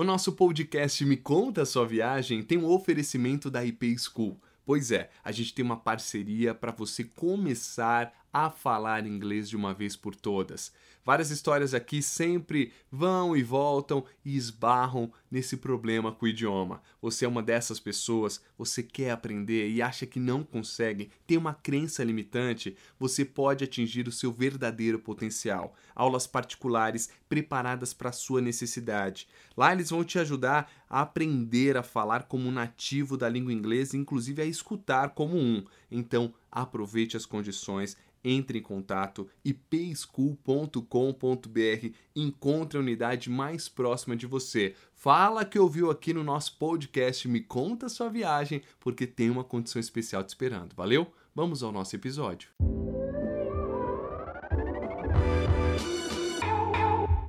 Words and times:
O 0.00 0.04
nosso 0.04 0.32
podcast 0.32 1.04
Me 1.04 1.18
Conta 1.18 1.60
a 1.60 1.66
Sua 1.66 1.86
Viagem 1.86 2.42
tem 2.42 2.56
um 2.56 2.64
oferecimento 2.64 3.50
da 3.50 3.62
IP 3.62 3.98
School. 3.98 4.40
Pois 4.64 4.90
é, 4.90 5.10
a 5.22 5.30
gente 5.30 5.52
tem 5.52 5.62
uma 5.62 5.76
parceria 5.76 6.54
para 6.54 6.72
você 6.72 7.04
começar 7.04 8.10
a 8.32 8.50
falar 8.50 9.06
inglês 9.06 9.48
de 9.48 9.56
uma 9.56 9.74
vez 9.74 9.96
por 9.96 10.14
todas. 10.14 10.72
Várias 11.04 11.30
histórias 11.30 11.72
aqui 11.72 12.02
sempre 12.02 12.72
vão 12.92 13.34
e 13.34 13.42
voltam 13.42 14.04
e 14.24 14.36
esbarram 14.36 15.10
nesse 15.30 15.56
problema 15.56 16.12
com 16.12 16.26
o 16.26 16.28
idioma. 16.28 16.82
Você 17.00 17.24
é 17.24 17.28
uma 17.28 17.42
dessas 17.42 17.80
pessoas, 17.80 18.42
você 18.58 18.82
quer 18.82 19.10
aprender 19.10 19.70
e 19.70 19.80
acha 19.80 20.04
que 20.04 20.20
não 20.20 20.44
consegue, 20.44 21.10
tem 21.26 21.38
uma 21.38 21.54
crença 21.54 22.04
limitante, 22.04 22.76
você 22.98 23.24
pode 23.24 23.64
atingir 23.64 24.06
o 24.06 24.12
seu 24.12 24.30
verdadeiro 24.30 24.98
potencial. 24.98 25.74
Aulas 25.94 26.26
particulares 26.26 27.08
preparadas 27.28 27.94
para 27.94 28.10
a 28.10 28.12
sua 28.12 28.42
necessidade. 28.42 29.26
Lá 29.56 29.72
eles 29.72 29.90
vão 29.90 30.04
te 30.04 30.18
ajudar 30.18 30.70
a 30.88 31.00
aprender 31.00 31.76
a 31.76 31.82
falar 31.82 32.24
como 32.24 32.50
nativo 32.50 33.16
da 33.16 33.28
língua 33.28 33.52
inglesa, 33.52 33.96
inclusive 33.96 34.42
a 34.42 34.46
escutar 34.46 35.10
como 35.10 35.36
um. 35.36 35.64
Então, 35.90 36.32
aproveite 36.50 37.16
as 37.16 37.26
condições 37.26 37.96
entre 38.22 38.58
em 38.58 38.62
contato 38.62 39.28
ipschool.com.br, 39.44 41.94
encontre 42.14 42.78
a 42.78 42.80
unidade 42.80 43.30
mais 43.30 43.68
próxima 43.68 44.14
de 44.14 44.26
você. 44.26 44.74
Fala 44.94 45.44
que 45.44 45.58
ouviu 45.58 45.90
aqui 45.90 46.12
no 46.12 46.22
nosso 46.22 46.58
podcast, 46.58 47.26
me 47.26 47.40
conta 47.40 47.88
sua 47.88 48.08
viagem, 48.08 48.62
porque 48.78 49.06
tem 49.06 49.30
uma 49.30 49.44
condição 49.44 49.80
especial 49.80 50.22
te 50.22 50.28
esperando. 50.28 50.74
Valeu? 50.74 51.10
Vamos 51.34 51.62
ao 51.62 51.72
nosso 51.72 51.96
episódio. 51.96 52.50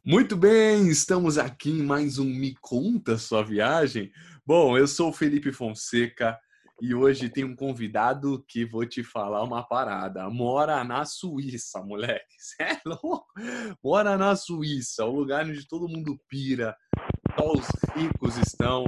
Muito 0.03 0.35
bem, 0.35 0.89
estamos 0.89 1.37
aqui 1.37 1.70
em 1.70 1.84
mais 1.84 2.17
um 2.17 2.25
Me 2.25 2.55
Conta 2.59 3.17
Sua 3.17 3.43
Viagem. 3.43 4.12
Bom, 4.45 4.77
eu 4.77 4.87
sou 4.87 5.09
o 5.09 5.13
Felipe 5.13 5.53
Fonseca, 5.53 6.37
e 6.82 6.96
hoje 6.96 7.29
tem 7.29 7.43
um 7.43 7.55
convidado 7.55 8.43
que 8.48 8.65
vou 8.65 8.84
te 8.87 9.04
falar 9.04 9.43
uma 9.43 9.62
parada. 9.62 10.27
Mora 10.32 10.84
na 10.84 11.05
Suíça, 11.05 11.79
moleque. 11.84 12.26
Você 12.35 12.63
é 12.63 12.82
louco? 12.84 13.27
Mora 13.84 14.18
na 14.18 14.35
Suíça, 14.35 15.05
o 15.05 15.15
lugar 15.15 15.46
onde 15.46 15.68
todo 15.68 15.88
mundo 15.88 16.20
pira. 16.27 16.76
Só 17.38 17.51
os 17.54 17.68
ricos 17.96 18.35
estão. 18.38 18.85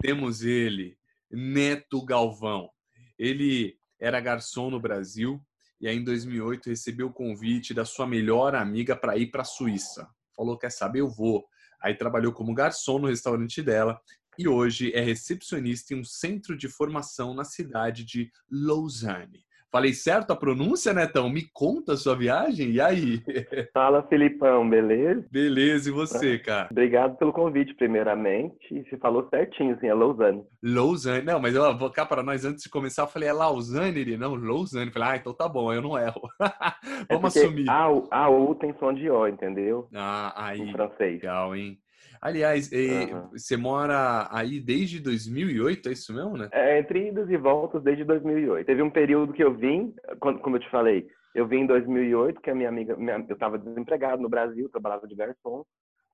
Temos 0.00 0.40
ele, 0.40 0.96
Neto 1.30 2.02
Galvão. 2.06 2.70
Ele 3.18 3.76
era 4.00 4.18
garçom 4.18 4.70
no 4.70 4.80
Brasil 4.80 5.38
e 5.78 5.86
aí 5.86 5.98
em 5.98 6.04
2008 6.04 6.70
recebeu 6.70 7.08
o 7.08 7.12
convite 7.12 7.74
da 7.74 7.84
sua 7.84 8.06
melhor 8.06 8.54
amiga 8.54 8.96
para 8.96 9.14
ir 9.18 9.30
para 9.30 9.42
a 9.42 9.44
Suíça. 9.44 10.08
Falou: 10.34 10.56
quer 10.56 10.70
saber? 10.70 11.00
Eu 11.00 11.10
vou. 11.10 11.44
Aí 11.82 11.94
trabalhou 11.94 12.32
como 12.32 12.54
garçom 12.54 12.98
no 12.98 13.08
restaurante 13.08 13.60
dela 13.62 14.00
e 14.38 14.48
hoje 14.48 14.92
é 14.94 15.00
recepcionista 15.00 15.94
em 15.94 16.00
um 16.00 16.04
centro 16.04 16.56
de 16.56 16.68
formação 16.68 17.34
na 17.34 17.44
cidade 17.44 18.04
de 18.04 18.30
Lausanne. 18.50 19.46
Falei 19.70 19.92
certo 19.92 20.30
a 20.30 20.36
pronúncia, 20.36 20.94
Netão? 20.94 21.28
Me 21.28 21.42
conta 21.52 21.92
a 21.92 21.96
sua 21.96 22.16
viagem, 22.16 22.70
e 22.70 22.80
aí? 22.80 23.20
Fala, 23.74 24.02
Filipão, 24.04 24.68
beleza? 24.68 25.26
Beleza, 25.30 25.90
e 25.90 25.92
você, 25.92 26.38
cara? 26.38 26.68
Obrigado 26.70 27.16
pelo 27.18 27.32
convite, 27.32 27.74
primeiramente. 27.74 28.56
Você 28.88 28.96
falou 28.96 29.28
certinho, 29.28 29.76
sim, 29.80 29.88
é 29.88 29.92
Lausanne. 29.92 30.44
Lausanne, 30.62 31.26
não, 31.26 31.40
mas 31.40 31.54
eu 31.54 31.76
vou 31.76 31.90
cá 31.90 32.06
para 32.06 32.22
nós, 32.22 32.44
antes 32.44 32.62
de 32.62 32.70
começar, 32.70 33.02
eu 33.02 33.08
falei, 33.08 33.28
é 33.28 33.32
Lausanne? 33.32 34.00
Ele, 34.00 34.16
não, 34.16 34.34
Lausanne. 34.34 34.86
Eu 34.86 34.92
falei, 34.92 35.08
ah, 35.08 35.16
então 35.16 35.34
tá 35.34 35.48
bom, 35.48 35.72
eu 35.72 35.82
não 35.82 35.98
erro. 35.98 36.22
Vamos 37.10 37.36
é 37.36 37.40
assumir. 37.40 37.68
A, 37.68 37.86
a 38.12 38.30
U 38.30 38.54
tem 38.54 38.74
som 38.78 38.94
de 38.94 39.10
O, 39.10 39.26
entendeu? 39.26 39.88
Ah, 39.94 40.32
aí. 40.46 40.60
Em 40.60 40.72
francês. 40.72 41.20
Legal, 41.20 41.54
hein? 41.54 41.78
Aliás, 42.20 42.70
uhum. 42.72 43.30
você 43.30 43.56
mora 43.56 44.28
aí 44.30 44.60
desde 44.60 45.00
2008, 45.00 45.88
é 45.88 45.92
isso 45.92 46.14
mesmo, 46.14 46.36
né? 46.36 46.48
É, 46.52 46.78
entre 46.78 47.08
idas 47.08 47.28
e 47.30 47.36
voltas 47.36 47.82
desde 47.82 48.04
2008. 48.04 48.66
Teve 48.66 48.82
um 48.82 48.90
período 48.90 49.32
que 49.32 49.42
eu 49.42 49.54
vim, 49.54 49.94
como 50.20 50.56
eu 50.56 50.60
te 50.60 50.70
falei, 50.70 51.06
eu 51.34 51.46
vim 51.46 51.60
em 51.60 51.66
2008, 51.66 52.40
que 52.40 52.50
a 52.50 52.54
minha 52.54 52.68
amiga, 52.68 52.96
minha, 52.96 53.24
eu 53.28 53.34
estava 53.34 53.58
desempregado 53.58 54.22
no 54.22 54.28
Brasil, 54.28 54.68
trabalhava 54.68 55.06
de 55.06 55.14
garçom. 55.14 55.64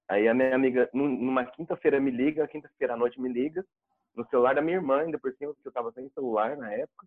Aí 0.08 0.26
a 0.26 0.34
minha 0.34 0.54
amiga, 0.54 0.90
numa 0.92 1.44
quinta-feira 1.44 2.00
me 2.00 2.10
liga, 2.10 2.48
quinta-feira 2.48 2.94
à 2.94 2.96
noite 2.96 3.20
me 3.20 3.32
liga, 3.32 3.64
no 4.16 4.26
celular 4.26 4.54
da 4.54 4.60
minha 4.60 4.76
irmã, 4.76 5.00
ainda 5.00 5.18
por 5.18 5.32
cima, 5.34 5.54
porque 5.54 5.68
eu 5.68 5.70
estava 5.70 5.92
sem 5.92 6.08
celular 6.10 6.56
na 6.56 6.72
época. 6.72 7.06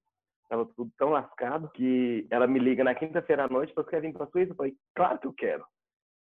Tava 0.49 0.65
tudo 0.75 0.91
tão 0.97 1.09
lascado 1.09 1.69
que 1.71 2.25
ela 2.29 2.47
me 2.47 2.59
liga 2.59 2.83
na 2.83 2.95
quinta-feira 2.95 3.45
à 3.45 3.47
noite, 3.49 3.73
você 3.75 3.89
quer 3.89 4.01
vir 4.01 4.13
para 4.13 4.25
a 4.25 4.27
Suíça? 4.27 4.51
Eu 4.51 4.55
falei, 4.55 4.73
claro 4.95 5.19
que 5.19 5.27
eu 5.27 5.33
quero 5.33 5.65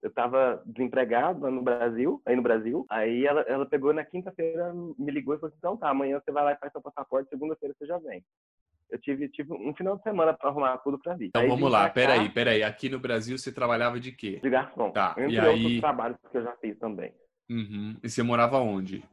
eu 0.03 0.09
estava 0.09 0.63
desempregado 0.65 1.51
no 1.51 1.63
Brasil, 1.63 2.23
aí 2.25 2.37
no 2.37 2.43
Brasil. 2.43 2.87
Aí 2.89 3.27
ela, 3.27 3.41
ela 3.43 3.67
pegou 3.67 3.93
na 3.93 4.05
quinta-feira, 4.05 4.73
me 4.73 5.11
ligou 5.11 5.35
e 5.35 5.39
falou 5.39 5.49
assim: 5.49 5.59
então 5.59 5.77
tá, 5.77 5.89
amanhã 5.91 6.21
você 6.21 6.31
vai 6.31 6.45
lá 6.45 6.53
e 6.53 6.59
faz 6.59 6.73
seu 6.73 6.81
passaporte, 6.81 7.29
segunda-feira 7.29 7.75
você 7.77 7.87
já 7.87 7.99
vem. 7.99 8.25
Eu 8.91 8.99
tive, 8.99 9.29
tive 9.29 9.53
um 9.53 9.75
final 9.75 9.97
de 9.97 10.03
semana 10.03 10.33
para 10.33 10.49
arrumar 10.49 10.79
tudo 10.79 10.99
para 10.99 11.15
vir. 11.15 11.27
Então 11.27 11.43
aí 11.43 11.49
vamos 11.49 11.71
lá, 11.71 11.91
peraí, 11.91 12.29
peraí. 12.31 12.63
Aqui 12.63 12.89
no 12.89 12.99
Brasil 12.99 13.37
você 13.37 13.53
trabalhava 13.53 14.01
de 14.01 14.13
quê? 14.13 14.41
De 14.43 14.49
garçom. 14.49 14.91
Tá, 14.93 15.15
entre 15.19 15.35
e 15.35 15.41
outros 15.41 15.67
aí... 15.67 15.81
trabalhos 15.81 16.19
que 16.31 16.39
eu 16.39 16.43
já 16.43 16.53
fiz 16.57 16.79
também. 16.79 17.13
Uhum. 17.51 17.97
E 18.03 18.09
você 18.09 18.23
morava 18.23 18.59
onde? 18.59 19.05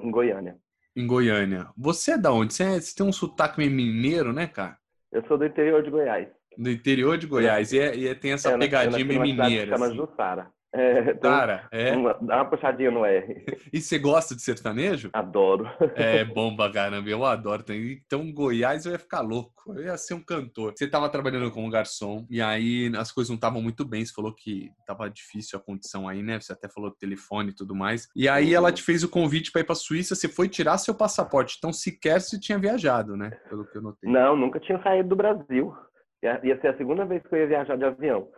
Em 0.00 0.10
Goiânia. 0.10 0.56
Em 0.96 1.06
Goiânia. 1.06 1.68
Você 1.76 2.12
é 2.12 2.18
da 2.18 2.32
onde? 2.32 2.54
Você, 2.54 2.64
é, 2.64 2.80
você 2.80 2.96
tem 2.96 3.06
um 3.06 3.12
sotaque 3.12 3.58
meio 3.58 3.70
mineiro, 3.70 4.32
né, 4.32 4.46
cara? 4.46 4.76
Eu 5.12 5.24
sou 5.26 5.38
do 5.38 5.46
interior 5.46 5.82
de 5.82 5.90
Goiás. 5.90 6.28
Do 6.58 6.70
interior 6.70 7.16
de 7.16 7.26
Goiás. 7.26 7.72
E, 7.72 7.78
é, 7.78 7.96
e 7.96 8.08
é, 8.08 8.14
tem 8.14 8.32
essa 8.32 8.50
é, 8.50 8.58
pegadinha 8.58 9.04
meio 9.04 9.20
mineira. 9.20 9.72
Chama 9.72 9.86
assim. 9.86 9.96
Jussara. 9.96 10.50
É, 10.74 11.12
então, 11.12 11.30
Cara, 11.30 11.66
é. 11.72 11.92
Dá 12.20 12.36
uma 12.36 12.44
puxadinha 12.44 12.90
no 12.90 13.04
R. 13.04 13.44
E 13.72 13.80
você 13.80 13.98
gosta 13.98 14.34
de 14.34 14.42
sertanejo? 14.42 15.10
Adoro. 15.12 15.66
É 15.94 16.24
bom 16.24 16.54
pra 16.54 16.70
caramba, 16.70 17.08
eu 17.08 17.24
adoro. 17.24 17.64
Então, 17.68 18.32
Goiás 18.32 18.86
eu 18.86 18.92
ia 18.92 18.98
ficar 18.98 19.20
louco, 19.20 19.74
eu 19.74 19.84
ia 19.84 19.96
ser 19.96 20.14
um 20.14 20.22
cantor. 20.22 20.72
Você 20.74 20.86
tava 20.86 21.08
trabalhando 21.08 21.50
como 21.50 21.70
garçom 21.70 22.26
e 22.30 22.40
aí 22.40 22.90
as 22.96 23.12
coisas 23.12 23.28
não 23.28 23.36
estavam 23.36 23.60
muito 23.60 23.84
bem. 23.84 24.04
Você 24.04 24.12
falou 24.12 24.34
que 24.34 24.70
tava 24.86 25.08
difícil 25.08 25.58
a 25.58 25.62
condição 25.62 26.08
aí, 26.08 26.22
né? 26.22 26.40
Você 26.40 26.52
até 26.52 26.68
falou 26.68 26.90
do 26.90 26.96
telefone 26.96 27.50
e 27.50 27.54
tudo 27.54 27.74
mais. 27.74 28.08
E 28.14 28.28
aí 28.28 28.54
ela 28.54 28.72
te 28.72 28.82
fez 28.82 29.02
o 29.02 29.08
convite 29.08 29.50
para 29.50 29.60
ir 29.60 29.64
pra 29.64 29.74
Suíça, 29.74 30.14
você 30.14 30.28
foi 30.28 30.48
tirar 30.48 30.78
seu 30.78 30.94
passaporte. 30.94 31.56
Então, 31.58 31.72
sequer 31.72 32.20
você 32.20 32.38
tinha 32.38 32.58
viajado, 32.58 33.16
né? 33.16 33.30
Pelo 33.48 33.66
que 33.66 33.76
eu 33.76 33.82
notei. 33.82 34.10
Não, 34.10 34.36
nunca 34.36 34.60
tinha 34.60 34.80
saído 34.82 35.10
do 35.10 35.16
Brasil. 35.16 35.74
Ia 36.22 36.60
ser 36.60 36.68
a 36.68 36.76
segunda 36.76 37.04
vez 37.04 37.22
que 37.22 37.34
eu 37.34 37.38
ia 37.38 37.46
viajar 37.46 37.76
de 37.76 37.84
avião. 37.84 38.28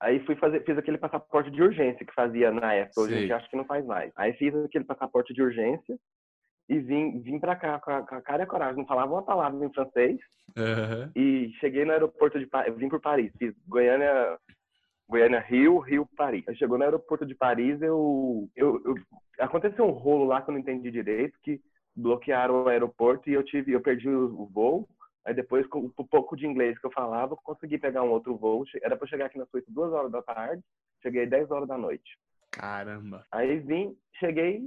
Aí 0.00 0.20
fui 0.26 0.36
fazer, 0.36 0.62
fiz 0.64 0.76
aquele 0.76 0.98
passaporte 0.98 1.50
de 1.50 1.62
urgência 1.62 2.04
que 2.04 2.12
fazia 2.12 2.50
na 2.50 2.74
época, 2.74 3.00
hoje 3.00 3.14
a 3.14 3.20
gente 3.20 3.32
acha 3.32 3.48
que 3.48 3.56
não 3.56 3.64
faz 3.64 3.84
mais. 3.86 4.12
Aí 4.16 4.34
fiz 4.34 4.54
aquele 4.54 4.84
passaporte 4.84 5.32
de 5.32 5.42
urgência 5.42 5.98
e 6.68 6.78
vim, 6.78 7.20
vim 7.20 7.38
pra 7.38 7.56
cá 7.56 7.78
com 7.78 7.90
a, 7.90 8.02
com 8.06 8.14
a 8.14 8.20
cara 8.20 8.42
e 8.42 8.44
a 8.44 8.46
coragem. 8.46 8.76
Não 8.76 8.86
falava 8.86 9.12
uma 9.12 9.22
palavra 9.22 9.64
em 9.64 9.72
francês. 9.72 10.18
Uhum. 10.56 11.10
E 11.16 11.52
cheguei 11.60 11.84
no 11.84 11.92
aeroporto 11.92 12.38
de 12.38 12.46
Paris, 12.46 12.76
vim 12.76 12.88
por 12.88 13.00
Paris, 13.00 13.32
fiz 13.38 13.54
Goiânia, 13.66 14.38
Goiânia, 15.08 15.40
Rio, 15.40 15.78
Rio, 15.78 16.06
Paris. 16.16 16.44
Aí 16.48 16.56
chegou 16.56 16.76
no 16.76 16.84
aeroporto 16.84 17.24
de 17.24 17.34
Paris, 17.34 17.80
eu, 17.80 18.48
eu, 18.54 18.80
eu, 18.84 18.94
aconteceu 19.38 19.86
um 19.86 19.90
rolo 19.90 20.26
lá 20.26 20.42
que 20.42 20.50
eu 20.50 20.52
não 20.52 20.60
entendi 20.60 20.90
direito, 20.90 21.38
que 21.42 21.60
bloquearam 21.96 22.64
o 22.64 22.68
aeroporto 22.68 23.30
e 23.30 23.32
eu 23.32 23.42
tive, 23.42 23.72
eu 23.72 23.80
perdi 23.80 24.08
o 24.08 24.46
voo. 24.52 24.88
Aí 25.26 25.32
depois, 25.32 25.66
com 25.66 25.90
o 25.96 26.06
pouco 26.06 26.36
de 26.36 26.46
inglês 26.46 26.78
que 26.78 26.86
eu 26.86 26.92
falava, 26.92 27.36
consegui 27.36 27.78
pegar 27.78 28.02
um 28.02 28.10
outro 28.10 28.36
voo. 28.36 28.64
Era 28.82 28.96
para 28.96 29.08
chegar 29.08 29.26
aqui 29.26 29.38
na 29.38 29.46
Suíça 29.46 29.66
duas 29.70 29.92
horas 29.92 30.12
da 30.12 30.22
tarde, 30.22 30.62
cheguei 31.02 31.26
10 31.26 31.50
horas 31.50 31.68
da 31.68 31.78
noite. 31.78 32.18
Caramba! 32.50 33.24
Aí 33.32 33.58
vim, 33.60 33.96
cheguei, 34.20 34.62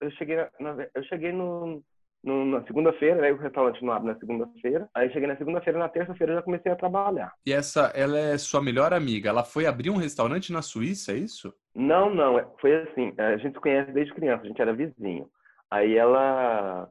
eu 0.00 0.10
cheguei, 0.12 0.36
na, 0.60 0.76
eu 0.94 1.02
cheguei 1.04 1.32
no, 1.32 1.82
no 2.22 2.44
na 2.44 2.64
segunda-feira, 2.64 3.24
aí 3.24 3.32
o 3.32 3.38
restaurante 3.38 3.82
não 3.82 3.92
abre 3.92 4.12
na 4.12 4.18
segunda-feira. 4.18 4.88
Aí 4.94 5.10
cheguei 5.10 5.26
na 5.26 5.36
segunda-feira, 5.36 5.78
na 5.78 5.88
terça-feira 5.88 6.34
já 6.34 6.42
comecei 6.42 6.70
a 6.70 6.76
trabalhar. 6.76 7.32
E 7.46 7.52
essa, 7.52 7.92
ela 7.94 8.18
é 8.18 8.36
sua 8.38 8.62
melhor 8.62 8.92
amiga? 8.92 9.30
Ela 9.30 9.42
foi 9.42 9.66
abrir 9.66 9.90
um 9.90 9.96
restaurante 9.96 10.52
na 10.52 10.62
Suíça, 10.62 11.12
é 11.12 11.16
isso? 11.16 11.52
Não, 11.74 12.14
não. 12.14 12.38
É, 12.38 12.46
foi 12.60 12.82
assim. 12.82 13.12
A 13.18 13.36
gente 13.38 13.54
se 13.54 13.60
conhece 13.60 13.92
desde 13.92 14.14
criança, 14.14 14.44
a 14.44 14.46
gente 14.46 14.60
era 14.60 14.72
vizinho. 14.72 15.28
Aí 15.70 15.96
ela 15.96 16.88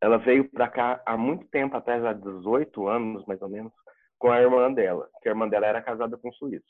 ela 0.00 0.18
veio 0.18 0.48
para 0.50 0.68
cá 0.68 1.02
há 1.06 1.16
muito 1.16 1.46
tempo 1.46 1.76
atrás, 1.76 2.04
há 2.04 2.12
18 2.12 2.88
anos 2.88 3.24
mais 3.26 3.40
ou 3.42 3.48
menos, 3.48 3.72
com 4.18 4.30
a 4.30 4.40
irmã 4.40 4.72
dela, 4.72 5.08
que 5.22 5.28
a 5.28 5.32
irmã 5.32 5.48
dela 5.48 5.66
era 5.66 5.82
casada 5.82 6.16
com 6.16 6.28
um 6.28 6.32
suíço, 6.32 6.64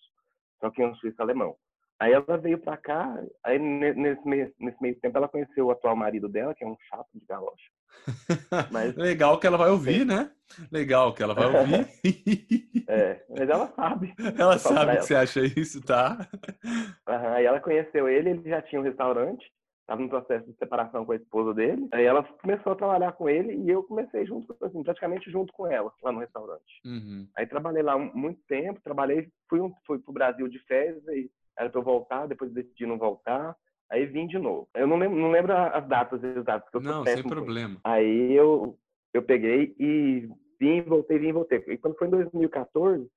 só 0.61 0.71
que 0.71 0.85
um 0.85 0.95
suíço 0.97 1.21
alemão. 1.21 1.57
Aí 1.99 2.13
ela 2.13 2.37
veio 2.37 2.59
para 2.59 2.77
cá, 2.77 3.19
aí 3.43 3.59
nesse 3.59 4.27
meio, 4.29 4.53
nesse 4.61 4.83
meio 4.83 5.01
tempo 5.01 5.17
ela 5.17 5.29
conheceu 5.29 5.67
o 5.67 5.71
atual 5.71 5.97
marido 5.97 6.29
dela, 6.29 6.55
que 6.55 6.63
é 6.63 6.67
um 6.67 6.77
chato 6.91 7.09
de 7.15 7.25
galocha. 7.27 7.71
Mas... 8.71 8.95
Legal 8.95 9.41
que 9.41 9.47
ela 9.47 9.57
vai 9.57 9.71
ouvir, 9.71 10.05
né? 10.05 10.31
Legal 10.71 11.15
que 11.15 11.23
ela 11.23 11.35
vai 11.35 11.47
ouvir. 11.47 11.89
é, 12.89 13.25
mas 13.29 13.49
ela 13.49 13.67
sabe. 13.75 14.15
Ela 14.39 14.59
sabe 14.59 14.93
que 14.93 14.97
ela. 14.97 15.03
você 15.03 15.15
acha 15.17 15.41
isso, 15.41 15.83
tá? 15.83 16.29
Uhum, 16.65 17.33
aí 17.35 17.45
ela 17.45 17.59
conheceu 17.59 18.09
ele, 18.09 18.31
ele 18.31 18.49
já 18.49 18.63
tinha 18.63 18.81
um 18.81 18.85
restaurante, 18.85 19.45
estava 19.87 20.03
no 20.03 20.09
processo 20.09 20.51
de 20.51 20.59
separação 20.59 21.07
com 21.07 21.13
a 21.13 21.17
esposa 21.17 21.55
dele. 21.55 21.89
Aí 21.93 22.05
ela 22.05 22.23
começou 22.25 22.73
a 22.73 22.77
trabalhar 22.77 23.13
com 23.13 23.29
ele 23.29 23.55
e 23.55 23.71
eu 23.71 23.85
comecei 23.85 24.27
junto, 24.27 24.55
assim, 24.61 24.83
praticamente 24.83 25.31
junto 25.31 25.53
com 25.53 25.67
ela, 25.67 25.93
lá 26.03 26.11
no 26.11 26.19
restaurante. 26.19 26.81
Uhum. 26.85 27.27
Aí 27.37 27.47
trabalhei 27.47 27.83
lá 27.83 27.97
muito 27.97 28.41
tempo, 28.49 28.81
trabalhei, 28.83 29.29
fui, 29.49 29.61
um, 29.61 29.73
fui 29.87 30.01
pro 30.01 30.13
Brasil 30.13 30.49
de 30.49 30.59
férias 30.67 31.07
e 31.07 31.31
era 31.57 31.71
para 31.71 31.81
eu 31.81 31.85
voltar, 31.85 32.27
depois 32.27 32.53
decidi 32.53 32.85
não 32.85 32.99
voltar. 32.99 33.57
Aí 33.91 34.05
vim 34.05 34.27
de 34.27 34.39
novo. 34.39 34.69
Eu 34.75 34.89
não 34.89 34.97
lembro, 34.99 35.17
não 35.17 35.31
lembro 35.31 35.57
as 35.57 35.87
datas 35.87 36.23
exatas. 36.23 36.69
Que 36.69 36.77
eu 36.79 36.81
não, 36.81 37.05
sem 37.05 37.23
problema. 37.23 37.79
Aí 37.85 38.33
eu, 38.33 38.77
eu 39.15 39.23
peguei 39.23 39.73
e 39.79 40.29
vim, 40.59 40.83
voltei, 40.83 41.19
vim, 41.21 41.33
voltei. 41.33 41.63
E 41.69 41.79
quando 41.79 41.97
foi 41.97 42.09
em 42.09 42.11
2014, 42.11 43.09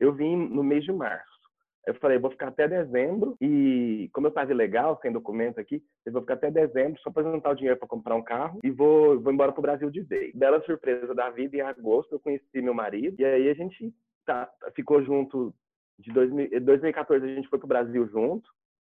eu 0.00 0.14
vim 0.14 0.34
no 0.36 0.64
mês 0.64 0.84
de 0.84 0.92
março. 0.92 1.33
Eu 1.86 1.94
falei, 1.94 2.18
vou 2.18 2.30
ficar 2.30 2.48
até 2.48 2.66
dezembro 2.66 3.36
e, 3.40 4.08
como 4.12 4.26
eu 4.26 4.30
estava 4.30 4.50
ilegal, 4.50 4.98
sem 5.02 5.12
documento 5.12 5.58
aqui, 5.58 5.82
eu 6.04 6.12
vou 6.12 6.22
ficar 6.22 6.34
até 6.34 6.50
dezembro 6.50 7.00
só 7.00 7.10
para 7.10 7.30
juntar 7.30 7.50
o 7.50 7.54
dinheiro 7.54 7.78
para 7.78 7.88
comprar 7.88 8.14
um 8.14 8.22
carro 8.22 8.58
e 8.64 8.70
vou, 8.70 9.20
vou 9.20 9.32
embora 9.32 9.52
para 9.52 9.60
o 9.60 9.62
Brasil 9.62 9.90
de 9.90 10.00
vez. 10.00 10.34
Bela 10.34 10.62
surpresa 10.64 11.14
da 11.14 11.30
vida, 11.30 11.56
em 11.56 11.60
agosto 11.60 12.12
eu 12.12 12.20
conheci 12.20 12.62
meu 12.62 12.74
marido 12.74 13.20
e 13.20 13.24
aí 13.24 13.48
a 13.48 13.54
gente 13.54 13.92
tá, 14.24 14.50
ficou 14.74 15.02
junto 15.04 15.54
de 15.98 16.12
2000, 16.12 16.60
2014 16.60 17.24
a 17.24 17.34
gente 17.34 17.48
foi 17.48 17.58
para 17.58 17.66
o 17.66 17.68
Brasil 17.68 18.08
junto. 18.08 18.48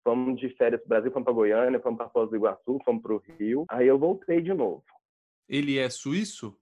Fomos 0.05 0.39
de 0.39 0.49
férias 0.51 0.81
para 0.83 0.87
o 0.87 0.89
Brasil, 0.89 1.11
fomos 1.11 1.25
para 1.25 1.35
Goiânia, 1.35 1.81
fomos 1.81 1.99
para 1.99 2.09
Foz 2.11 2.31
do 2.31 2.37
Iguaçu, 2.37 2.79
fomos 2.85 3.03
para 3.03 3.15
o 3.15 3.19
Rio. 3.19 3.65
Aí 3.69 3.89
eu 3.89 3.99
voltei 3.99 4.41
de 4.41 4.55
novo. 4.55 4.85
Ele 5.49 5.79
é 5.79 5.91
suíço? 5.91 6.57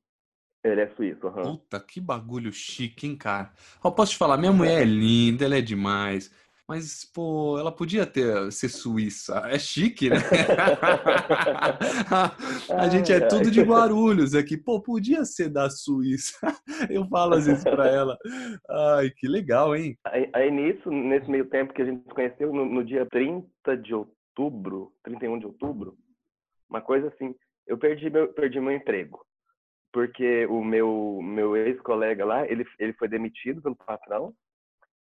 Ele 0.65 0.81
é 0.81 0.89
suíço, 0.97 1.27
aham. 1.27 1.43
Uhum. 1.43 1.57
Puta, 1.59 1.79
que 1.79 2.01
bagulho 2.01 2.51
chique, 2.51 3.07
hein, 3.07 3.17
cara? 3.17 3.53
Eu 3.85 3.93
posso 3.93 4.13
te 4.13 4.19
falar, 4.19 4.39
minha 4.39 4.53
mulher 4.53 4.81
é 4.81 4.85
linda, 4.85 5.45
ela 5.45 5.59
é 5.59 5.61
demais. 5.61 6.33
Mas, 6.67 7.05
pô, 7.05 7.59
ela 7.59 7.71
podia 7.71 8.07
ter, 8.07 8.51
ser 8.51 8.71
suíça. 8.71 9.47
É 9.51 9.59
chique, 9.59 10.09
né? 10.09 10.17
a 12.71 12.89
gente 12.89 13.13
é 13.13 13.21
tudo 13.21 13.51
de 13.51 13.61
Guarulhos 13.61 14.35
aqui. 14.35 14.57
Pô, 14.57 14.81
podia 14.81 15.27
ser 15.27 15.51
da 15.51 15.69
Suíça. 15.69 16.39
Eu 16.89 17.07
falo 17.09 17.35
às 17.35 17.45
vezes 17.45 17.65
pra 17.65 17.87
ela. 17.87 18.17
Ai, 18.97 19.11
que 19.11 19.29
legal, 19.29 19.77
hein? 19.77 19.99
Aí, 20.07 20.31
aí 20.33 20.51
nisso, 20.51 20.91
nesse 20.91 21.31
meio 21.31 21.45
tempo 21.51 21.75
que 21.75 21.83
a 21.83 21.85
gente 21.85 22.03
se 22.03 22.15
conheceu, 22.15 22.51
no, 22.51 22.65
no 22.65 22.83
dia 22.83 23.05
30 23.05 23.77
de 23.77 23.95
outubro, 23.95 24.91
31 25.03 25.39
de 25.39 25.45
outubro, 25.45 25.99
uma 26.71 26.81
coisa 26.81 27.09
assim, 27.09 27.35
eu 27.67 27.77
perdi 27.77 28.09
meu, 28.09 28.33
perdi 28.33 28.59
meu 28.59 28.73
emprego 28.73 29.21
porque 29.95 30.45
o 30.47 30.65
meu 30.65 31.21
meu 31.23 31.57
ex-colega 31.57 32.25
lá, 32.25 32.45
ele, 32.51 32.67
ele 32.81 32.93
foi 32.95 33.07
demitido 33.07 33.63
pelo 33.63 33.77
patrão 33.77 34.35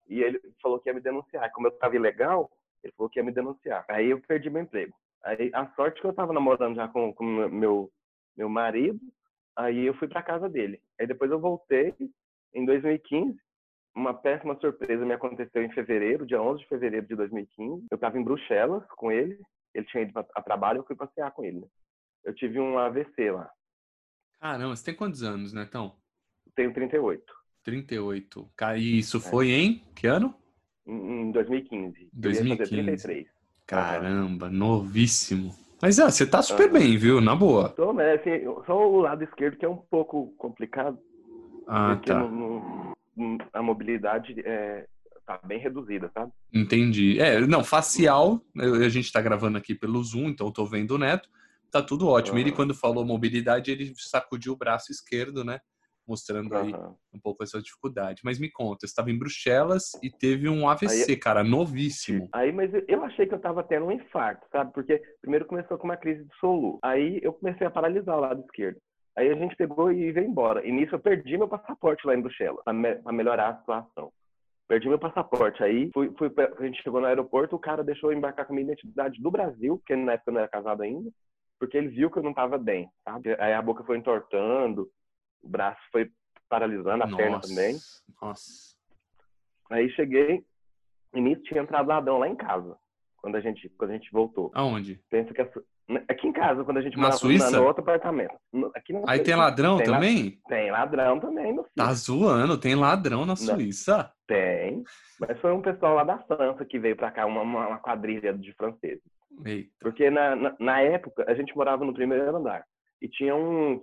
e 0.10 0.24
ele 0.24 0.42
falou 0.60 0.80
que 0.80 0.90
ia 0.90 0.94
me 0.96 1.00
denunciar. 1.00 1.52
Como 1.52 1.68
eu 1.68 1.72
estava 1.72 1.96
ilegal, 1.96 2.50
ele 2.84 2.92
falou 2.98 3.08
que 3.08 3.20
ia 3.20 3.24
me 3.24 3.32
denunciar. 3.32 3.86
Aí 3.88 4.10
eu 4.10 4.20
perdi 4.20 4.50
meu 4.50 4.64
emprego. 4.64 4.92
Aí 5.24 5.52
a 5.54 5.68
sorte 5.76 6.02
que 6.02 6.08
eu 6.08 6.10
estava 6.10 6.34
namorando 6.34 6.76
já 6.76 6.88
com, 6.88 7.14
com 7.14 7.24
meu 7.24 7.92
meu 8.36 8.50
marido, 8.50 9.00
aí 9.56 9.86
eu 9.86 9.94
fui 9.94 10.08
para 10.08 10.24
casa 10.24 10.50
dele. 10.50 10.82
Aí 11.00 11.06
depois 11.06 11.30
eu 11.30 11.40
voltei 11.40 11.94
em 12.56 12.66
2015. 12.66 13.38
Uma 13.96 14.16
péssima 14.16 14.58
surpresa 14.60 15.06
me 15.06 15.14
aconteceu 15.14 15.62
em 15.62 15.72
fevereiro, 15.72 16.26
dia 16.26 16.42
11 16.42 16.62
de 16.62 16.68
fevereiro 16.68 17.06
de 17.06 17.16
2015. 17.16 17.86
Eu 17.92 17.96
estava 17.96 18.18
em 18.18 18.24
Bruxelas 18.24 18.84
com 18.98 19.12
ele, 19.12 19.40
ele 19.76 19.86
tinha 19.86 20.02
ido 20.02 20.18
a 20.18 20.42
trabalho, 20.42 20.80
eu 20.80 20.86
fui 20.86 20.96
passear 20.96 21.30
com 21.32 21.44
ele. 21.44 21.60
Né? 21.60 21.68
Eu 22.24 22.34
tive 22.34 22.60
um 22.60 22.80
AVC 22.80 23.30
lá. 23.30 23.52
Caramba, 24.40 24.76
você 24.76 24.86
tem 24.86 24.94
quantos 24.94 25.22
anos, 25.22 25.52
Netão? 25.52 25.94
Tenho 26.56 26.74
38. 26.74 27.22
38. 27.64 28.50
Cara, 28.56 28.78
e 28.78 29.00
isso 29.00 29.18
é. 29.18 29.20
foi 29.20 29.52
em 29.52 29.84
que 29.94 30.08
ano? 30.08 30.34
Em 30.88 31.32
2015. 31.32 32.10
2015. 32.14 32.70
33. 32.70 33.28
Caramba, 33.68 34.48
uhum. 34.48 34.54
novíssimo. 34.54 35.56
Mas 35.82 36.00
é, 36.00 36.06
você 36.06 36.26
tá 36.26 36.42
super 36.42 36.68
uhum. 36.68 36.74
bem, 36.74 36.98
viu? 36.98 37.22
Na 37.22 37.36
boa. 37.36 37.70
Tô, 37.70 37.94
mas 37.94 38.20
assim, 38.20 38.44
só 38.66 38.90
o 38.90 39.02
lado 39.02 39.24
esquerdo 39.24 39.58
que 39.58 39.66
é 39.66 39.70
um 39.70 39.78
pouco 39.78 40.34
complicado. 40.38 40.98
Ah, 41.68 41.96
porque 41.96 42.10
tá. 42.10 42.20
No, 42.20 42.96
no, 43.16 43.38
a 43.54 43.62
mobilidade 43.62 44.36
é, 44.46 44.88
tá 45.26 45.40
bem 45.46 45.60
reduzida, 45.60 46.10
sabe? 46.14 46.32
Entendi. 46.54 47.20
É, 47.20 47.40
não, 47.42 47.64
facial, 47.64 48.42
a 48.58 48.90
gente 48.90 49.12
tá 49.12 49.22
gravando 49.22 49.58
aqui 49.58 49.76
pelo 49.76 50.04
Zoom, 50.04 50.30
então 50.30 50.48
eu 50.48 50.54
tô 50.54 50.66
vendo 50.66 50.92
o 50.92 50.98
Neto 50.98 51.30
tá 51.70 51.82
tudo 51.82 52.08
ótimo. 52.08 52.36
Uhum. 52.36 52.42
Ele, 52.42 52.52
quando 52.52 52.74
falou 52.74 53.06
mobilidade, 53.06 53.72
ele 53.72 53.94
sacudiu 53.96 54.54
o 54.54 54.58
braço 54.58 54.92
esquerdo, 54.92 55.44
né? 55.44 55.60
Mostrando 56.08 56.56
aí 56.56 56.74
uhum. 56.74 56.96
um 57.14 57.20
pouco 57.20 57.44
essa 57.44 57.62
dificuldade. 57.62 58.22
Mas 58.24 58.40
me 58.40 58.50
conta, 58.50 58.80
você 58.80 58.88
estava 58.88 59.12
em 59.12 59.18
Bruxelas 59.18 59.92
e 60.02 60.10
teve 60.10 60.50
um 60.50 60.68
AVC, 60.68 61.12
aí, 61.12 61.18
cara, 61.18 61.44
novíssimo. 61.44 62.28
Aí, 62.34 62.52
mas 62.52 62.72
eu 62.88 63.04
achei 63.04 63.28
que 63.28 63.34
eu 63.34 63.38
estava 63.38 63.64
tendo 63.64 63.86
um 63.86 63.92
infarto, 63.92 64.46
sabe? 64.52 64.74
Porque 64.74 65.02
primeiro 65.22 65.46
começou 65.46 65.78
com 65.78 65.86
uma 65.86 65.98
crise 65.98 66.24
de 66.24 66.36
soluço. 66.40 66.80
Aí 66.84 67.20
eu 67.22 67.34
comecei 67.34 67.68
a 67.68 67.72
paralisar 67.72 68.18
o 68.18 68.22
lado 68.22 68.42
esquerdo. 68.42 68.80
Aí 69.16 69.30
a 69.30 69.36
gente 69.36 69.56
pegou 69.56 69.92
e 69.92 70.12
veio 70.12 70.28
embora. 70.28 70.66
E 70.66 70.72
nisso 70.72 70.96
eu 70.96 71.00
perdi 71.00 71.38
meu 71.38 71.48
passaporte 71.48 72.08
lá 72.08 72.16
em 72.16 72.22
Bruxelas, 72.22 72.64
para 72.64 72.74
me 72.74 72.98
melhorar 73.12 73.50
a 73.50 73.58
situação. 73.58 74.12
Perdi 74.68 74.88
meu 74.88 75.00
passaporte. 75.00 75.64
Aí 75.64 75.92
fui, 75.94 76.12
fui, 76.18 76.32
a 76.38 76.64
gente 76.64 76.82
chegou 76.82 77.02
no 77.02 77.08
aeroporto, 77.08 77.56
o 77.56 77.60
cara 77.60 77.84
deixou 77.84 78.12
eu 78.12 78.18
embarcar 78.18 78.46
com 78.46 78.54
a 78.54 78.56
minha 78.56 78.72
identidade 78.72 79.22
do 79.22 79.30
Brasil, 79.30 79.78
porque 79.78 79.96
na 79.96 80.14
época 80.14 80.30
eu 80.30 80.34
não 80.34 80.42
era 80.42 80.50
casado 80.50 80.82
ainda 80.82 81.12
porque 81.60 81.78
ele 81.78 81.90
viu 81.90 82.10
que 82.10 82.18
eu 82.18 82.24
não 82.24 82.32
estava 82.32 82.58
bem, 82.58 82.90
sabe? 83.04 83.36
Aí 83.40 83.54
a 83.54 83.62
boca 83.62 83.84
foi 83.84 83.98
entortando, 83.98 84.90
o 85.44 85.50
braço 85.50 85.82
foi 85.92 86.10
paralisando, 86.48 87.04
a 87.04 87.08
nossa, 87.08 87.18
perna 87.18 87.40
também. 87.42 87.78
Nossa. 88.22 88.76
Aí 89.70 89.90
cheguei, 89.92 90.44
e 91.14 91.22
nisso 91.22 91.44
tinha 91.44 91.62
entrado 91.62 91.90
ladrão 91.90 92.18
lá 92.18 92.28
em 92.28 92.36
casa, 92.36 92.76
quando 93.18 93.36
a 93.36 93.42
gente, 93.42 93.70
quando 93.78 93.92
a 93.92 93.94
gente 93.94 94.12
voltou. 94.12 94.52
Aonde? 94.54 95.00
Pensa 95.10 95.34
que 95.34 95.42
aqui 96.08 96.28
em 96.28 96.32
casa, 96.32 96.64
quando 96.64 96.78
a 96.78 96.82
gente 96.82 96.98
na 96.98 97.12
Suíça? 97.12 97.52
no 97.52 97.66
outro 97.66 97.82
apartamento. 97.82 98.34
Aqui 98.76 98.96
Aí 98.96 99.18
Suíça, 99.18 99.24
tem 99.24 99.36
ladrão 99.36 99.78
tem 99.78 99.86
também? 99.86 100.42
La... 100.44 100.56
Tem 100.56 100.72
ladrão 100.72 101.20
também 101.20 101.54
no 101.54 101.66
Tá 101.76 101.94
zoando, 101.94 102.58
tem 102.58 102.76
ladrão 102.76 103.26
na 103.26 103.36
Suíça? 103.36 104.12
Tem. 104.26 104.84
Mas 105.20 105.40
foi 105.42 105.52
um 105.52 105.62
pessoal 105.62 105.96
lá 105.96 106.04
da 106.04 106.20
França 106.20 106.64
que 106.64 106.80
veio 106.80 106.96
para 106.96 107.12
cá, 107.12 107.26
uma, 107.26 107.42
uma 107.42 107.78
quadrilha 107.80 108.34
de 108.34 108.54
franceses. 108.54 109.04
Eita. 109.46 109.70
Porque 109.80 110.10
na, 110.10 110.36
na, 110.36 110.56
na, 110.60 110.82
época 110.82 111.26
a 111.28 111.34
gente 111.34 111.56
morava 111.56 111.86
no 111.86 111.94
primeiro 111.94 112.36
andar 112.36 112.64
e 113.02 113.08
tinha 113.08 113.36
um. 113.36 113.82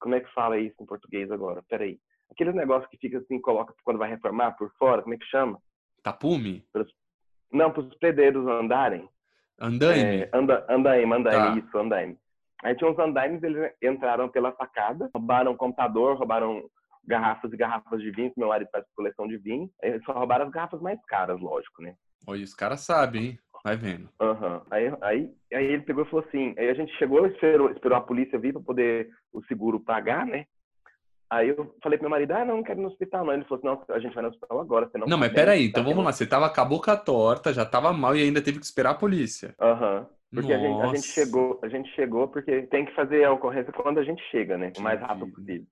Como 0.00 0.14
é 0.14 0.20
que 0.20 0.32
fala 0.32 0.58
isso 0.58 0.76
em 0.80 0.86
português 0.86 1.30
agora? 1.30 1.62
Peraí. 1.68 1.98
Aqueles 2.30 2.54
negócios 2.54 2.90
que 2.90 2.98
fica 2.98 3.18
assim, 3.18 3.40
coloca 3.40 3.72
quando 3.84 3.98
vai 3.98 4.10
reformar 4.10 4.52
por 4.52 4.70
fora, 4.78 5.02
como 5.02 5.14
é 5.14 5.18
que 5.18 5.24
chama? 5.26 5.60
Tapume? 6.02 6.64
Pros, 6.72 6.92
não, 7.52 7.70
para 7.70 7.82
os 7.82 7.94
pedreiros 7.96 8.46
andarem. 8.46 9.08
Andaime? 9.58 10.22
É, 10.22 10.30
anda, 10.32 10.66
andaime, 10.68 11.14
andaime, 11.14 11.60
Tá. 11.60 11.66
isso, 11.66 11.78
andaime. 11.78 12.18
Aí 12.62 12.74
tinha 12.74 12.90
uns 12.90 12.98
andaimes, 12.98 13.42
eles 13.42 13.72
entraram 13.82 14.28
pela 14.28 14.54
sacada, 14.56 15.10
roubaram 15.14 15.56
computador, 15.56 16.16
roubaram 16.16 16.68
garrafas 17.06 17.52
e 17.52 17.56
garrafas 17.56 18.00
de 18.00 18.10
vinho, 18.10 18.32
que 18.32 18.40
meu 18.40 18.48
marido 18.48 18.68
faz 18.70 18.84
coleção 18.94 19.28
de 19.28 19.38
vinho. 19.38 19.70
Eles 19.82 20.02
só 20.04 20.12
roubaram 20.12 20.46
as 20.46 20.50
garrafas 20.50 20.80
mais 20.80 20.98
caras, 21.06 21.40
lógico, 21.40 21.82
né? 21.82 21.94
Olha, 22.26 22.42
os 22.42 22.54
caras 22.54 22.80
sabem, 22.80 23.24
hein? 23.24 23.38
Vai 23.66 23.76
vendo. 23.76 24.08
Aham. 24.20 24.62
Aí, 24.70 24.86
aí, 25.00 25.30
aí 25.52 25.64
ele 25.66 25.82
pegou 25.82 26.04
e 26.04 26.08
falou 26.08 26.24
assim, 26.24 26.54
aí 26.56 26.68
a 26.70 26.74
gente 26.74 26.96
chegou, 26.98 27.26
esperou, 27.26 27.68
esperou 27.72 27.98
a 27.98 28.00
polícia 28.00 28.38
vir 28.38 28.52
para 28.52 28.62
poder 28.62 29.10
o 29.32 29.42
seguro 29.46 29.80
pagar, 29.80 30.24
né? 30.24 30.46
Aí 31.28 31.48
eu 31.48 31.74
falei 31.82 31.98
pro 31.98 32.04
meu 32.04 32.10
marido, 32.10 32.30
ah, 32.30 32.44
não, 32.44 32.58
não 32.58 32.62
quero 32.62 32.78
ir 32.78 32.82
no 32.82 32.88
hospital, 32.88 33.24
não. 33.24 33.32
Ele 33.32 33.42
falou 33.46 33.58
assim, 33.58 33.66
não, 33.88 33.96
a 33.96 33.98
gente 33.98 34.14
vai 34.14 34.22
no 34.22 34.28
hospital 34.28 34.60
agora, 34.60 34.86
você 34.86 34.98
não 34.98 35.08
Não, 35.08 35.16
tá 35.16 35.20
mas 35.22 35.28
bem, 35.32 35.34
peraí, 35.40 35.64
tá 35.64 35.68
então 35.70 35.82
vamos 35.82 35.96
tendo- 35.96 36.04
lá. 36.04 36.12
Você 36.12 36.26
tava 36.28 36.48
com 36.48 36.60
a 36.60 36.64
boca 36.64 36.96
torta, 36.96 37.52
já 37.52 37.66
tava 37.66 37.92
mal 37.92 38.14
e 38.14 38.22
ainda 38.22 38.40
teve 38.40 38.60
que 38.60 38.64
esperar 38.64 38.90
a 38.90 38.94
polícia. 38.94 39.52
Aham. 39.60 40.06
Porque 40.32 40.52
a 40.52 40.58
gente, 40.60 40.80
a 40.80 40.86
gente 40.94 41.08
chegou, 41.08 41.58
a 41.64 41.68
gente 41.68 41.90
chegou 41.96 42.28
porque 42.28 42.62
tem 42.68 42.84
que 42.84 42.94
fazer 42.94 43.24
a 43.24 43.32
ocorrência 43.32 43.72
quando 43.72 43.98
a 43.98 44.04
gente 44.04 44.22
chega, 44.30 44.56
né? 44.56 44.72
O 44.78 44.80
mais 44.80 45.00
rápido 45.00 45.32
possível. 45.32 45.66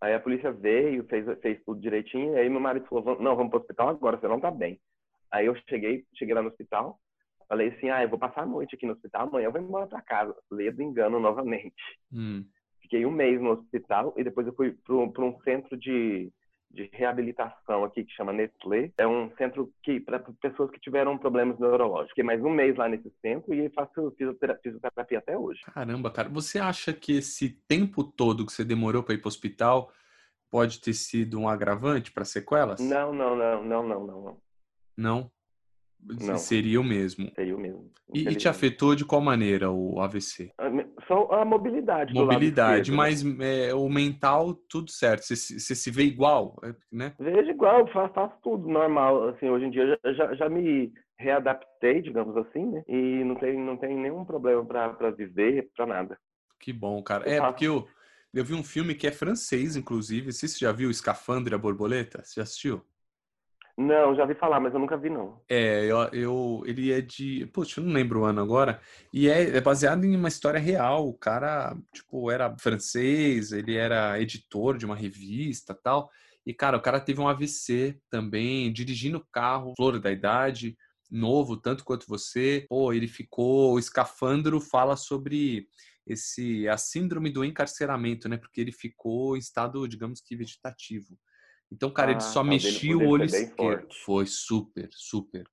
Aí 0.00 0.12
a 0.14 0.18
polícia 0.20 0.50
veio, 0.50 1.04
fez, 1.04 1.24
fez 1.40 1.62
tudo 1.64 1.80
direitinho, 1.80 2.34
aí 2.36 2.48
meu 2.48 2.58
marido 2.58 2.86
falou, 2.86 3.04
"Vamos- 3.04 3.22
não, 3.22 3.36
vamos 3.36 3.50
pro 3.50 3.60
hospital 3.60 3.88
agora, 3.90 4.18
você 4.18 4.26
não 4.26 4.40
tá 4.40 4.50
bem. 4.50 4.80
Aí 5.30 5.46
eu 5.46 5.54
cheguei, 5.68 6.04
cheguei 6.16 6.34
lá 6.34 6.42
no 6.42 6.48
hospital, 6.48 6.98
falei 7.52 7.68
assim, 7.68 7.90
ah, 7.90 8.02
eu 8.02 8.08
vou 8.08 8.18
passar 8.18 8.44
a 8.44 8.46
noite 8.46 8.74
aqui 8.74 8.86
no 8.86 8.94
hospital, 8.94 9.28
amanhã 9.28 9.44
eu 9.44 9.52
vou 9.52 9.60
embora 9.60 9.86
pra 9.86 10.00
casa. 10.00 10.34
Ledo 10.50 10.82
engano 10.82 11.20
novamente. 11.20 11.74
Hum. 12.10 12.46
Fiquei 12.80 13.04
um 13.04 13.10
mês 13.10 13.38
no 13.42 13.50
hospital 13.50 14.14
e 14.16 14.24
depois 14.24 14.46
eu 14.46 14.54
fui 14.54 14.72
para 14.72 15.24
um 15.24 15.38
centro 15.42 15.76
de, 15.76 16.32
de 16.70 16.88
reabilitação 16.94 17.84
aqui 17.84 18.04
que 18.04 18.12
chama 18.14 18.32
Nestlé. 18.32 18.90
É 18.96 19.06
um 19.06 19.30
centro 19.36 19.70
que 19.82 20.00
para 20.00 20.18
pessoas 20.40 20.70
que 20.70 20.80
tiveram 20.80 21.18
problemas 21.18 21.58
neurológicos. 21.58 22.08
Fiquei 22.12 22.24
mais 22.24 22.42
um 22.42 22.48
mês 22.48 22.74
lá 22.74 22.88
nesse 22.88 23.12
centro 23.20 23.52
e 23.52 23.68
faço 23.68 24.10
fisiotera- 24.16 24.58
fisioterapia 24.62 25.18
até 25.18 25.36
hoje. 25.36 25.60
Caramba, 25.74 26.10
cara. 26.10 26.30
Você 26.30 26.58
acha 26.58 26.90
que 26.94 27.18
esse 27.18 27.50
tempo 27.68 28.02
todo 28.02 28.46
que 28.46 28.52
você 28.52 28.64
demorou 28.64 29.02
para 29.02 29.14
ir 29.14 29.18
pro 29.18 29.28
hospital 29.28 29.92
pode 30.50 30.80
ter 30.80 30.94
sido 30.94 31.38
um 31.38 31.46
agravante 31.46 32.10
para 32.10 32.24
sequelas? 32.24 32.80
Não, 32.80 33.12
não, 33.12 33.36
não, 33.36 33.62
não, 33.62 33.82
não, 33.86 34.06
não, 34.06 34.40
não. 34.96 35.30
Não? 36.02 36.36
Seria 36.36 36.80
o 36.80 36.84
mesmo. 36.84 37.30
Seria 37.34 37.56
o 37.56 37.60
mesmo. 37.60 37.90
E, 38.14 38.20
e 38.20 38.36
te 38.36 38.48
afetou 38.48 38.94
de 38.94 39.04
qual 39.04 39.20
maneira 39.20 39.70
o 39.70 40.00
AVC? 40.00 40.52
A 40.58 40.68
me- 40.68 40.86
Só 41.08 41.28
a 41.32 41.44
mobilidade. 41.44 42.12
Mobilidade, 42.12 42.90
esquerdo, 42.90 42.90
né? 42.90 42.96
mas 42.96 43.24
é, 43.40 43.74
o 43.74 43.88
mental, 43.88 44.54
tudo 44.68 44.90
certo. 44.90 45.24
Você, 45.24 45.36
se- 45.36 45.60
você 45.60 45.74
se 45.74 45.90
vê 45.90 46.02
igual, 46.04 46.58
é, 46.62 46.74
né? 46.90 47.14
Vejo 47.18 47.50
igual, 47.50 47.86
faço, 47.92 48.14
faço 48.14 48.34
tudo 48.42 48.68
normal. 48.68 49.28
Assim, 49.28 49.48
hoje 49.48 49.66
em 49.66 49.70
dia 49.70 49.98
eu 50.02 50.14
já, 50.14 50.34
já 50.34 50.48
me 50.48 50.92
readaptei, 51.18 52.02
digamos 52.02 52.36
assim, 52.36 52.66
né? 52.66 52.82
E 52.88 53.24
não 53.24 53.36
tem, 53.36 53.58
não 53.58 53.76
tem 53.76 53.96
nenhum 53.96 54.24
problema 54.24 54.64
para 54.64 55.10
viver, 55.10 55.70
para 55.76 55.86
nada. 55.86 56.18
Que 56.60 56.72
bom, 56.72 57.02
cara. 57.02 57.28
Eu 57.28 57.32
É, 57.32 57.36
faço. 57.38 57.52
porque 57.52 57.66
eu, 57.66 57.88
eu 58.32 58.44
vi 58.44 58.54
um 58.54 58.62
filme 58.64 58.94
que 58.94 59.06
é 59.06 59.12
francês, 59.12 59.76
inclusive. 59.76 60.32
Você 60.32 60.46
já 60.48 60.72
viu 60.72 60.90
Escafandre 60.90 61.54
a 61.54 61.58
Borboleta? 61.58 62.22
Você 62.24 62.34
já 62.36 62.42
assistiu? 62.42 62.84
Não, 63.76 64.14
já 64.14 64.26
vi 64.26 64.34
falar, 64.34 64.60
mas 64.60 64.74
eu 64.74 64.80
nunca 64.80 64.98
vi, 64.98 65.08
não. 65.08 65.40
É, 65.48 65.84
eu, 65.86 65.98
eu, 66.12 66.62
ele 66.66 66.92
é 66.92 67.00
de. 67.00 67.46
Poxa, 67.46 67.80
eu 67.80 67.84
não 67.84 67.92
lembro 67.92 68.20
o 68.20 68.24
ano 68.24 68.40
agora. 68.40 68.80
E 69.12 69.28
é, 69.28 69.56
é, 69.56 69.60
baseado 69.60 70.04
em 70.04 70.14
uma 70.14 70.28
história 70.28 70.60
real. 70.60 71.08
O 71.08 71.14
cara, 71.14 71.74
tipo, 71.92 72.30
era 72.30 72.54
francês, 72.58 73.50
ele 73.50 73.74
era 73.74 74.20
editor 74.20 74.76
de 74.76 74.84
uma 74.84 74.94
revista 74.94 75.74
tal. 75.74 76.10
E, 76.44 76.52
cara, 76.52 76.76
o 76.76 76.82
cara 76.82 77.00
teve 77.00 77.20
um 77.20 77.28
AVC 77.28 77.98
também, 78.10 78.72
dirigindo 78.72 79.26
carro, 79.32 79.72
flor 79.76 79.98
da 79.98 80.10
idade, 80.10 80.76
novo, 81.10 81.56
tanto 81.56 81.84
quanto 81.84 82.06
você. 82.06 82.66
Pô, 82.68 82.92
ele 82.92 83.08
ficou. 83.08 83.72
O 83.72 83.78
escafandro 83.78 84.60
fala 84.60 84.96
sobre 84.96 85.66
esse 86.06 86.68
a 86.68 86.76
síndrome 86.76 87.30
do 87.30 87.44
encarceramento, 87.44 88.28
né? 88.28 88.36
Porque 88.36 88.60
ele 88.60 88.72
ficou 88.72 89.34
em 89.36 89.40
estado, 89.40 89.88
digamos 89.88 90.20
que 90.20 90.36
vegetativo. 90.36 91.16
Então, 91.72 91.90
cara, 91.90 92.10
ah, 92.10 92.12
ele 92.12 92.20
só 92.20 92.44
mexia 92.44 92.96
o 92.96 93.08
olho 93.08 93.24
esquerdo. 93.24 93.88
Foi 94.04 94.26
super, 94.26 94.90
super. 94.92 95.44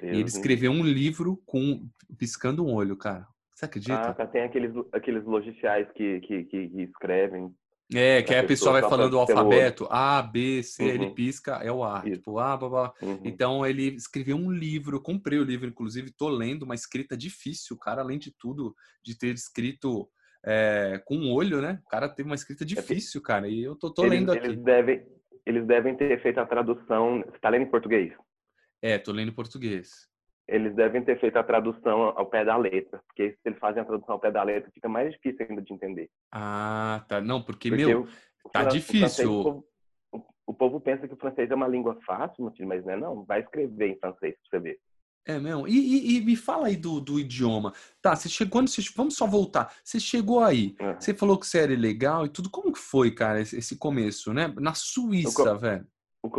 Deus 0.00 0.16
e 0.16 0.20
ele 0.20 0.28
escreveu 0.28 0.72
um 0.72 0.82
livro 0.82 1.40
com 1.46 1.88
piscando 2.18 2.66
um 2.66 2.74
olho, 2.74 2.96
cara. 2.96 3.26
Você 3.54 3.64
acredita? 3.64 3.94
Ah, 3.94 4.14
tá, 4.14 4.26
tem 4.26 4.42
aqueles, 4.42 4.72
aqueles 4.92 5.24
logiciais 5.24 5.88
que, 5.92 6.20
que, 6.20 6.44
que, 6.44 6.68
que 6.68 6.82
escrevem. 6.82 7.54
É, 7.94 8.22
que 8.22 8.34
aí 8.34 8.40
a 8.40 8.46
pessoa 8.46 8.72
vai 8.72 8.90
falando 8.90 9.14
o 9.14 9.18
alfabeto, 9.18 9.86
A, 9.90 10.20
B, 10.20 10.62
C, 10.62 10.82
uhum. 10.82 10.88
ele 10.88 11.10
pisca, 11.14 11.52
é 11.62 11.72
o 11.72 11.82
A. 11.82 12.02
Isso. 12.04 12.18
Tipo, 12.18 12.38
A, 12.38 12.56
blá, 12.56 12.68
blá. 12.68 12.92
Uhum. 13.00 13.20
Então 13.24 13.64
ele 13.64 13.94
escreveu 13.94 14.36
um 14.36 14.50
livro, 14.50 15.00
comprei 15.00 15.38
o 15.38 15.44
livro, 15.44 15.68
inclusive, 15.68 16.12
tô 16.12 16.28
lendo, 16.28 16.64
uma 16.64 16.74
escrita 16.74 17.16
difícil, 17.16 17.78
cara, 17.78 18.02
além 18.02 18.18
de 18.18 18.32
tudo, 18.36 18.74
de 19.02 19.16
ter 19.16 19.34
escrito 19.34 20.08
é, 20.44 21.00
com 21.06 21.16
um 21.16 21.32
olho, 21.32 21.62
né? 21.62 21.80
O 21.86 21.88
cara 21.88 22.08
teve 22.08 22.28
uma 22.28 22.34
escrita 22.34 22.62
é 22.62 22.66
difícil, 22.66 23.22
cara, 23.22 23.48
e 23.48 23.62
eu 23.62 23.74
tô, 23.74 23.92
tô 23.92 24.04
eles, 24.04 24.18
lendo 24.18 24.32
aqui. 24.32 24.46
Eles 24.46 24.62
devem, 24.62 25.06
eles 25.48 25.66
devem 25.66 25.96
ter 25.96 26.20
feito 26.20 26.38
a 26.38 26.46
tradução. 26.46 27.20
Você 27.20 27.36
está 27.36 27.48
lendo 27.48 27.62
em 27.62 27.70
português? 27.70 28.12
É, 28.82 28.98
tô 28.98 29.12
lendo 29.12 29.30
em 29.30 29.34
português. 29.34 30.06
Eles 30.46 30.74
devem 30.74 31.02
ter 31.02 31.18
feito 31.18 31.38
a 31.38 31.42
tradução 31.42 32.12
ao 32.16 32.26
pé 32.26 32.44
da 32.44 32.56
letra, 32.56 33.02
porque 33.06 33.32
se 33.32 33.38
eles 33.46 33.58
fazem 33.58 33.82
a 33.82 33.84
tradução 33.84 34.14
ao 34.14 34.20
pé 34.20 34.30
da 34.30 34.42
letra, 34.42 34.70
fica 34.72 34.88
mais 34.88 35.12
difícil 35.12 35.46
ainda 35.48 35.62
de 35.62 35.72
entender. 35.72 36.10
Ah, 36.30 37.04
tá. 37.08 37.20
Não, 37.20 37.42
porque, 37.42 37.70
porque 37.70 37.86
meu, 37.86 38.06
o, 38.44 38.48
tá 38.50 38.64
o 38.64 38.68
difícil. 38.68 39.40
O, 39.40 39.42
povo, 39.42 39.64
o, 40.12 40.22
o 40.46 40.54
povo, 40.54 40.80
pensa 40.80 41.08
que 41.08 41.14
o 41.14 41.18
francês 41.18 41.50
é 41.50 41.54
uma 41.54 41.68
língua 41.68 41.98
fácil, 42.06 42.50
mas 42.66 42.84
não 42.84 42.92
é 42.92 42.96
não. 42.96 43.24
Vai 43.24 43.40
escrever 43.40 43.88
em 43.88 43.98
francês 43.98 44.34
pra 44.34 44.50
você 44.50 44.58
ver. 44.58 44.78
É 45.28 45.38
mesmo? 45.38 45.68
E, 45.68 45.72
e, 45.72 46.16
e, 46.16 46.24
me 46.24 46.34
fala 46.34 46.68
aí 46.68 46.76
do, 46.76 47.00
do 47.00 47.20
idioma. 47.20 47.74
Tá, 48.00 48.16
você 48.16 48.30
chegou, 48.30 48.62
você, 48.62 48.80
vamos 48.96 49.14
só 49.14 49.26
voltar. 49.26 49.70
Você 49.84 50.00
chegou 50.00 50.42
aí, 50.42 50.74
uhum. 50.80 50.94
você 50.98 51.12
falou 51.12 51.38
que 51.38 51.46
você 51.46 51.58
era 51.58 51.76
legal 51.76 52.24
e 52.24 52.30
tudo. 52.30 52.48
Como 52.48 52.72
que 52.72 52.78
foi, 52.78 53.10
cara, 53.10 53.38
esse, 53.38 53.58
esse 53.58 53.78
começo, 53.78 54.32
né? 54.32 54.50
Na 54.58 54.72
Suíça, 54.72 55.54
velho. 55.54 55.86
O, 56.22 56.30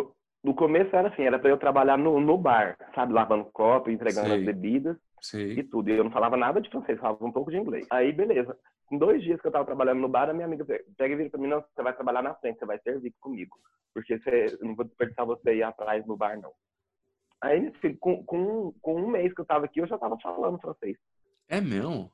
no 0.44 0.56
começo 0.56 0.96
era 0.96 1.10
assim, 1.10 1.22
era 1.22 1.38
para 1.38 1.52
eu 1.52 1.58
trabalhar 1.58 2.00
no, 2.00 2.20
no 2.20 2.36
bar, 2.36 2.76
sabe? 2.96 3.14
Lavando 3.14 3.46
copo, 3.54 3.92
entregando 3.92 4.30
Sei. 4.30 4.40
as 4.40 4.46
bebidas 4.46 4.98
Sei. 5.22 5.52
e 5.60 5.64
tudo. 5.64 5.92
E 5.92 5.94
eu 5.94 6.04
não 6.04 6.12
falava 6.12 6.36
nada 6.36 6.60
de 6.60 6.70
francês, 6.70 7.00
falava 7.00 7.24
um 7.24 7.32
pouco 7.32 7.52
de 7.52 7.58
inglês. 7.58 7.86
Aí, 7.92 8.12
beleza. 8.12 8.58
Em 8.92 8.98
dois 8.98 9.22
dias 9.22 9.40
que 9.40 9.46
eu 9.46 9.52
tava 9.52 9.66
trabalhando 9.66 10.00
no 10.00 10.10
bar, 10.10 10.32
a 10.32 10.34
minha 10.34 10.48
amiga 10.48 10.66
pega 10.98 11.14
e 11.14 11.16
vira 11.16 11.30
pra 11.30 11.40
mim, 11.40 11.48
não, 11.48 11.62
você 11.62 11.84
vai 11.84 11.94
trabalhar 11.94 12.24
na 12.24 12.34
frente, 12.34 12.58
você 12.58 12.66
vai 12.66 12.80
servir 12.80 13.14
comigo. 13.20 13.56
Porque 13.94 14.18
você, 14.18 14.58
não 14.62 14.76
vou 14.76 14.86
desperdiçar 14.86 15.28
você 15.28 15.58
ir 15.58 15.64
atrás 15.64 16.04
no 16.08 16.18
bar, 16.18 16.40
não. 16.42 16.52
Aí, 17.42 17.72
com, 18.00 18.24
com, 18.26 18.74
com 18.82 19.02
um 19.02 19.08
mês 19.08 19.34
que 19.34 19.42
eu 19.42 19.46
tava 19.46 19.66
aqui, 19.66 19.80
eu 19.80 19.88
já 19.88 19.98
tava 19.98 20.18
falando 20.20 20.60
francês. 20.60 20.98
É 21.48 21.62
mesmo? 21.62 22.12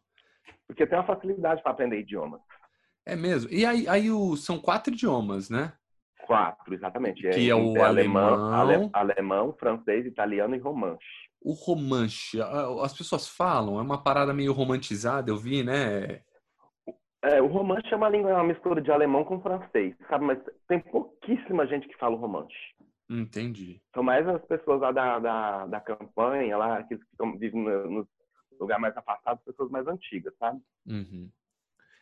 Porque 0.68 0.86
tem 0.86 0.98
uma 0.98 1.06
facilidade 1.06 1.62
para 1.62 1.72
aprender 1.72 2.00
idiomas. 2.00 2.42
É 3.06 3.16
mesmo. 3.16 3.52
E 3.52 3.66
aí, 3.66 3.88
aí 3.88 4.10
o, 4.10 4.36
são 4.36 4.60
quatro 4.60 4.94
idiomas, 4.94 5.50
né? 5.50 5.74
Quatro, 6.26 6.74
exatamente. 6.74 7.22
Que 7.22 7.28
é, 7.28 7.50
é 7.50 7.56
o 7.56 7.84
alemão, 7.84 8.54
alemão, 8.54 8.90
alemão, 8.94 9.54
francês, 9.60 10.06
italiano 10.06 10.56
e 10.56 10.60
romanche. 10.60 11.06
O 11.40 11.54
romanche, 11.54 12.40
as 12.82 12.98
pessoas 12.98 13.28
falam, 13.28 13.78
é 13.78 13.82
uma 13.82 14.02
parada 14.02 14.34
meio 14.34 14.52
romantizada, 14.52 15.30
eu 15.30 15.38
vi, 15.38 15.64
né? 15.64 16.22
É, 17.24 17.40
o 17.40 17.48
romanche 17.48 17.94
é 17.94 17.96
uma 17.96 18.10
língua, 18.10 18.32
é 18.32 18.34
uma 18.34 18.44
mistura 18.44 18.82
de 18.82 18.92
alemão 18.92 19.24
com 19.24 19.40
francês, 19.42 19.96
sabe? 20.10 20.26
Mas 20.26 20.40
tem 20.68 20.80
pouquíssima 20.80 21.68
gente 21.68 21.88
que 21.88 21.98
fala 21.98 22.16
o 22.16 22.20
romanche. 22.20 22.74
Entendi. 23.10 23.82
São 23.94 24.04
mais 24.04 24.28
as 24.28 24.44
pessoas 24.46 24.82
lá 24.82 24.92
da, 24.92 25.20
da, 25.20 25.66
da 25.68 25.80
campanha, 25.80 26.58
lá, 26.58 26.84
que 26.84 26.98
vivem 27.38 27.64
no, 27.64 27.90
no 27.90 28.08
lugar 28.60 28.80
mais 28.80 28.96
afastado, 28.98 29.40
pessoas 29.46 29.70
mais 29.70 29.88
antigas, 29.88 30.34
sabe? 30.38 30.60
Uhum. 30.88 31.30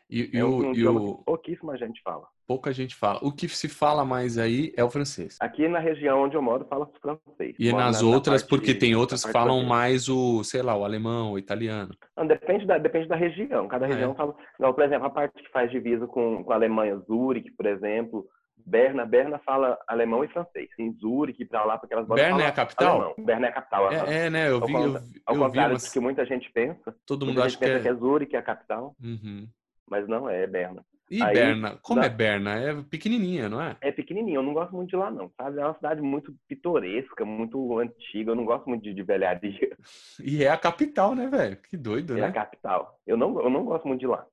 E, 0.10 0.30
e, 0.32 0.40
é 0.40 0.46
um, 0.46 0.72
o, 0.72 0.76
e 0.76 0.88
o... 0.88 1.16
pouquíssima 1.26 1.78
gente 1.78 2.02
fala. 2.04 2.28
Pouca 2.46 2.72
gente 2.72 2.96
fala. 2.96 3.20
O 3.24 3.32
que 3.32 3.48
se 3.48 3.68
fala 3.68 4.06
mais 4.06 4.38
aí 4.38 4.72
é 4.78 4.84
o 4.84 4.90
francês. 4.90 5.38
Aqui 5.40 5.68
na 5.68 5.80
região 5.80 6.24
onde 6.24 6.36
eu 6.36 6.42
moro, 6.42 6.66
fala 6.66 6.90
francês. 7.02 7.56
E 7.58 7.72
nas 7.72 8.02
na, 8.02 8.08
outras, 8.08 8.44
na 8.44 8.50
porque 8.50 8.76
tem 8.76 8.96
outras 8.96 9.26
que 9.26 9.32
falam 9.32 9.64
mais 9.64 10.10
o, 10.10 10.44
sei 10.44 10.62
lá, 10.62 10.76
o 10.76 10.84
alemão, 10.84 11.32
o 11.32 11.40
italiano. 11.40 11.96
Não, 12.16 12.28
depende, 12.28 12.66
da, 12.66 12.78
depende 12.78 13.08
da 13.08 13.16
região. 13.16 13.68
Cada 13.68 13.88
região 13.88 14.12
ah, 14.12 14.14
é. 14.14 14.18
fala. 14.18 14.36
Não, 14.60 14.74
por 14.74 14.84
exemplo, 14.84 15.08
a 15.08 15.10
parte 15.10 15.42
que 15.42 15.50
faz 15.52 15.72
divisa 15.72 16.06
com, 16.06 16.44
com 16.44 16.52
a 16.52 16.56
Alemanha, 16.56 16.98
Zurich, 17.08 17.50
por 17.52 17.66
exemplo, 17.66 18.28
Berna, 18.66 19.06
Berna 19.06 19.40
fala 19.40 19.78
alemão 19.88 20.24
e 20.24 20.28
francês. 20.28 20.70
Em 20.80 20.94
Zurich, 20.94 21.44
pra 21.46 21.64
lá, 21.66 21.78
porque 21.78 21.94
elas 21.94 22.08
Berna 22.08 22.44
é 22.44 22.48
a 22.48 22.52
capital? 22.52 22.96
Alemão. 22.96 23.16
Berna 23.20 23.48
é 23.48 23.50
a 23.50 23.54
capital. 23.54 23.92
É, 23.92 24.26
é, 24.26 24.30
né? 24.30 24.50
Eu 24.50 24.66
vi. 24.66 24.76
Ao, 24.76 24.84
eu, 24.84 24.96
ao 25.26 25.36
eu 25.36 25.42
contrário 25.42 25.78
vi 25.78 25.92
que 25.92 26.00
muita 26.00 26.26
gente 26.26 26.52
pensa. 26.52 26.96
Todo 27.06 27.26
mundo 27.26 27.42
acha 27.42 27.58
que 27.58 27.66
é... 27.66 27.80
que 27.80 27.88
é 27.88 27.94
Zurich, 27.94 28.36
é 28.36 28.40
a 28.40 28.44
capital. 28.44 28.96
Uhum. 29.02 29.48
Mas 29.90 30.08
não 30.08 30.30
é, 30.30 30.44
é 30.44 30.48
Berna. 30.48 30.84
E 31.12 31.22
Aí, 31.22 31.34
Berna? 31.34 31.78
Como 31.82 32.02
é 32.02 32.10
Berna? 32.10 32.56
É 32.56 32.82
pequenininha, 32.82 33.50
não 33.50 33.62
é? 33.62 33.78
É 33.82 33.92
pequenininha. 33.92 34.38
Eu 34.38 34.44
não 34.44 34.54
gosto 34.54 34.74
muito 34.74 34.90
de 34.90 34.96
lá, 34.96 35.12
não. 35.12 35.30
Sabe? 35.38 35.60
É 35.60 35.66
uma 35.66 35.76
cidade 35.76 36.02
muito 36.02 36.34
pitoresca, 36.48 37.26
muito 37.26 37.78
antiga. 37.78 38.32
Eu 38.32 38.36
não 38.36 38.46
gosto 38.46 38.68
muito 38.68 38.82
de, 38.84 38.94
de 38.94 39.04
velharia. 39.04 39.78
E 40.24 40.44
é 40.44 40.50
a 40.50 40.58
capital, 40.58 41.14
né, 41.14 41.28
velho? 41.28 41.58
Que 41.58 41.76
doido, 41.76 42.14
é 42.14 42.22
né? 42.22 42.28
É 42.28 42.30
a 42.30 42.32
capital. 42.32 43.00
Eu 43.06 43.18
não, 43.18 43.40
eu 43.42 43.50
não 43.50 43.66
gosto 43.66 43.88
muito 43.88 44.00
de 44.00 44.08
lá. 44.08 44.26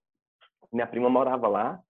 Minha 0.73 0.87
prima 0.87 1.11
morava 1.11 1.49
lá. 1.49 1.81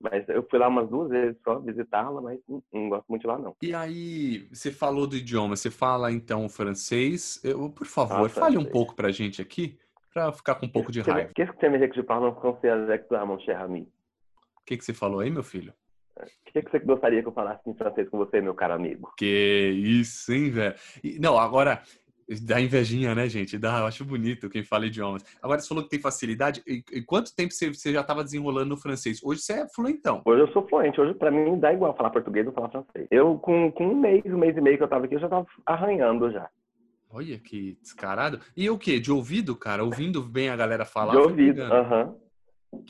Mas 0.00 0.28
eu 0.28 0.46
fui 0.48 0.58
lá 0.58 0.68
umas 0.68 0.88
duas 0.88 1.08
vezes 1.10 1.36
só 1.42 1.58
visitá-la, 1.58 2.20
mas 2.20 2.38
não, 2.48 2.62
não, 2.72 2.88
gosto 2.88 3.06
muito 3.08 3.22
de 3.22 3.26
lá, 3.26 3.38
não. 3.38 3.56
E 3.60 3.74
aí, 3.74 4.48
você 4.52 4.70
falou 4.70 5.06
do 5.06 5.16
idioma, 5.16 5.56
você 5.56 5.70
fala 5.70 6.12
então 6.12 6.48
francês. 6.48 7.40
Eu, 7.42 7.68
por 7.68 7.86
favor, 7.86 8.26
ah, 8.26 8.28
fale 8.28 8.56
um 8.56 8.64
pouco 8.64 8.94
pra 8.94 9.10
gente 9.10 9.42
aqui, 9.42 9.76
pra 10.14 10.32
ficar 10.32 10.54
com 10.54 10.66
um 10.66 10.70
pouco 10.70 10.92
de 10.92 11.00
raiva. 11.00 11.32
Qu'est-ce 11.34 11.52
que 11.52 11.68
você 11.68 11.88
que 11.88 11.96
je 11.96 12.02
parle 12.02 12.26
en 12.26 12.34
français 12.34 12.70
avec 12.70 13.08
toi, 13.08 13.24
mon 13.26 13.40
cher 13.40 13.60
ami? 13.60 13.82
O 13.82 14.64
que, 14.64 14.76
que 14.76 14.84
você 14.84 14.94
falou 14.94 15.20
aí, 15.20 15.30
meu 15.30 15.42
filho? 15.42 15.72
O 16.16 16.52
que, 16.52 16.62
que 16.62 16.70
você 16.70 16.78
gostaria 16.80 17.22
que 17.22 17.28
eu 17.28 17.32
falasse 17.32 17.68
em 17.68 17.74
francês 17.74 18.08
com 18.08 18.18
você, 18.18 18.40
meu 18.40 18.54
caro 18.54 18.74
amigo? 18.74 19.12
Que 19.16 19.70
isso, 19.74 20.32
hein, 20.32 20.50
velho? 20.50 20.74
Não, 21.20 21.38
agora, 21.38 21.82
Dá 22.42 22.60
invejinha, 22.60 23.14
né, 23.14 23.26
gente? 23.26 23.56
Dá, 23.56 23.78
eu 23.78 23.86
acho 23.86 24.04
bonito 24.04 24.50
quem 24.50 24.62
fala 24.62 24.86
idiomas. 24.86 25.24
Agora, 25.42 25.60
você 25.60 25.68
falou 25.68 25.82
que 25.82 25.88
tem 25.88 25.98
facilidade. 25.98 26.62
E, 26.66 26.84
e 26.92 27.02
quanto 27.02 27.34
tempo 27.34 27.54
você, 27.54 27.72
você 27.72 27.90
já 27.90 28.02
estava 28.02 28.22
desenrolando 28.22 28.68
no 28.68 28.76
francês? 28.76 29.20
Hoje 29.24 29.40
você 29.40 29.54
é 29.54 29.68
fluentão. 29.68 30.20
Hoje 30.26 30.42
eu 30.42 30.52
sou 30.52 30.66
fluente. 30.68 31.00
Hoje, 31.00 31.14
para 31.14 31.30
mim, 31.30 31.58
dá 31.58 31.72
igual 31.72 31.96
falar 31.96 32.10
português 32.10 32.46
ou 32.46 32.52
falar 32.52 32.68
francês. 32.68 33.06
Eu, 33.10 33.38
com, 33.38 33.72
com 33.72 33.86
um 33.88 33.96
mês, 33.96 34.22
um 34.26 34.36
mês 34.36 34.54
e 34.54 34.60
meio 34.60 34.76
que 34.76 34.82
eu 34.82 34.86
estava 34.86 35.06
aqui, 35.06 35.14
eu 35.14 35.20
já 35.20 35.26
estava 35.26 35.46
arranhando 35.64 36.30
já. 36.30 36.50
Olha 37.10 37.38
que 37.38 37.78
descarado. 37.80 38.40
E 38.54 38.68
o 38.68 38.76
quê? 38.76 39.00
De 39.00 39.10
ouvido, 39.10 39.56
cara? 39.56 39.82
Ouvindo 39.82 40.22
bem 40.22 40.50
a 40.50 40.56
galera 40.56 40.84
falar? 40.84 41.12
De 41.12 41.18
ouvido, 41.18 41.62
aham. 41.62 42.14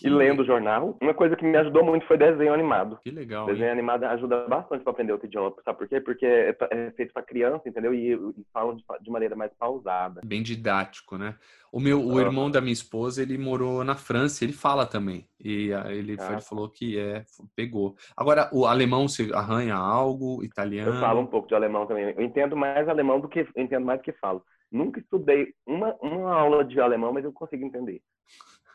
E 0.03 0.09
lendo 0.09 0.43
o 0.43 0.45
jornal. 0.45 0.97
Uma 1.01 1.15
coisa 1.15 1.37
que 1.37 1.45
me 1.45 1.57
ajudou 1.57 1.85
muito 1.85 2.07
foi 2.07 2.19
desenho 2.19 2.53
animado. 2.53 2.99
Que 3.03 3.11
legal. 3.11 3.47
Desenho 3.47 3.67
hein? 3.67 3.73
animado 3.73 4.05
ajuda 4.05 4.47
bastante 4.49 4.83
para 4.83 4.93
aprender 4.93 5.13
outro 5.13 5.27
idioma. 5.27 5.55
Sabe 5.65 5.79
por 5.79 5.89
quê? 5.89 6.01
Porque 6.01 6.27
é, 6.27 6.57
é 6.71 6.91
feito 6.93 7.13
para 7.13 7.23
criança, 7.23 7.69
entendeu? 7.69 7.95
E, 7.95 8.13
e 8.13 8.47
falam 8.53 8.75
de, 8.75 8.85
de, 9.01 9.11
maneira 9.11 9.37
mais 9.37 9.53
pausada. 9.55 10.21
Bem 10.25 10.43
didático, 10.43 11.17
né? 11.17 11.37
O 11.71 11.79
meu, 11.79 12.03
o 12.03 12.19
irmão 12.19 12.51
da 12.51 12.61
minha 12.61 12.73
esposa, 12.73 13.23
ele 13.23 13.39
morou 13.39 13.85
na 13.85 13.95
França. 13.95 14.45
Ele 14.45 14.53
fala 14.53 14.85
também. 14.85 15.27
E 15.39 15.71
ele, 15.71 15.73
ah. 15.73 16.33
ele 16.33 16.41
falou 16.41 16.69
que 16.69 16.99
é, 16.99 17.25
pegou. 17.55 17.95
Agora, 18.17 18.49
o 18.53 18.67
alemão 18.67 19.07
você 19.07 19.31
arranha 19.33 19.77
algo? 19.77 20.43
Italiano? 20.43 20.93
Eu 20.93 21.01
falo 21.01 21.21
um 21.21 21.27
pouco 21.27 21.47
de 21.47 21.55
alemão 21.55 21.87
também. 21.87 22.15
Eu 22.17 22.23
entendo 22.23 22.57
mais 22.57 22.89
alemão 22.89 23.21
do 23.21 23.29
que 23.29 23.47
entendo 23.57 23.87
mais 23.87 24.01
do 24.01 24.05
que 24.05 24.13
falo. 24.13 24.43
Nunca 24.71 25.01
estudei 25.01 25.55
uma, 25.67 25.95
uma 26.03 26.35
aula 26.35 26.65
de 26.65 26.79
alemão, 26.81 27.13
mas 27.13 27.25
eu 27.25 27.33
consigo 27.33 27.65
entender. 27.65 28.03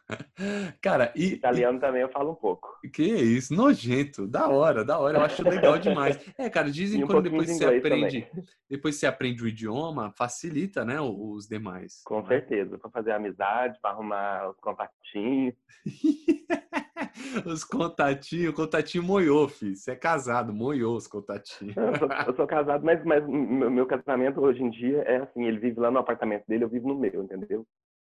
Cara, 0.81 1.13
e. 1.15 1.33
Italiano 1.33 1.77
e, 1.77 1.81
também 1.81 2.01
eu 2.01 2.10
falo 2.10 2.31
um 2.31 2.36
pouco. 2.36 2.77
Que 2.93 3.03
isso, 3.03 3.53
nojento, 3.53 4.27
da 4.27 4.50
hora, 4.50 4.83
da 4.83 5.00
hora, 5.00 5.17
eu 5.17 5.24
acho 5.24 5.48
legal 5.48 5.77
demais. 5.77 6.13
É, 6.38 6.50
cara, 6.50 6.69
dizem 6.69 7.03
um 7.03 7.07
quando 7.07 7.24
depois 7.24 7.48
de 7.48 7.53
você 7.53 7.65
aprende, 7.65 8.22
também. 8.24 8.45
depois 8.69 8.95
você 8.95 9.05
aprende 9.05 9.43
o 9.43 9.48
idioma, 9.48 10.12
facilita, 10.17 10.83
né, 10.83 11.00
os 11.00 11.48
demais. 11.48 12.01
Com 12.03 12.22
né? 12.22 12.27
certeza, 12.27 12.77
para 12.77 12.89
fazer 12.89 13.12
amizade, 13.12 13.79
para 13.81 13.91
arrumar 13.91 14.50
os 14.50 14.60
contatinhos. 14.60 15.55
os 17.45 17.63
contatinhos, 17.63 18.55
contatinho 18.55 19.03
moiou, 19.03 19.48
filho. 19.48 19.75
Você 19.75 19.91
é 19.91 19.95
casado, 19.95 20.53
moiou 20.53 20.95
os 20.95 21.07
contatinhos. 21.07 21.75
Eu 21.77 21.95
sou, 21.98 22.10
eu 22.27 22.36
sou 22.36 22.48
casado, 22.48 22.83
mas, 22.83 23.03
mas 23.05 23.25
meu, 23.27 23.69
meu 23.69 23.86
casamento 23.86 24.41
hoje 24.41 24.63
em 24.63 24.69
dia 24.69 25.01
é 25.03 25.17
assim, 25.17 25.45
ele 25.45 25.60
vive 25.60 25.79
lá 25.79 25.91
no 25.91 26.00
apartamento 26.00 26.45
dele, 26.48 26.63
eu 26.63 26.69
vivo 26.69 26.88
no 26.88 27.00
meu, 27.00 27.24
entendeu? 27.24 27.65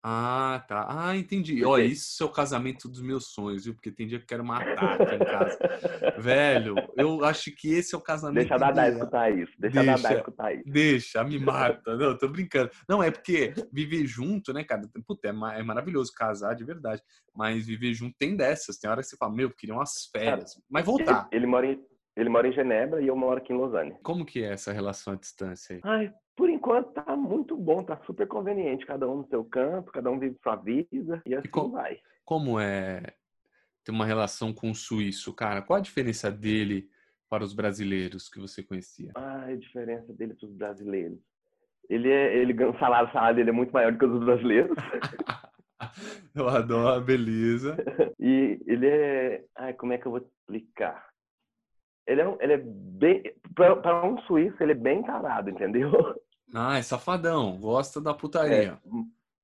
Ah, 0.05 0.62
tá. 0.67 0.86
Ah, 0.89 1.15
entendi. 1.15 1.63
Ó, 1.63 1.77
isso 1.77 2.22
é 2.22 2.25
o 2.25 2.29
casamento 2.29 2.89
dos 2.89 3.01
meus 3.01 3.27
sonhos, 3.27 3.63
viu? 3.63 3.74
Porque 3.74 3.89
tem 3.89 4.05
dia 4.05 4.17
que 4.17 4.25
eu 4.25 4.27
quero 4.27 4.43
matar 4.43 5.01
aqui 5.01 5.15
em 5.15 5.19
casa. 5.19 5.57
Velho, 6.19 6.75
eu 6.98 7.24
acho 7.24 7.55
que 7.55 7.74
esse 7.74 7.95
é 7.95 7.98
o 7.98 8.01
casamento. 8.01 8.50
Deixa 8.50 8.55
a 8.55 8.57
Dadá 8.57 8.89
escutar 8.89 9.31
isso. 9.31 9.53
Deixa, 9.57 9.81
deixa 9.81 9.93
a 9.93 9.95
Dadá 9.95 10.15
escutar 10.15 10.53
isso. 10.53 10.63
Deixa, 10.65 11.24
me 11.24 11.39
mata. 11.39 11.95
Não, 11.95 12.17
tô 12.17 12.27
brincando. 12.27 12.69
Não, 12.88 13.01
é 13.01 13.10
porque 13.10 13.53
viver 13.72 14.05
junto, 14.05 14.51
né, 14.51 14.65
cara? 14.65 14.81
Puta, 15.07 15.29
é, 15.29 15.31
é 15.60 15.63
maravilhoso 15.63 16.12
casar 16.13 16.53
de 16.53 16.65
verdade. 16.65 17.01
Mas 17.33 17.65
viver 17.65 17.93
junto 17.93 18.13
tem 18.19 18.36
dessas. 18.36 18.77
Tem 18.77 18.89
hora 18.89 19.00
que 19.00 19.07
você 19.07 19.15
fala, 19.15 19.33
meu, 19.33 19.51
queria 19.51 19.74
umas 19.74 20.10
férias. 20.12 20.62
Mas 20.69 20.86
voltar. 20.86 21.29
Ele, 21.31 21.43
ele 21.43 21.48
mora 21.48 21.65
em, 21.65 21.81
ele 22.17 22.29
mora 22.29 22.48
em 22.48 22.51
Genebra 22.51 23.01
e 23.01 23.07
eu 23.07 23.15
moro 23.15 23.38
aqui 23.38 23.53
em 23.53 23.57
Lausanne. 23.57 23.95
Como 24.03 24.25
que 24.25 24.43
é 24.43 24.51
essa 24.51 24.74
relação 24.74 25.13
à 25.13 25.15
distância 25.15 25.77
aí? 25.77 25.81
Ai, 25.86 26.13
por 26.36 26.50
enquanto 26.50 26.92
tá 26.92 27.16
muito 27.16 27.56
bom, 27.56 27.84
tá 27.84 27.98
super 28.06 28.28
conveniente. 28.28 28.86
Cada 28.86 29.08
um 29.08 29.18
no 29.18 29.28
seu 29.28 29.44
canto, 29.44 29.92
cada 29.92 30.10
um 30.10 30.20
vive 30.20 30.38
sua 30.42 30.56
vida 30.56 31.22
e 31.25 31.36
assim 31.36 31.48
e 31.48 31.52
como, 31.52 31.72
vai. 31.72 32.00
Como 32.25 32.60
é 32.60 33.02
ter 33.84 33.92
uma 33.92 34.06
relação 34.06 34.54
com 34.54 34.72
o 34.72 34.75
suíço, 34.75 35.34
cara? 35.34 35.62
Qual 35.62 35.78
a 35.78 35.82
diferença 35.82 36.32
dele 36.32 36.90
para 37.30 37.44
os 37.44 37.54
brasileiros 37.54 38.30
que 38.30 38.40
você 38.40 38.63
conhecia? 38.63 39.12
Ah, 39.16 39.46
a 39.46 39.56
diferença 39.56 40.13
dele 40.13 40.34
para 40.34 40.48
os 40.48 40.54
brasileiros. 40.54 41.20
Ele 41.90 42.10
é, 42.10 42.38
ele 42.38 42.54
ganha 42.54 42.72
o 42.72 42.80
salário, 42.80 43.10
o 43.10 43.12
salário 43.12 43.36
dele 43.36 43.50
é 43.50 43.54
muito 43.54 43.72
maior 43.72 43.92
do 43.92 44.00
que 44.00 44.06
os 44.06 44.24
brasileiros. 44.24 44.75
Eu 46.34 46.48
adoro, 46.48 47.04
beleza. 47.04 47.78
e 48.20 48.60
ele 48.66 48.88
é, 48.88 49.44
ai, 49.56 49.74
como 49.74 49.94
é 49.94 49.98
que 49.98 50.06
eu 50.06 50.12
vou 50.12 50.22
explicar? 50.22 51.12
Ele 52.07 52.22
é, 52.22 52.38
ele 52.41 52.53
é 52.53 52.57
bem. 52.57 53.24
Para 53.55 54.05
um 54.05 54.17
suíço, 54.22 54.62
ele 54.62 54.74
é 54.74 54.75
bem 54.75 55.03
tarado, 55.03 55.50
entendeu? 55.50 55.91
Ah, 56.53 56.77
é 56.77 56.81
safadão. 56.81 57.60
Gosta 57.60 58.00
da 58.00 58.13
putaria. 58.13 58.74
É, 58.74 58.77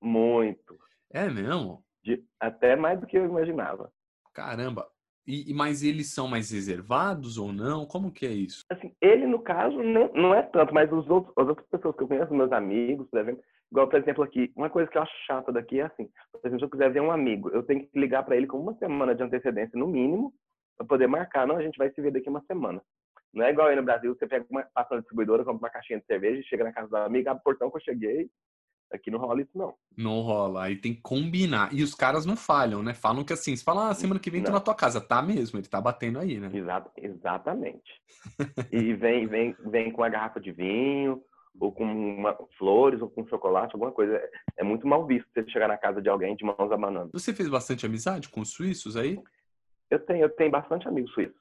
muito. 0.01 0.77
É 1.11 1.29
mesmo? 1.29 1.83
De, 2.03 2.23
até 2.39 2.75
mais 2.75 2.99
do 2.99 3.07
que 3.07 3.17
eu 3.17 3.25
imaginava. 3.25 3.91
Caramba. 4.33 4.87
E, 5.31 5.53
mas 5.53 5.83
eles 5.83 6.11
são 6.11 6.27
mais 6.27 6.51
reservados 6.51 7.37
ou 7.37 7.53
não? 7.53 7.85
Como 7.85 8.11
que 8.11 8.25
é 8.25 8.31
isso? 8.31 8.65
Assim, 8.71 8.91
ele, 8.99 9.27
no 9.27 9.39
caso, 9.39 9.77
não, 9.83 10.11
não 10.13 10.33
é 10.33 10.41
tanto, 10.41 10.73
mas 10.73 10.91
os 10.91 11.07
outros, 11.07 11.31
as 11.37 11.47
outras 11.47 11.67
pessoas 11.67 11.95
que 11.95 12.01
eu 12.01 12.07
conheço, 12.07 12.33
meus 12.33 12.51
amigos, 12.51 13.07
por 13.11 13.19
exemplo, 13.19 13.43
igual, 13.71 13.87
por 13.87 13.99
exemplo, 13.99 14.23
aqui, 14.23 14.51
uma 14.55 14.71
coisa 14.71 14.89
que 14.89 14.97
eu 14.97 15.03
acho 15.03 15.13
chata 15.27 15.51
daqui 15.51 15.79
é 15.79 15.83
assim, 15.83 16.09
por 16.31 16.39
exemplo, 16.43 16.59
se 16.59 16.65
eu 16.65 16.69
quiser 16.69 16.91
ver 16.91 17.01
um 17.01 17.11
amigo, 17.11 17.49
eu 17.49 17.61
tenho 17.61 17.87
que 17.87 17.99
ligar 17.99 18.23
para 18.23 18.37
ele 18.37 18.47
com 18.47 18.59
uma 18.59 18.73
semana 18.79 19.13
de 19.13 19.21
antecedência, 19.21 19.77
no 19.77 19.87
mínimo, 19.87 20.33
para 20.79 20.87
poder 20.87 21.07
marcar. 21.07 21.45
Não, 21.45 21.57
a 21.57 21.61
gente 21.61 21.77
vai 21.77 21.91
se 21.91 22.01
ver 22.01 22.11
daqui 22.11 22.29
uma 22.29 22.41
semana. 22.47 22.81
Não 23.33 23.45
é 23.45 23.51
igual 23.51 23.67
aí 23.67 23.75
no 23.75 23.83
Brasil, 23.83 24.15
você 24.15 24.25
pega 24.25 24.45
uma, 24.49 24.63
passa 24.73 24.95
na 24.95 25.01
distribuidora, 25.01 25.43
compra 25.43 25.67
uma 25.67 25.69
caixinha 25.69 25.99
de 25.99 26.05
cerveja, 26.05 26.41
chega 26.47 26.63
na 26.63 26.73
casa 26.73 26.89
da 26.89 27.05
amiga, 27.05 27.31
abre 27.31 27.41
o 27.41 27.43
portão 27.43 27.69
que 27.69 27.77
eu 27.77 27.81
cheguei. 27.81 28.29
Aqui 28.91 29.11
não 29.11 29.19
rola 29.19 29.41
isso, 29.41 29.51
não. 29.53 29.75
Não 29.95 30.21
rola. 30.21 30.63
Aí 30.63 30.75
tem 30.75 30.95
que 30.95 31.01
combinar. 31.01 31.71
E 31.71 31.83
os 31.83 31.93
caras 31.93 32.25
não 32.25 32.35
falham, 32.35 32.81
né? 32.81 32.95
Falam 32.95 33.23
que 33.23 33.31
assim, 33.31 33.55
você 33.55 33.63
fala, 33.63 33.89
ah, 33.89 33.93
semana 33.93 34.19
que 34.19 34.31
vem 34.31 34.41
tô 34.41 34.51
na 34.51 34.59
tua 34.59 34.73
casa. 34.73 34.99
Tá 34.99 35.21
mesmo, 35.21 35.59
ele 35.59 35.67
tá 35.67 35.79
batendo 35.79 36.17
aí, 36.17 36.39
né? 36.39 36.49
Exato, 36.51 36.89
exatamente. 36.97 38.01
e 38.73 38.95
vem, 38.95 39.27
vem, 39.27 39.55
vem 39.67 39.91
com 39.91 40.01
uma 40.01 40.09
garrafa 40.09 40.39
de 40.39 40.51
vinho, 40.51 41.21
ou 41.59 41.71
com 41.71 41.83
uma, 41.83 42.35
flores, 42.57 42.99
ou 42.99 43.11
com 43.11 43.27
chocolate, 43.27 43.75
alguma 43.75 43.91
coisa. 43.91 44.19
É 44.57 44.63
muito 44.63 44.87
mal 44.87 45.05
visto 45.05 45.27
você 45.31 45.47
chegar 45.51 45.67
na 45.67 45.77
casa 45.77 46.01
de 46.01 46.09
alguém 46.09 46.35
de 46.35 46.43
mãos 46.43 46.71
abanando. 46.71 47.11
Você 47.13 47.31
fez 47.31 47.47
bastante 47.47 47.85
amizade 47.85 48.27
com 48.29 48.41
os 48.41 48.49
suíços 48.49 48.97
aí? 48.97 49.19
Eu 49.89 49.99
tenho, 49.99 50.23
eu 50.23 50.29
tenho 50.29 50.51
bastante 50.51 50.87
amigos 50.87 51.11
suíços. 51.11 51.39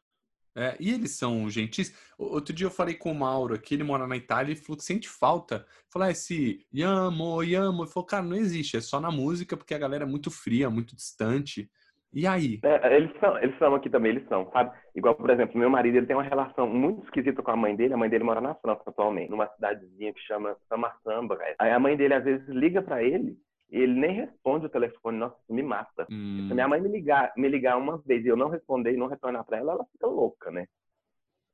É, 0.59 0.76
e 0.81 0.93
eles 0.93 1.12
são 1.12 1.49
gentis. 1.49 1.95
Outro 2.19 2.52
dia 2.52 2.67
eu 2.67 2.71
falei 2.71 2.95
com 2.95 3.12
o 3.12 3.14
Mauro 3.14 3.55
aqui, 3.55 3.75
ele 3.75 3.85
mora 3.85 4.09
na 4.09 4.17
Itália, 4.17 4.50
ele 4.50 4.61
falou 4.61 4.76
que 4.76 4.83
sente 4.83 5.09
falta. 5.09 5.64
Falar 5.88 6.07
ah, 6.07 6.11
esse 6.11 6.67
yamo, 6.75 7.45
yamo. 7.45 7.85
Ele 7.85 7.90
falou, 7.90 8.07
cara, 8.07 8.25
não 8.25 8.37
existe, 8.37 8.76
é 8.76 8.81
só 8.81 9.00
na 9.00 9.11
música, 9.11 9.57
porque 9.57 9.73
a 9.73 9.78
galera 9.78 10.02
é 10.02 10.07
muito 10.07 10.33
fria, 10.33 10.69
muito 10.69 10.97
distante. 10.97 11.71
E 12.12 12.26
aí? 12.26 12.59
É, 12.64 12.97
eles 12.97 13.12
são, 13.21 13.38
eles 13.38 13.57
são 13.59 13.75
aqui 13.75 13.88
também, 13.88 14.12
eles 14.12 14.26
são, 14.28 14.50
sabe? 14.50 14.76
Igual, 14.97 15.14
por 15.14 15.31
exemplo, 15.31 15.57
meu 15.59 15.71
marido, 15.71 15.99
ele 15.99 16.07
tem 16.07 16.17
uma 16.17 16.23
relação 16.25 16.67
muito 16.67 17.05
esquisita 17.05 17.40
com 17.40 17.50
a 17.52 17.57
mãe 17.57 17.76
dele. 17.76 17.95
A 17.95 17.99
mãe 17.99 18.11
dele 18.11 18.25
mora 18.25 18.40
na 18.40 18.55
França 18.57 18.83
atualmente, 18.87 19.31
numa 19.31 19.47
cidadezinha 19.55 20.12
que 20.12 20.21
chama 20.23 20.57
Samassamba. 20.69 21.38
Aí 21.59 21.71
a 21.71 21.78
mãe 21.78 21.97
dele, 21.97 22.14
às 22.14 22.25
vezes, 22.25 22.49
liga 22.49 22.83
para 22.83 23.00
ele 23.02 23.38
ele 23.70 23.94
nem 23.94 24.12
responde 24.12 24.66
o 24.66 24.70
telefone, 24.70 25.18
nossa, 25.18 25.37
isso 25.42 25.52
me 25.52 25.62
mata. 25.62 26.06
Hum. 26.10 26.46
Se 26.48 26.54
minha 26.54 26.68
mãe 26.68 26.80
me 26.80 26.88
ligar, 26.88 27.32
me 27.37 27.48
ligar 27.48 27.76
uma 27.76 27.98
vez 27.98 28.25
e 28.25 28.28
eu 28.28 28.37
não 28.37 28.48
responder 28.48 28.92
e 28.92 28.96
não 28.96 29.06
retornar 29.06 29.44
para 29.44 29.58
ela, 29.58 29.72
ela 29.72 29.84
fica 29.92 30.06
louca, 30.06 30.50
né? 30.50 30.66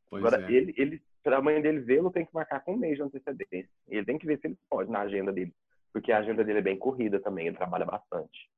Pois 0.09 0.25
Agora, 0.25 0.47
é. 0.47 0.53
ele, 0.53 0.75
ele 0.77 1.03
para 1.23 1.39
a 1.39 1.43
mãe 1.43 1.61
dele 1.61 1.81
vê-lo, 1.81 2.11
tem 2.11 2.25
que 2.25 2.35
marcar 2.35 2.61
com 2.61 2.75
um 2.75 2.79
mês 2.79 2.97
de 2.97 3.03
antecedência. 3.03 3.71
Ele 3.89 4.05
tem 4.05 4.19
que 4.19 4.27
ver 4.27 4.39
se 4.39 4.47
ele 4.47 4.59
pode 4.71 4.91
na 4.91 5.01
agenda 5.01 5.33
dele, 5.33 5.53
porque 5.93 6.13
a 6.13 6.19
agenda 6.19 6.45
dele 6.45 6.59
é 6.59 6.63
bem 6.63 6.79
corrida 6.79 7.19
também, 7.19 7.47
ele 7.47 7.57
trabalha 7.57 7.85
bastante. 7.85 8.49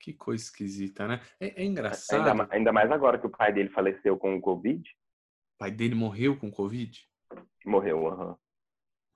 Que 0.00 0.12
coisa 0.12 0.42
esquisita, 0.42 1.06
né? 1.06 1.20
É, 1.38 1.62
é 1.62 1.64
engraçado. 1.64 2.28
Ainda, 2.28 2.48
ainda, 2.50 2.72
mais 2.72 2.90
agora 2.90 3.18
que 3.18 3.26
o 3.26 3.30
pai 3.30 3.52
dele 3.52 3.68
faleceu 3.68 4.16
com 4.16 4.34
o 4.34 4.40
Covid. 4.40 4.82
O 5.54 5.58
pai 5.58 5.70
dele 5.70 5.94
morreu 5.94 6.36
com 6.36 6.50
Covid? 6.50 7.08
Morreu, 7.64 8.08
aham. 8.08 8.28
Uhum. 8.30 8.36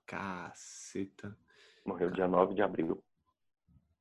Caceta. 0.05 1.37
Morreu 1.85 2.09
dia 2.11 2.27
9 2.27 2.53
de 2.53 2.61
abril 2.61 3.03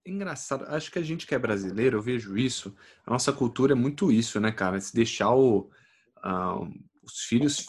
engraçado. 0.06 0.64
Acho 0.68 0.90
que 0.90 0.98
a 0.98 1.02
gente 1.02 1.26
que 1.26 1.34
é 1.34 1.38
brasileiro, 1.38 1.98
eu 1.98 2.02
vejo 2.02 2.36
isso. 2.36 2.74
A 3.06 3.10
nossa 3.10 3.32
cultura 3.32 3.72
é 3.72 3.76
muito 3.76 4.10
isso, 4.10 4.40
né, 4.40 4.52
cara? 4.52 4.80
Se 4.80 4.94
deixar 4.94 5.30
o, 5.34 5.70
uh, 6.24 6.68
os 7.02 7.20
filhos 7.28 7.66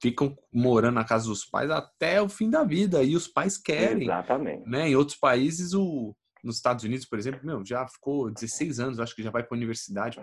ficam 0.00 0.36
morando 0.52 0.94
na 0.94 1.04
casa 1.04 1.26
dos 1.26 1.44
pais 1.44 1.70
até 1.70 2.22
o 2.22 2.28
fim 2.28 2.48
da 2.48 2.64
vida 2.64 3.02
e 3.02 3.16
os 3.16 3.26
pais 3.26 3.58
querem. 3.58 4.04
Exatamente. 4.04 4.68
Né? 4.68 4.90
Em 4.90 4.96
outros 4.96 5.16
países, 5.16 5.74
o, 5.74 6.14
nos 6.42 6.56
Estados 6.56 6.84
Unidos, 6.84 7.06
por 7.06 7.18
exemplo, 7.18 7.44
meu, 7.44 7.64
já 7.64 7.86
ficou 7.88 8.30
16 8.30 8.80
anos, 8.80 9.00
acho 9.00 9.14
que 9.14 9.22
já 9.22 9.30
vai 9.30 9.42
para 9.42 9.56
a 9.56 9.58
universidade 9.58 10.20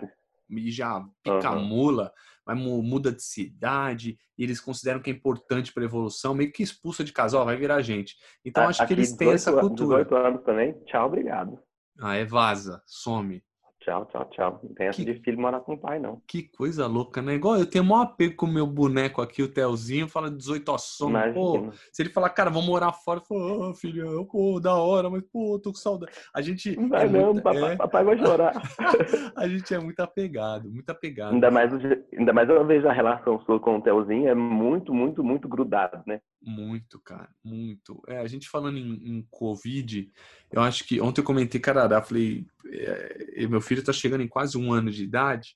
e 0.49 0.71
já 0.71 1.03
pica 1.23 1.51
uhum. 1.51 1.63
mula, 1.63 2.11
vai 2.45 2.55
muda 2.55 3.11
de 3.11 3.23
cidade, 3.23 4.17
e 4.37 4.43
eles 4.43 4.59
consideram 4.59 5.01
que 5.01 5.09
é 5.09 5.13
importante 5.13 5.73
para 5.73 5.83
a 5.83 5.85
evolução, 5.85 6.35
meio 6.35 6.51
que 6.51 6.61
expulsa 6.61 7.03
de 7.03 7.11
casa, 7.11 7.37
ó, 7.37 7.43
vai 7.43 7.57
virar 7.57 7.81
gente. 7.81 8.15
Então 8.43 8.67
acho 8.67 8.85
que 8.85 8.93
eles 8.93 9.13
têm 9.13 9.31
essa 9.31 9.51
cultura. 9.51 10.03
18 10.03 10.15
anos 10.15 10.43
também, 10.43 10.73
tchau, 10.85 11.07
obrigado. 11.07 11.59
Ah, 11.99 12.15
é 12.15 12.25
vaza, 12.25 12.81
some. 12.85 13.43
Tchau, 13.85 14.03
tchau, 14.07 14.25
tchau. 14.31 14.59
Não 14.63 14.73
tem 14.73 14.87
essa 14.87 14.97
que, 14.97 15.05
de 15.05 15.19
filho 15.19 15.39
morar 15.39 15.59
com 15.59 15.73
o 15.73 15.77
pai, 15.77 15.99
não. 15.99 16.19
Que 16.27 16.41
coisa 16.41 16.87
louca, 16.87 17.21
né? 17.21 17.35
Igual 17.35 17.57
eu 17.57 17.69
tenho 17.69 17.83
maior 17.83 18.01
apego 18.01 18.35
com 18.35 18.47
o 18.47 18.51
meu 18.51 18.65
boneco 18.65 19.21
aqui, 19.21 19.43
o 19.43 19.47
Telzinho, 19.47 20.09
fala 20.09 20.31
18 20.31 20.71
a 20.71 20.77
sono. 20.79 21.19
Pô, 21.35 21.71
se 21.91 22.01
ele 22.01 22.09
falar, 22.09 22.31
cara, 22.31 22.49
vamos 22.49 22.65
morar 22.65 22.91
fora, 22.91 23.19
eu 23.19 23.25
falo, 23.25 23.69
oh, 23.69 23.73
filho, 23.75 24.25
pô, 24.25 24.59
da 24.59 24.73
hora, 24.73 25.07
mas 25.07 25.21
pô, 25.31 25.59
tô 25.59 25.69
com 25.69 25.77
saudade. 25.77 26.11
A 26.33 26.41
gente. 26.41 26.75
Não 26.75 26.89
vai 26.89 27.05
é 27.05 27.09
não, 27.09 27.25
muito, 27.27 27.43
papai, 27.43 27.73
é... 27.73 27.75
papai 27.75 28.03
vai 28.03 28.17
chorar. 28.17 28.53
a 29.37 29.47
gente 29.47 29.71
é 29.71 29.77
muito 29.77 29.99
apegado, 29.99 30.67
muito 30.67 30.89
apegado. 30.89 31.33
Ainda 31.35 31.51
mais, 31.51 31.71
ainda 32.17 32.33
mais 32.33 32.49
eu 32.49 32.65
vejo 32.65 32.87
a 32.87 32.93
relação 32.93 33.39
sua 33.41 33.59
com 33.59 33.77
o 33.77 33.81
Telzinho, 33.81 34.27
é 34.27 34.33
muito, 34.33 34.95
muito, 34.95 35.23
muito 35.23 35.47
grudado, 35.47 36.01
né? 36.07 36.21
Muito, 36.41 36.99
cara, 37.03 37.29
muito. 37.43 38.01
É, 38.07 38.17
a 38.17 38.27
gente 38.27 38.49
falando 38.49 38.79
em, 38.79 39.17
em 39.17 39.27
Covid, 39.29 40.11
eu 40.55 40.61
acho 40.61 40.85
que 40.85 41.01
ontem 41.01 41.21
eu 41.21 41.25
comentei, 41.25 41.59
cara, 41.59 42.01
falei, 42.01 42.45
é, 42.65 43.45
meu 43.47 43.61
filho 43.61 43.79
está 43.79 43.91
chegando 43.91 44.21
em 44.21 44.27
quase 44.27 44.57
um 44.57 44.71
ano 44.71 44.89
de 44.89 45.03
idade, 45.03 45.55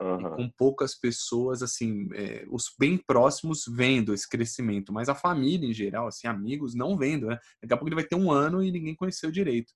uhum. 0.00 0.30
com 0.30 0.50
poucas 0.50 0.94
pessoas, 0.94 1.62
assim, 1.62 2.08
é, 2.14 2.44
os 2.50 2.74
bem 2.78 2.96
próximos 2.98 3.64
vendo 3.66 4.12
esse 4.12 4.28
crescimento, 4.28 4.92
mas 4.92 5.08
a 5.08 5.14
família 5.14 5.68
em 5.68 5.72
geral, 5.72 6.08
assim, 6.08 6.26
amigos, 6.26 6.74
não 6.74 6.98
vendo, 6.98 7.28
né? 7.28 7.38
Daqui 7.62 7.74
a 7.74 7.76
pouco 7.76 7.88
ele 7.88 7.94
vai 7.94 8.04
ter 8.04 8.16
um 8.16 8.30
ano 8.30 8.62
e 8.62 8.72
ninguém 8.72 8.94
conheceu 8.94 9.30
direito. 9.30 9.72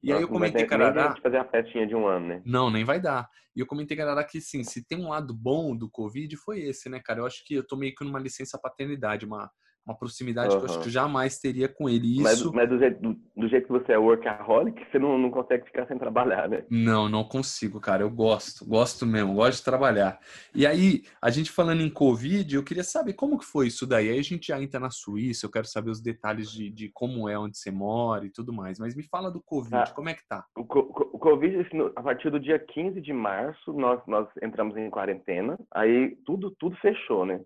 E 0.00 0.12
aí 0.12 0.22
eu 0.22 0.28
comentei, 0.28 0.64
cara, 0.64 1.16
fazer 1.20 1.38
a 1.38 1.44
festinha 1.44 1.84
de 1.84 1.94
um 1.94 2.06
ano, 2.06 2.28
né? 2.28 2.42
Não, 2.46 2.70
nem 2.70 2.84
vai 2.84 3.00
dar. 3.00 3.28
E 3.54 3.58
eu 3.58 3.66
comentei, 3.66 3.96
cara, 3.96 4.22
que 4.22 4.40
sim, 4.40 4.62
se 4.62 4.86
tem 4.86 4.96
um 4.96 5.08
lado 5.08 5.34
bom 5.34 5.76
do 5.76 5.90
Covid, 5.90 6.36
foi 6.36 6.60
esse, 6.60 6.88
né, 6.88 7.00
cara? 7.00 7.18
Eu 7.18 7.26
acho 7.26 7.44
que 7.44 7.54
eu 7.54 7.66
tô 7.66 7.76
meio 7.76 7.92
que 7.92 8.04
numa 8.04 8.20
licença 8.20 8.56
paternidade, 8.56 9.26
uma 9.26 9.50
uma 9.88 9.96
proximidade 9.96 10.54
uhum. 10.54 10.60
que 10.60 10.66
eu 10.66 10.70
acho 10.70 10.80
que 10.80 10.88
eu 10.88 10.92
jamais 10.92 11.38
teria 11.38 11.66
com 11.66 11.88
ele. 11.88 12.20
Isso... 12.20 12.22
Mas, 12.22 12.44
mas 12.52 12.68
do, 12.68 12.78
jeito, 12.78 13.00
do, 13.00 13.16
do, 13.34 13.48
jeito 13.48 13.66
que 13.66 13.72
você 13.72 13.92
é 13.92 13.98
workaholic, 13.98 14.84
você 14.84 14.98
não, 14.98 15.18
não 15.18 15.30
consegue 15.30 15.64
ficar 15.64 15.86
sem 15.86 15.98
trabalhar, 15.98 16.46
né? 16.46 16.64
Não, 16.70 17.08
não 17.08 17.24
consigo, 17.24 17.80
cara. 17.80 18.02
Eu 18.02 18.10
gosto, 18.10 18.66
gosto 18.66 19.06
mesmo, 19.06 19.34
gosto 19.34 19.58
de 19.58 19.64
trabalhar. 19.64 20.18
E 20.54 20.66
aí, 20.66 21.04
a 21.22 21.30
gente 21.30 21.50
falando 21.50 21.80
em 21.80 21.88
Covid, 21.88 22.54
eu 22.54 22.62
queria 22.62 22.84
saber 22.84 23.14
como 23.14 23.38
que 23.38 23.46
foi 23.46 23.68
isso 23.68 23.86
daí. 23.86 24.10
Aí 24.10 24.18
a 24.18 24.22
gente 24.22 24.48
já 24.48 24.60
entra 24.60 24.78
na 24.78 24.90
Suíça, 24.90 25.46
eu 25.46 25.50
quero 25.50 25.66
saber 25.66 25.90
os 25.90 26.02
detalhes 26.02 26.50
de, 26.50 26.68
de 26.68 26.90
como 26.90 27.26
é 27.26 27.38
onde 27.38 27.56
você 27.56 27.70
mora 27.70 28.26
e 28.26 28.30
tudo 28.30 28.52
mais. 28.52 28.78
Mas 28.78 28.94
me 28.94 29.02
fala 29.02 29.30
do 29.30 29.40
Covid, 29.40 29.74
ah, 29.74 29.94
como 29.94 30.10
é 30.10 30.14
que 30.14 30.26
tá? 30.28 30.44
O, 30.54 30.62
o 30.62 31.18
Covid, 31.18 31.60
assim, 31.60 31.90
a 31.96 32.02
partir 32.02 32.30
do 32.30 32.38
dia 32.38 32.58
15 32.58 33.00
de 33.00 33.12
março, 33.14 33.72
nós, 33.72 34.00
nós 34.06 34.28
entramos 34.42 34.76
em 34.76 34.90
quarentena. 34.90 35.58
Aí 35.74 36.14
tudo, 36.26 36.50
tudo 36.58 36.76
fechou, 36.76 37.24
né? 37.24 37.40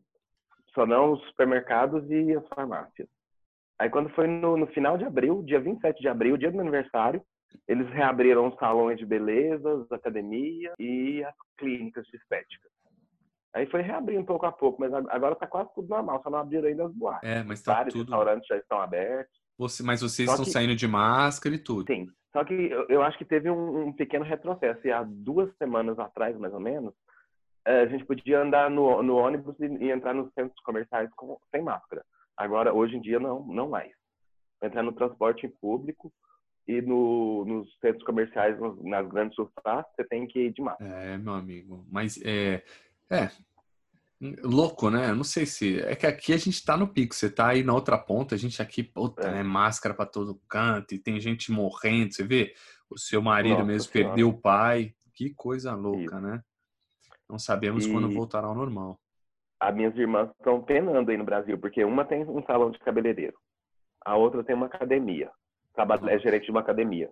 Só 0.74 0.86
não 0.86 1.12
os 1.12 1.22
supermercados 1.28 2.08
e 2.10 2.34
as 2.34 2.46
farmácias. 2.48 3.08
Aí 3.78 3.90
quando 3.90 4.10
foi 4.10 4.26
no, 4.26 4.56
no, 4.56 4.66
final 4.68 4.96
de 4.96 5.04
abril, 5.04 5.42
dia 5.42 5.60
27 5.60 6.00
de 6.00 6.08
abril, 6.08 6.36
dia 6.36 6.50
do 6.50 6.56
meu 6.56 6.62
aniversário, 6.62 7.22
eles 7.66 7.88
reabriram 7.90 8.48
os 8.48 8.54
salões 8.56 8.98
de 8.98 9.04
beleza, 9.04 9.82
as 9.82 9.92
academias 9.92 10.74
e 10.78 11.22
as 11.24 11.34
clínicas 11.58 12.06
de 12.06 12.16
estética. 12.16 12.68
Aí 13.54 13.66
foi 13.66 13.82
reabrindo 13.82 14.24
pouco 14.24 14.46
a 14.46 14.52
pouco, 14.52 14.80
mas 14.80 14.92
agora 14.94 15.34
tá 15.34 15.46
quase 15.46 15.68
tudo 15.74 15.88
normal, 15.88 16.22
só 16.22 16.30
não 16.30 16.38
abriram 16.38 16.68
ainda 16.68 16.86
as 16.86 16.94
boates. 16.94 17.28
É, 17.28 17.42
mas 17.42 17.62
tá 17.62 17.74
Vários 17.74 17.92
tudo... 17.92 18.04
restaurantes 18.04 18.46
já 18.46 18.56
estão 18.56 18.80
abertos. 18.80 19.42
Você, 19.58 19.82
mas 19.82 20.00
vocês 20.00 20.26
só 20.26 20.34
estão 20.34 20.46
que... 20.46 20.50
saindo 20.50 20.74
de 20.74 20.88
máscara 20.88 21.54
e 21.54 21.58
tudo. 21.58 21.86
Sim, 21.86 22.08
Só 22.32 22.44
que 22.44 22.54
eu, 22.54 22.86
eu 22.88 23.02
acho 23.02 23.18
que 23.18 23.24
teve 23.24 23.50
um, 23.50 23.88
um, 23.88 23.92
pequeno 23.92 24.24
retrocesso. 24.24 24.80
E 24.86 24.90
há 24.90 25.02
duas 25.06 25.54
semanas 25.56 25.98
atrás, 25.98 26.36
mais 26.38 26.54
ou 26.54 26.60
menos, 26.60 26.94
a 27.64 27.86
gente 27.86 28.04
podia 28.04 28.40
andar 28.40 28.70
no, 28.70 29.02
no 29.02 29.16
ônibus 29.16 29.58
e, 29.60 29.66
e, 29.66 29.90
entrar 29.90 30.14
nos 30.14 30.32
centros 30.34 30.60
comerciais 30.64 31.10
com, 31.14 31.38
sem 31.50 31.62
máscara. 31.62 32.04
Agora, 32.36 32.72
hoje 32.72 32.96
em 32.96 33.00
dia, 33.00 33.20
não, 33.20 33.44
não 33.46 33.68
mais. 33.68 33.92
Entrar 34.62 34.82
no 34.82 34.92
transporte 34.92 35.48
público 35.60 36.12
e 36.66 36.80
no, 36.80 37.44
nos 37.44 37.68
centros 37.80 38.04
comerciais, 38.04 38.56
nas 38.82 39.08
grandes 39.08 39.34
surfaces, 39.34 39.90
você 39.94 40.04
tem 40.04 40.26
que 40.26 40.46
ir 40.46 40.52
de 40.52 40.62
máscara. 40.62 40.90
É, 40.90 41.18
meu 41.18 41.34
amigo. 41.34 41.84
Mas 41.90 42.20
é, 42.24 42.62
é 43.10 43.30
louco, 44.42 44.88
né? 44.88 45.12
não 45.12 45.24
sei 45.24 45.46
se. 45.46 45.80
É 45.80 45.94
que 45.94 46.06
aqui 46.06 46.32
a 46.32 46.36
gente 46.36 46.64
tá 46.64 46.76
no 46.76 46.88
pico, 46.88 47.14
você 47.14 47.28
tá 47.28 47.48
aí 47.48 47.62
na 47.62 47.74
outra 47.74 47.98
ponta, 47.98 48.34
a 48.34 48.38
gente 48.38 48.62
aqui, 48.62 48.82
puta, 48.82 49.22
é. 49.22 49.32
né? 49.32 49.42
Máscara 49.42 49.94
para 49.94 50.06
todo 50.06 50.40
canto, 50.48 50.94
e 50.94 50.98
tem 50.98 51.20
gente 51.20 51.50
morrendo, 51.50 52.14
você 52.14 52.24
vê? 52.24 52.54
O 52.88 52.98
seu 52.98 53.22
marido 53.22 53.54
Nossa, 53.54 53.64
mesmo 53.64 53.90
senhora. 53.90 54.10
perdeu 54.10 54.28
o 54.28 54.38
pai. 54.38 54.94
Que 55.14 55.34
coisa 55.34 55.74
louca, 55.74 56.16
Isso. 56.16 56.20
né? 56.20 56.42
Não 57.32 57.38
sabemos 57.38 57.86
e... 57.86 57.90
quando 57.90 58.10
voltará 58.10 58.46
ao 58.46 58.54
normal. 58.54 59.00
As 59.58 59.74
minhas 59.74 59.96
irmãs 59.96 60.28
estão 60.32 60.60
penando 60.60 61.10
aí 61.10 61.16
no 61.16 61.24
Brasil, 61.24 61.56
porque 61.56 61.82
uma 61.82 62.04
tem 62.04 62.24
um 62.24 62.44
salão 62.44 62.70
de 62.70 62.78
cabeleireiro, 62.80 63.38
a 64.04 64.16
outra 64.16 64.44
tem 64.44 64.54
uma 64.54 64.66
academia, 64.66 65.30
trabalha, 65.74 66.10
é 66.10 66.18
gerente 66.18 66.44
de 66.44 66.50
uma 66.50 66.60
academia. 66.60 67.08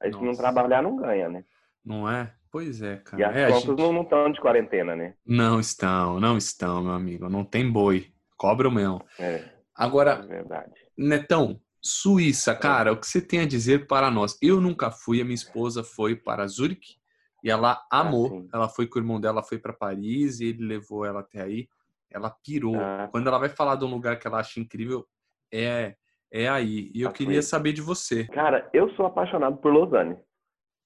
Aí 0.00 0.12
se 0.12 0.22
não 0.22 0.32
trabalhar, 0.32 0.80
não 0.80 0.96
ganha, 0.96 1.28
né? 1.28 1.44
Não 1.84 2.08
é? 2.08 2.32
Pois 2.52 2.82
é, 2.82 2.98
cara. 2.98 3.20
E 3.20 3.24
as 3.24 3.36
é, 3.36 3.46
contas 3.48 3.62
gente... 3.62 3.92
não 3.92 4.02
estão 4.02 4.30
de 4.30 4.40
quarentena, 4.40 4.94
né? 4.94 5.14
Não 5.26 5.58
estão, 5.58 6.20
não 6.20 6.36
estão, 6.36 6.82
meu 6.82 6.92
amigo. 6.92 7.28
Não 7.28 7.44
tem 7.44 7.68
boi. 7.70 8.12
Cobra 8.36 8.68
o 8.68 8.72
mel. 8.72 9.00
É. 9.18 9.42
Agora, 9.74 10.20
é 10.22 10.26
verdade. 10.26 10.74
Netão, 10.96 11.60
Suíça, 11.80 12.54
cara, 12.54 12.90
é. 12.90 12.92
o 12.92 12.96
que 12.96 13.06
você 13.08 13.20
tem 13.20 13.40
a 13.40 13.46
dizer 13.46 13.88
para 13.88 14.08
nós? 14.10 14.38
Eu 14.40 14.60
nunca 14.60 14.92
fui, 14.92 15.20
a 15.20 15.24
minha 15.24 15.34
esposa 15.34 15.82
foi 15.82 16.14
para 16.14 16.46
Zurique 16.46 17.01
e 17.42 17.50
ela 17.50 17.82
ah, 17.90 18.00
amou. 18.00 18.46
Ah, 18.52 18.56
ela 18.56 18.68
foi 18.68 18.86
com 18.86 18.98
o 18.98 19.02
irmão 19.02 19.20
dela, 19.20 19.42
foi 19.42 19.58
para 19.58 19.72
Paris 19.72 20.40
e 20.40 20.46
ele 20.46 20.64
levou 20.64 21.04
ela 21.04 21.20
até 21.20 21.42
aí. 21.42 21.68
Ela 22.10 22.30
pirou. 22.30 22.78
Ah. 22.78 23.08
Quando 23.10 23.26
ela 23.26 23.38
vai 23.38 23.48
falar 23.48 23.76
de 23.76 23.84
um 23.84 23.90
lugar 23.90 24.18
que 24.18 24.26
ela 24.26 24.40
acha 24.40 24.60
incrível, 24.60 25.06
é 25.52 25.96
é 26.32 26.48
aí. 26.48 26.90
E 26.94 27.02
eu 27.02 27.10
ah, 27.10 27.12
queria 27.12 27.42
saber 27.42 27.74
de 27.74 27.82
você. 27.82 28.26
Cara, 28.28 28.68
eu 28.72 28.88
sou 28.94 29.04
apaixonado 29.04 29.58
por 29.58 29.72
Lausanne. 29.72 30.16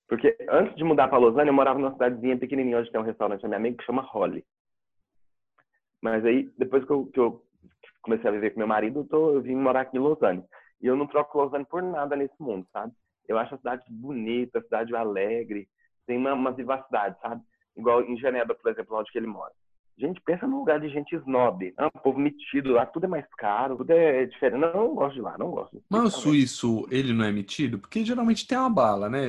Porque 0.08 0.36
antes 0.50 0.74
de 0.76 0.84
mudar 0.84 1.08
para 1.08 1.18
Lausanne, 1.18 1.48
eu 1.48 1.54
morava 1.54 1.78
numa 1.78 1.92
cidadezinha 1.92 2.36
pequenininha 2.36 2.78
onde 2.78 2.90
tem 2.90 3.00
um 3.00 3.04
restaurante 3.04 3.42
da 3.42 3.48
minha 3.48 3.58
amiga 3.58 3.76
que 3.76 3.84
chama 3.84 4.02
Holly. 4.02 4.44
Mas 6.02 6.24
aí, 6.24 6.50
depois 6.58 6.84
que 6.84 6.90
eu, 6.90 7.06
que 7.06 7.18
eu 7.18 7.42
comecei 8.02 8.28
a 8.28 8.32
viver 8.32 8.50
com 8.50 8.58
meu 8.58 8.68
marido, 8.68 9.00
eu, 9.00 9.04
tô, 9.04 9.34
eu 9.34 9.40
vim 9.40 9.54
morar 9.54 9.82
aqui 9.82 9.96
em 9.96 10.00
Lausanne. 10.00 10.44
E 10.80 10.86
eu 10.86 10.96
não 10.96 11.06
troco 11.06 11.38
Lausanne 11.38 11.64
por 11.64 11.82
nada 11.82 12.16
nesse 12.16 12.40
mundo, 12.40 12.66
sabe? 12.72 12.92
Eu 13.28 13.38
acho 13.38 13.54
a 13.54 13.58
cidade 13.58 13.82
bonita, 13.88 14.58
a 14.58 14.62
cidade 14.62 14.94
alegre, 14.94 15.68
tem 16.06 16.16
uma, 16.16 16.32
uma 16.34 16.52
vivacidade, 16.52 17.16
sabe? 17.20 17.42
Igual 17.76 18.02
em 18.02 18.16
Genebra, 18.16 18.54
por 18.54 18.70
exemplo, 18.70 18.96
onde 18.96 19.10
que 19.10 19.18
ele 19.18 19.26
mora. 19.26 19.52
Gente, 19.98 20.20
pensa 20.20 20.46
num 20.46 20.58
lugar 20.58 20.78
de 20.78 20.90
gente 20.90 21.16
snob. 21.16 21.72
Ah, 21.78 21.90
povo 21.90 22.18
metido 22.18 22.72
lá, 22.72 22.84
tudo 22.84 23.06
é 23.06 23.08
mais 23.08 23.24
caro, 23.38 23.76
tudo 23.76 23.90
é 23.92 24.26
diferente. 24.26 24.60
Não, 24.60 24.72
não 24.74 24.94
gosto 24.94 25.14
de 25.14 25.22
lá, 25.22 25.38
não 25.38 25.50
gosto. 25.50 25.82
Mas 25.88 26.04
o 26.04 26.10
suíço, 26.10 26.86
ele 26.90 27.14
não 27.14 27.24
é 27.24 27.32
metido? 27.32 27.78
Porque 27.78 28.04
geralmente 28.04 28.46
tem 28.46 28.58
uma 28.58 28.68
bala, 28.68 29.08
né? 29.08 29.28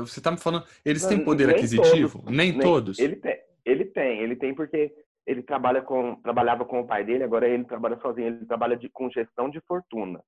Você 0.00 0.20
tá 0.20 0.32
me 0.32 0.36
falando, 0.38 0.64
eles 0.84 1.06
têm 1.06 1.24
poder 1.24 1.46
nem 1.46 1.56
aquisitivo? 1.56 2.18
Todos, 2.18 2.36
nem, 2.36 2.50
nem, 2.50 2.60
todos? 2.60 2.98
Ele 2.98 3.14
tem, 3.14 3.38
ele 3.64 3.84
tem, 3.84 4.18
ele 4.20 4.34
tem 4.34 4.54
porque 4.54 4.92
ele 5.24 5.42
trabalha 5.42 5.82
com, 5.82 6.16
trabalhava 6.16 6.64
com 6.64 6.80
o 6.80 6.86
pai 6.86 7.04
dele, 7.04 7.22
agora 7.22 7.48
ele 7.48 7.64
trabalha 7.64 7.96
sozinho, 8.00 8.26
ele 8.26 8.46
trabalha 8.46 8.76
de, 8.76 8.88
com 8.88 9.08
gestão 9.10 9.48
de 9.48 9.60
fortuna. 9.60 10.20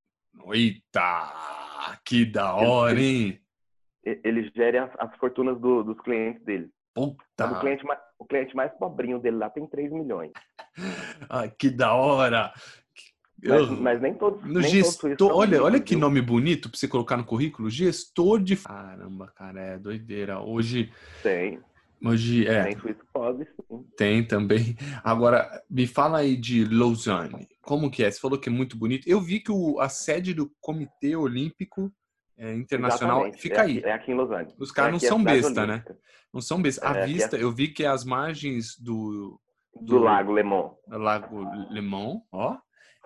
Eita, 0.52 1.98
que 2.04 2.24
da 2.24 2.54
hora, 2.54 3.00
hein? 3.00 3.40
Ele, 4.04 4.20
ele 4.24 4.52
gera 4.54 4.84
as, 4.84 5.10
as 5.10 5.16
fortunas 5.18 5.58
do, 5.60 5.82
dos 5.82 6.00
clientes 6.00 6.42
dele. 6.44 6.70
Puta. 6.94 7.46
O 7.46 7.60
cliente, 7.60 7.84
o 8.18 8.24
cliente 8.24 8.56
mais 8.56 8.72
pobrinho 8.72 9.18
dele 9.18 9.36
lá 9.36 9.48
tem 9.50 9.66
3 9.66 9.92
milhões. 9.92 10.32
Ah, 11.28 11.46
que 11.46 11.68
da 11.68 11.92
hora! 11.94 12.52
Mas, 13.42 13.70
mas, 13.70 14.00
nem 14.00 14.14
todos. 14.14 14.42
No 14.44 14.60
nem 14.60 14.70
gestor, 14.70 15.16
todos 15.16 15.36
olha, 15.36 15.62
olha 15.62 15.80
que 15.80 15.96
nome 15.96 16.20
bonito 16.20 16.68
para 16.68 16.78
você 16.78 16.86
colocar 16.86 17.16
no 17.16 17.24
currículo. 17.24 17.70
Gestor 17.70 18.42
de. 18.42 18.56
Caramba, 18.56 19.32
cara, 19.34 19.60
é 19.60 19.78
doideira. 19.78 20.40
Hoje. 20.40 20.92
Tem. 21.22 21.60
Hoje 22.04 22.46
é. 22.46 22.64
Tem 22.64 22.78
suíço 22.78 23.00
pode, 23.12 23.44
sim. 23.44 23.84
Tem 23.96 24.26
também. 24.26 24.76
Agora, 25.04 25.62
me 25.68 25.86
fala 25.86 26.18
aí 26.18 26.36
de 26.36 26.64
Lausanne. 26.64 27.48
Como 27.62 27.90
que 27.90 28.02
é? 28.02 28.10
Você 28.10 28.20
falou 28.20 28.38
que 28.38 28.48
é 28.48 28.52
muito 28.52 28.76
bonito. 28.76 29.08
Eu 29.08 29.20
vi 29.20 29.40
que 29.40 29.52
o, 29.52 29.78
a 29.80 29.88
sede 29.88 30.32
do 30.32 30.50
Comitê 30.60 31.14
Olímpico 31.14 31.92
é, 32.40 32.54
Internacional 32.54 33.18
Exatamente. 33.18 33.42
fica 33.42 33.56
é 33.56 33.60
aí. 33.60 33.82
é 33.84 33.92
aqui 33.92 34.12
em 34.12 34.14
Lausanne. 34.14 34.54
Os 34.58 34.72
caras 34.72 34.88
é 34.88 34.92
não 34.92 34.98
são 34.98 35.22
besta, 35.22 35.66
né? 35.66 35.84
Não 36.32 36.40
são 36.40 36.62
besta. 36.62 36.88
A 36.88 36.96
é, 37.00 37.06
vista, 37.06 37.36
eu 37.36 37.52
vi 37.52 37.68
que 37.68 37.84
é 37.84 37.88
as 37.88 38.02
margens 38.02 38.78
do, 38.80 39.38
do, 39.74 39.84
do 39.84 39.98
Lago 39.98 40.32
Lemon. 40.32 40.74
Lago 40.88 41.46
Lemon, 41.70 42.20
ó. 42.32 42.56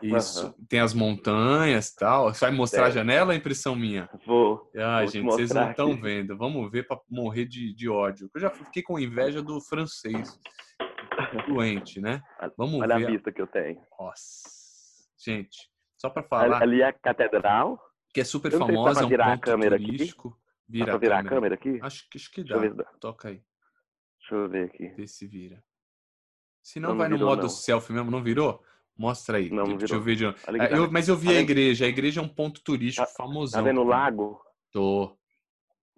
Isso. 0.01 0.47
Uhum. 0.47 0.67
Tem 0.69 0.81
as 0.81 0.95
montanhas 0.95 1.89
e 1.89 1.97
tal. 1.97 2.33
Você 2.33 2.45
vai 2.45 2.55
mostrar 2.55 2.87
a 2.87 2.91
janela 2.91 3.33
é 3.33 3.37
impressão 3.37 3.75
minha? 3.75 4.09
Vou. 4.25 4.71
Ah, 4.77 4.99
vou 4.99 5.09
gente, 5.09 5.25
vocês 5.25 5.51
não 5.51 5.71
estão 5.71 6.01
vendo. 6.01 6.37
Vamos 6.37 6.71
ver 6.71 6.87
para 6.87 7.01
morrer 7.09 7.47
de, 7.47 7.75
de 7.75 7.89
ódio. 7.89 8.31
Eu 8.33 8.41
já 8.41 8.51
fiquei 8.51 8.83
com 8.83 8.99
inveja 9.01 9.43
do 9.43 9.61
francês. 9.61 10.39
Doente, 11.49 12.01
né? 12.01 12.21
Vamos 12.57 12.81
Olha 12.81 12.99
ver. 12.99 13.07
a 13.07 13.11
vista 13.11 13.33
que 13.33 13.41
eu 13.41 13.47
tenho. 13.47 13.81
Nossa. 13.99 14.43
Gente, 15.25 15.57
só 16.01 16.11
para 16.11 16.23
falar. 16.23 16.63
Ali 16.63 16.83
é 16.83 16.89
a 16.89 16.93
catedral. 16.93 17.79
Que 18.15 18.21
é 18.21 18.25
super 18.25 18.53
famosa, 18.53 19.03
é 19.03 19.05
um 19.05 19.09
virar 19.09 19.25
ponto 19.33 19.35
a 19.35 19.39
câmera 19.39 19.77
turístico. 19.77 20.29
Aqui. 20.29 20.39
Vira 20.69 20.87
pra 20.87 20.99
virar 20.99 21.19
a 21.19 21.25
câmera. 21.25 21.55
a 21.55 21.59
câmera 21.59 21.77
aqui? 21.77 21.79
Acho, 21.83 22.05
acho 22.15 22.31
que 22.31 22.45
dá. 22.45 22.85
Toca 23.01 23.29
aí. 23.29 23.43
Deixa 24.21 24.35
eu 24.37 24.49
ver 24.49 24.67
aqui. 24.67 24.89
Vê 24.97 25.07
se 25.07 25.27
vira. 25.27 25.63
Se 26.63 26.79
não, 26.79 26.91
não 26.91 26.97
vai 26.97 27.09
no 27.09 27.19
modo 27.19 27.43
não. 27.43 27.49
selfie 27.49 27.93
mesmo, 27.93 28.13
não 28.13 28.23
virou? 28.23 28.63
Mostra 28.97 29.39
aí. 29.39 29.51
Não, 29.51 29.65
não 29.65 29.77
Deixa 29.77 29.99
virou. 29.99 29.99
eu 29.99 30.05
ver 30.05 30.17
de... 30.17 30.25
é, 30.27 30.79
eu, 30.79 30.91
mas 30.93 31.09
eu 31.09 31.17
vi 31.17 31.37
a 31.37 31.41
igreja. 31.41 31.87
A 31.87 31.89
igreja 31.89 32.21
é 32.21 32.25
um 32.25 32.29
ponto 32.29 32.63
turístico 32.63 33.05
tá, 33.05 33.13
famosão. 33.13 33.61
Tá 33.61 33.69
vendo 33.69 33.81
o 33.81 33.85
lago? 33.85 34.41
Tô. 34.71 35.19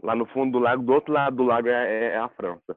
Lá 0.03 0.17
no 0.17 0.25
fundo 0.25 0.53
do 0.53 0.59
lago, 0.59 0.83
do 0.83 0.95
outro 0.95 1.13
lado 1.13 1.37
do 1.37 1.43
lago 1.43 1.69
é, 1.69 2.15
é 2.15 2.17
a 2.17 2.31
França. 2.31 2.77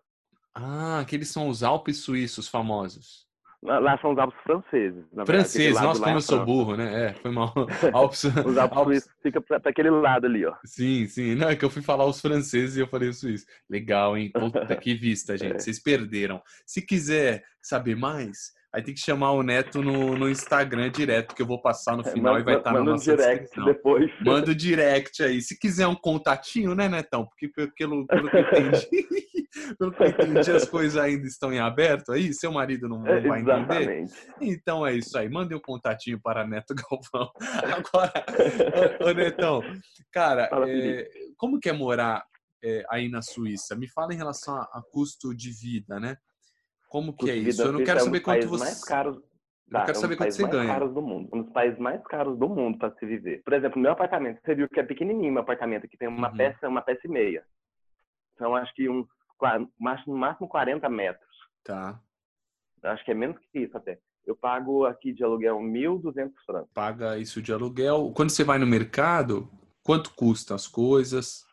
Ah, 0.54 1.00
aqueles 1.00 1.30
são 1.30 1.48
os 1.48 1.64
Alpes 1.64 2.00
suíços 2.00 2.50
famosos. 2.50 3.26
Lá 3.62 4.00
são 4.00 4.14
os 4.14 4.18
Alpes 4.18 4.40
franceses. 4.42 5.04
Franceses, 5.26 5.82
nossa, 5.82 6.02
como 6.02 6.16
eu 6.16 6.22
sou 6.22 6.46
burro, 6.46 6.78
né? 6.78 7.08
É, 7.08 7.14
foi 7.14 7.30
mal. 7.30 7.54
Alpes, 7.92 8.24
os 8.24 8.58
Alpes, 8.58 8.78
Alpes... 8.78 9.10
fica 9.22 9.42
para 9.42 9.58
aquele 9.66 9.90
lado 9.90 10.28
ali, 10.28 10.46
ó. 10.46 10.56
Sim, 10.64 11.06
sim. 11.08 11.36
Não, 11.36 11.50
é 11.50 11.58
que 11.58 11.66
eu 11.66 11.70
fui 11.70 11.82
falar 11.82 12.06
os 12.06 12.22
franceses 12.22 12.78
e 12.78 12.80
eu 12.80 12.88
falei 12.88 13.10
o 13.10 13.14
suíço. 13.14 13.46
Legal, 13.70 14.18
hein? 14.18 14.32
Puta, 14.32 14.76
que 14.78 14.94
vista, 14.94 15.38
gente. 15.38 15.56
É. 15.56 15.60
Vocês 15.60 15.78
perderam. 15.78 16.42
Se 16.66 16.82
quiser 16.82 17.44
saber 17.62 17.98
mais, 17.98 18.54
Aí 18.74 18.84
tem 18.84 18.94
que 18.94 19.00
chamar 19.00 19.32
o 19.32 19.42
Neto 19.42 19.82
no, 19.82 20.16
no 20.16 20.30
Instagram 20.30 20.92
direto, 20.92 21.34
que 21.34 21.42
eu 21.42 21.46
vou 21.46 21.60
passar 21.60 21.98
no 21.98 22.04
final 22.04 22.34
manda, 22.34 22.40
e 22.40 22.44
vai 22.44 22.58
estar 22.58 22.72
na 22.72 22.84
nossa 22.84 23.12
um 23.12 23.16
direct 23.16 23.40
descrição. 23.46 23.66
depois. 23.66 24.12
Manda 24.22 24.52
o 24.52 24.56
direct 24.56 25.24
aí. 25.24 25.42
Se 25.42 25.58
quiser 25.58 25.88
um 25.88 25.96
contatinho, 25.96 26.76
né, 26.76 26.88
Netão? 26.88 27.26
Porque 27.26 27.48
pelo, 27.76 28.06
pelo 28.06 28.30
que 28.30 28.38
eu 28.38 28.42
entendi, 28.42 28.88
pelo 29.80 29.92
que 29.92 30.04
eu 30.04 30.08
entendi, 30.08 30.52
as 30.52 30.70
coisas 30.70 31.02
ainda 31.02 31.26
estão 31.26 31.52
em 31.52 31.60
aberto 31.60 32.12
aí. 32.12 32.32
Seu 32.32 32.52
marido 32.52 32.88
não, 32.88 33.00
não 33.00 33.08
é, 33.08 33.22
vai 33.22 33.42
entender. 33.42 34.06
Então 34.40 34.86
é 34.86 34.94
isso 34.94 35.18
aí. 35.18 35.28
Mande 35.28 35.56
um 35.56 35.60
contatinho 35.60 36.22
para 36.22 36.46
Neto 36.46 36.76
Galvão. 36.78 37.32
Agora, 37.76 38.26
ô, 39.02 39.10
ô 39.10 39.14
Netão, 39.14 39.64
cara, 40.12 40.48
Fala, 40.48 40.70
é, 40.70 41.10
como 41.38 41.60
que 41.60 41.70
é 41.70 41.74
morar 41.74 42.24
é, 42.64 42.84
aí 42.92 43.10
na 43.10 43.24
Suíça? 43.24 43.76
Me 43.76 43.90
fala 43.90 44.14
em 44.14 44.18
relação 44.18 44.56
a, 44.56 44.62
a 44.62 44.84
custo 44.92 45.36
de 45.36 45.50
vida, 45.50 46.00
né? 46.00 46.18
Como 46.90 47.14
que 47.16 47.30
é 47.30 47.36
isso? 47.36 47.62
Eu 47.62 47.72
não 47.72 47.84
quero 47.84 48.00
saber 48.02 48.20
quanto 48.20 48.48
você. 48.50 48.64
Mais 48.64 48.84
caros, 48.84 49.18
tá, 49.72 49.82
eu 49.82 49.86
quero 49.86 49.98
saber 50.00 50.14
é 50.14 50.16
um 50.16 50.18
quanto 50.18 50.32
você 50.34 50.42
mais 50.42 50.54
ganha. 50.54 50.68
Caros 50.74 50.94
do 50.94 51.02
mundo, 51.02 51.30
um 51.32 51.44
dos 51.44 51.54
países 51.54 51.80
mais 51.80 52.04
caros 52.08 52.38
do 52.38 52.50
mundo 52.50 52.78
para 52.80 52.92
se 52.96 53.06
viver. 53.06 53.44
Por 53.44 53.54
exemplo, 53.54 53.80
meu 53.80 53.92
apartamento, 53.92 54.42
você 54.44 54.56
viu 54.56 54.68
que 54.68 54.80
é 54.80 54.84
pequenininho 54.84 55.32
meu 55.32 55.44
apartamento, 55.44 55.88
que 55.88 55.98
tem 55.98 56.08
uma 56.08 56.32
Uhum. 56.32 56.38
peça, 56.38 56.68
uma 56.68 56.82
peça 56.82 57.02
e 57.06 57.08
meia. 57.10 57.46
Então 58.34 58.56
acho 58.56 58.74
que 58.74 58.88
qua- 59.38 59.60
no 59.60 59.70
máximo 60.18 60.48
40 60.48 60.90
metros. 60.90 61.30
Tá. 61.64 62.00
Acho 62.84 63.06
que 63.06 63.12
é 63.12 63.14
menos 63.14 63.38
que 63.52 63.60
isso 63.60 63.78
até. 63.78 64.00
Eu 64.26 64.36
pago 64.36 64.86
aqui 64.86 65.12
de 65.14 65.24
aluguel 65.24 65.60
1.200 65.60 66.34
francos. 66.46 66.70
Paga 66.74 67.18
isso 67.18 67.42
de 67.42 67.52
aluguel. 67.54 68.12
Quando 68.16 68.30
você 68.32 68.44
vai 68.44 68.58
no 68.58 68.66
mercado, 68.66 69.50
quanto 69.84 70.14
custam 70.16 70.56
as 70.56 70.68
coisas? 70.68 71.46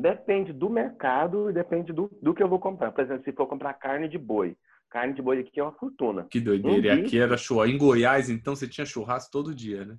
Depende 0.00 0.52
do 0.52 0.70
mercado 0.70 1.50
e 1.50 1.52
depende 1.52 1.92
do, 1.92 2.08
do 2.22 2.32
que 2.34 2.42
eu 2.42 2.48
vou 2.48 2.58
comprar. 2.58 2.90
Por 2.90 3.02
exemplo, 3.04 3.22
se 3.24 3.32
for 3.32 3.46
comprar 3.46 3.74
carne 3.74 4.08
de 4.08 4.16
boi. 4.18 4.56
Carne 4.88 5.12
de 5.12 5.20
boi 5.22 5.40
aqui 5.40 5.60
é 5.60 5.62
uma 5.62 5.72
fortuna. 5.74 6.26
Que 6.30 6.40
doideira. 6.40 6.78
Um 6.78 6.82
E 6.82 6.90
aqui 6.90 7.18
era 7.18 7.36
churrasco. 7.36 7.74
Em 7.74 7.78
Goiás, 7.78 8.30
então, 8.30 8.56
você 8.56 8.66
tinha 8.66 8.86
churrasco 8.86 9.30
todo 9.30 9.54
dia, 9.54 9.84
né? 9.84 9.98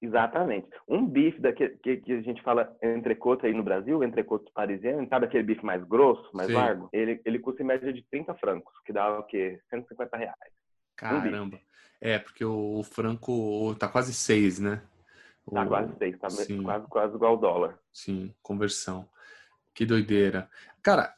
Exatamente. 0.00 0.68
Um 0.88 1.06
bife 1.06 1.40
daqui, 1.40 1.68
que, 1.82 1.98
que 1.98 2.12
a 2.12 2.20
gente 2.22 2.42
fala 2.42 2.74
entrecote 2.82 3.46
aí 3.46 3.54
no 3.54 3.62
Brasil, 3.62 4.02
entrecote 4.02 4.50
parisiano, 4.52 5.06
sabe 5.08 5.26
aquele 5.26 5.44
bife 5.44 5.64
mais 5.64 5.82
grosso, 5.84 6.28
mais 6.34 6.48
Sim. 6.48 6.54
largo? 6.54 6.88
Ele, 6.92 7.20
ele 7.24 7.38
custa 7.38 7.62
em 7.62 7.66
média 7.66 7.92
de 7.92 8.02
30 8.10 8.34
francos, 8.34 8.74
que 8.84 8.92
dá 8.92 9.18
o 9.18 9.22
quê? 9.24 9.60
150 9.70 10.16
reais. 10.16 10.52
Caramba. 10.96 11.58
É, 12.00 12.18
porque 12.18 12.44
o, 12.44 12.78
o 12.80 12.82
franco 12.82 13.74
tá 13.78 13.88
quase 13.88 14.12
seis, 14.12 14.58
né? 14.58 14.82
Tá 15.52 15.64
O- 15.64 15.68
quase 15.68 15.96
seis, 15.96 16.18
tá 16.18 16.28
sim. 16.30 16.62
quase, 16.62 16.86
quase 16.88 17.14
igual 17.14 17.34
o 17.34 17.38
dólar. 17.38 17.78
Sim, 17.92 18.34
conversão. 18.42 19.08
Que 19.74 19.84
doideira. 19.84 20.48
Cara, 20.82 21.14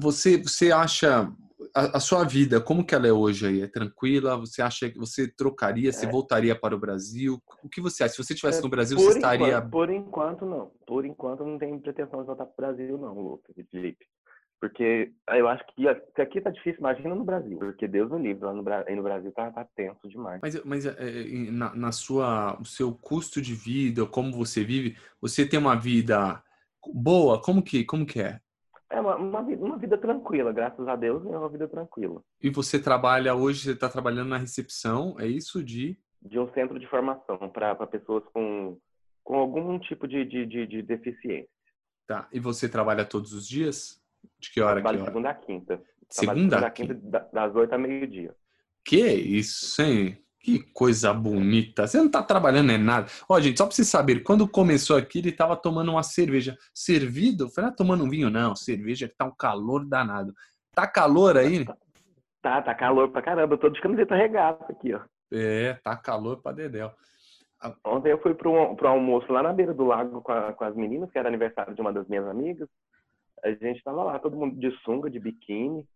você 0.00 0.36
você 0.36 0.70
acha 0.70 1.32
a, 1.74 1.96
a 1.96 2.00
sua 2.00 2.24
vida, 2.24 2.60
como 2.60 2.84
que 2.84 2.94
ela 2.94 3.06
é 3.06 3.12
hoje 3.12 3.46
aí? 3.46 3.62
É 3.62 3.66
tranquila? 3.66 4.36
Você 4.36 4.60
acha 4.60 4.90
que 4.90 4.98
você 4.98 5.26
trocaria, 5.28 5.92
você 5.92 6.06
É. 6.06 6.10
voltaria 6.10 6.54
para 6.54 6.74
o 6.74 6.78
Brasil? 6.78 7.40
O 7.62 7.68
que 7.68 7.80
você 7.80 8.04
acha? 8.04 8.14
Se 8.14 8.22
você 8.22 8.34
estivesse 8.34 8.62
no 8.62 8.68
Brasil, 8.68 8.98
você 8.98 9.18
estaria 9.18 9.48
Enquanto, 9.48 9.70
por 9.70 9.90
enquanto, 9.90 10.46
não. 10.46 10.70
Por 10.86 11.04
enquanto, 11.04 11.44
não 11.44 11.58
tenho 11.58 11.80
pretensão 11.80 12.20
de 12.20 12.26
voltar 12.26 12.46
pro 12.46 12.54
Brasil, 12.56 12.98
não, 12.98 13.14
Lucas 13.14 13.56
e 13.56 13.64
Felipe. 13.64 14.04
Porque 14.60 15.12
eu 15.28 15.48
acho 15.48 15.64
que, 15.74 15.88
aqui 15.88 16.40
tá 16.40 16.50
difícil, 16.50 16.78
imagina 16.78 17.14
no 17.16 17.24
Brasil. 17.24 17.58
Porque 17.58 17.88
Deus 17.88 18.08
no 18.08 18.18
livre, 18.18 18.44
lá 18.44 18.52
no, 18.52 18.62
no 18.62 19.02
Brasil 19.02 19.32
tá, 19.32 19.50
tá 19.50 19.66
tenso 19.74 20.08
demais. 20.08 20.38
Mas, 20.40 20.62
mas 20.64 20.86
é, 20.86 20.94
é, 20.98 21.50
na, 21.50 21.74
na 21.74 21.90
sua, 21.90 22.56
o 22.60 22.64
seu 22.64 22.94
custo 22.94 23.42
de 23.42 23.54
vida, 23.54 24.06
como 24.06 24.30
você 24.30 24.62
vive, 24.62 24.96
você 25.20 25.44
tem 25.44 25.58
uma 25.58 25.74
vida 25.74 26.40
boa? 26.92 27.40
Como 27.40 27.62
que, 27.62 27.84
como 27.84 28.06
que 28.06 28.20
é? 28.20 28.40
É 28.90 29.00
uma, 29.00 29.16
uma, 29.16 29.42
vida, 29.42 29.64
uma 29.64 29.78
vida 29.78 29.96
tranquila, 29.96 30.52
graças 30.52 30.86
a 30.86 30.96
Deus, 30.96 31.24
é 31.24 31.38
uma 31.38 31.48
vida 31.48 31.66
tranquila. 31.66 32.22
E 32.42 32.50
você 32.50 32.78
trabalha 32.78 33.34
hoje, 33.34 33.60
você 33.60 33.72
está 33.72 33.88
trabalhando 33.88 34.28
na 34.28 34.36
recepção, 34.36 35.16
é 35.18 35.26
isso 35.26 35.62
de? 35.64 35.98
De 36.20 36.38
um 36.38 36.52
centro 36.52 36.78
de 36.78 36.86
formação 36.86 37.38
para 37.50 37.74
pessoas 37.86 38.22
com, 38.34 38.78
com 39.24 39.34
algum 39.36 39.78
tipo 39.78 40.06
de, 40.06 40.24
de, 40.24 40.44
de, 40.44 40.66
de 40.66 40.82
deficiência. 40.82 41.48
Tá. 42.06 42.28
E 42.32 42.38
você 42.38 42.68
trabalha 42.68 43.04
todos 43.04 43.32
os 43.32 43.48
dias? 43.48 44.00
De 44.38 44.50
que 44.52 44.60
hora 44.60 44.80
a 44.80 44.82
que 44.82 44.88
hora? 44.88 45.04
segunda 45.04 45.30
a 45.30 45.34
quinta. 45.34 45.82
Segunda 46.10 46.58
a 46.66 46.70
quinta, 46.70 46.94
da- 46.94 47.28
das 47.32 47.54
oito 47.56 47.72
a 47.72 47.78
meio-dia. 47.78 48.34
Que 48.84 49.00
isso, 49.06 49.80
hein? 49.80 50.18
Que 50.42 50.58
coisa 50.72 51.12
bonita. 51.14 51.86
Você 51.86 51.98
não 51.98 52.10
tá 52.10 52.20
trabalhando 52.22 52.72
é 52.72 52.76
nada. 52.78 53.06
Ó, 53.28 53.38
gente, 53.40 53.56
só 53.58 53.64
pra 53.66 53.74
vocês 53.74 53.86
saberem, 53.88 54.22
quando 54.24 54.48
começou 54.48 54.96
aqui, 54.96 55.18
ele 55.20 55.30
tava 55.30 55.54
tomando 55.54 55.92
uma 55.92 56.02
cerveja. 56.02 56.58
Servido? 56.74 57.44
Eu 57.44 57.48
Falei, 57.48 57.70
ah, 57.70 57.74
tomando 57.74 58.02
um 58.04 58.10
vinho? 58.10 58.28
Não, 58.28 58.56
cerveja 58.56 59.08
que 59.08 59.14
tá 59.16 59.24
um 59.24 59.34
calor 59.34 59.84
danado. 59.86 60.34
Tá 60.74 60.86
calor 60.86 61.36
aí? 61.36 61.64
Tá, 62.42 62.60
tá 62.60 62.74
calor 62.74 63.08
pra 63.10 63.22
caramba. 63.22 63.54
Eu 63.54 63.58
tô 63.58 63.68
de 63.68 63.80
camiseta 63.80 64.16
regata 64.16 64.72
aqui, 64.72 64.92
ó. 64.92 65.00
É, 65.32 65.74
tá 65.74 65.96
calor 65.96 66.38
pra 66.42 66.50
dedéu. 66.50 66.90
Ontem 67.86 68.10
eu 68.10 68.20
fui 68.20 68.34
pro, 68.34 68.74
pro 68.74 68.88
almoço 68.88 69.32
lá 69.32 69.44
na 69.44 69.52
beira 69.52 69.72
do 69.72 69.84
lago 69.84 70.20
com, 70.22 70.32
a- 70.32 70.52
com 70.52 70.64
as 70.64 70.74
meninas, 70.74 71.08
que 71.12 71.18
era 71.18 71.28
aniversário 71.28 71.72
de 71.72 71.80
uma 71.80 71.92
das 71.92 72.08
minhas 72.08 72.26
amigas. 72.26 72.68
A 73.44 73.50
gente 73.52 73.80
tava 73.84 74.02
lá, 74.02 74.18
todo 74.18 74.36
mundo 74.36 74.58
de 74.58 74.70
sunga, 74.82 75.08
de 75.08 75.20
biquíni. 75.20 75.86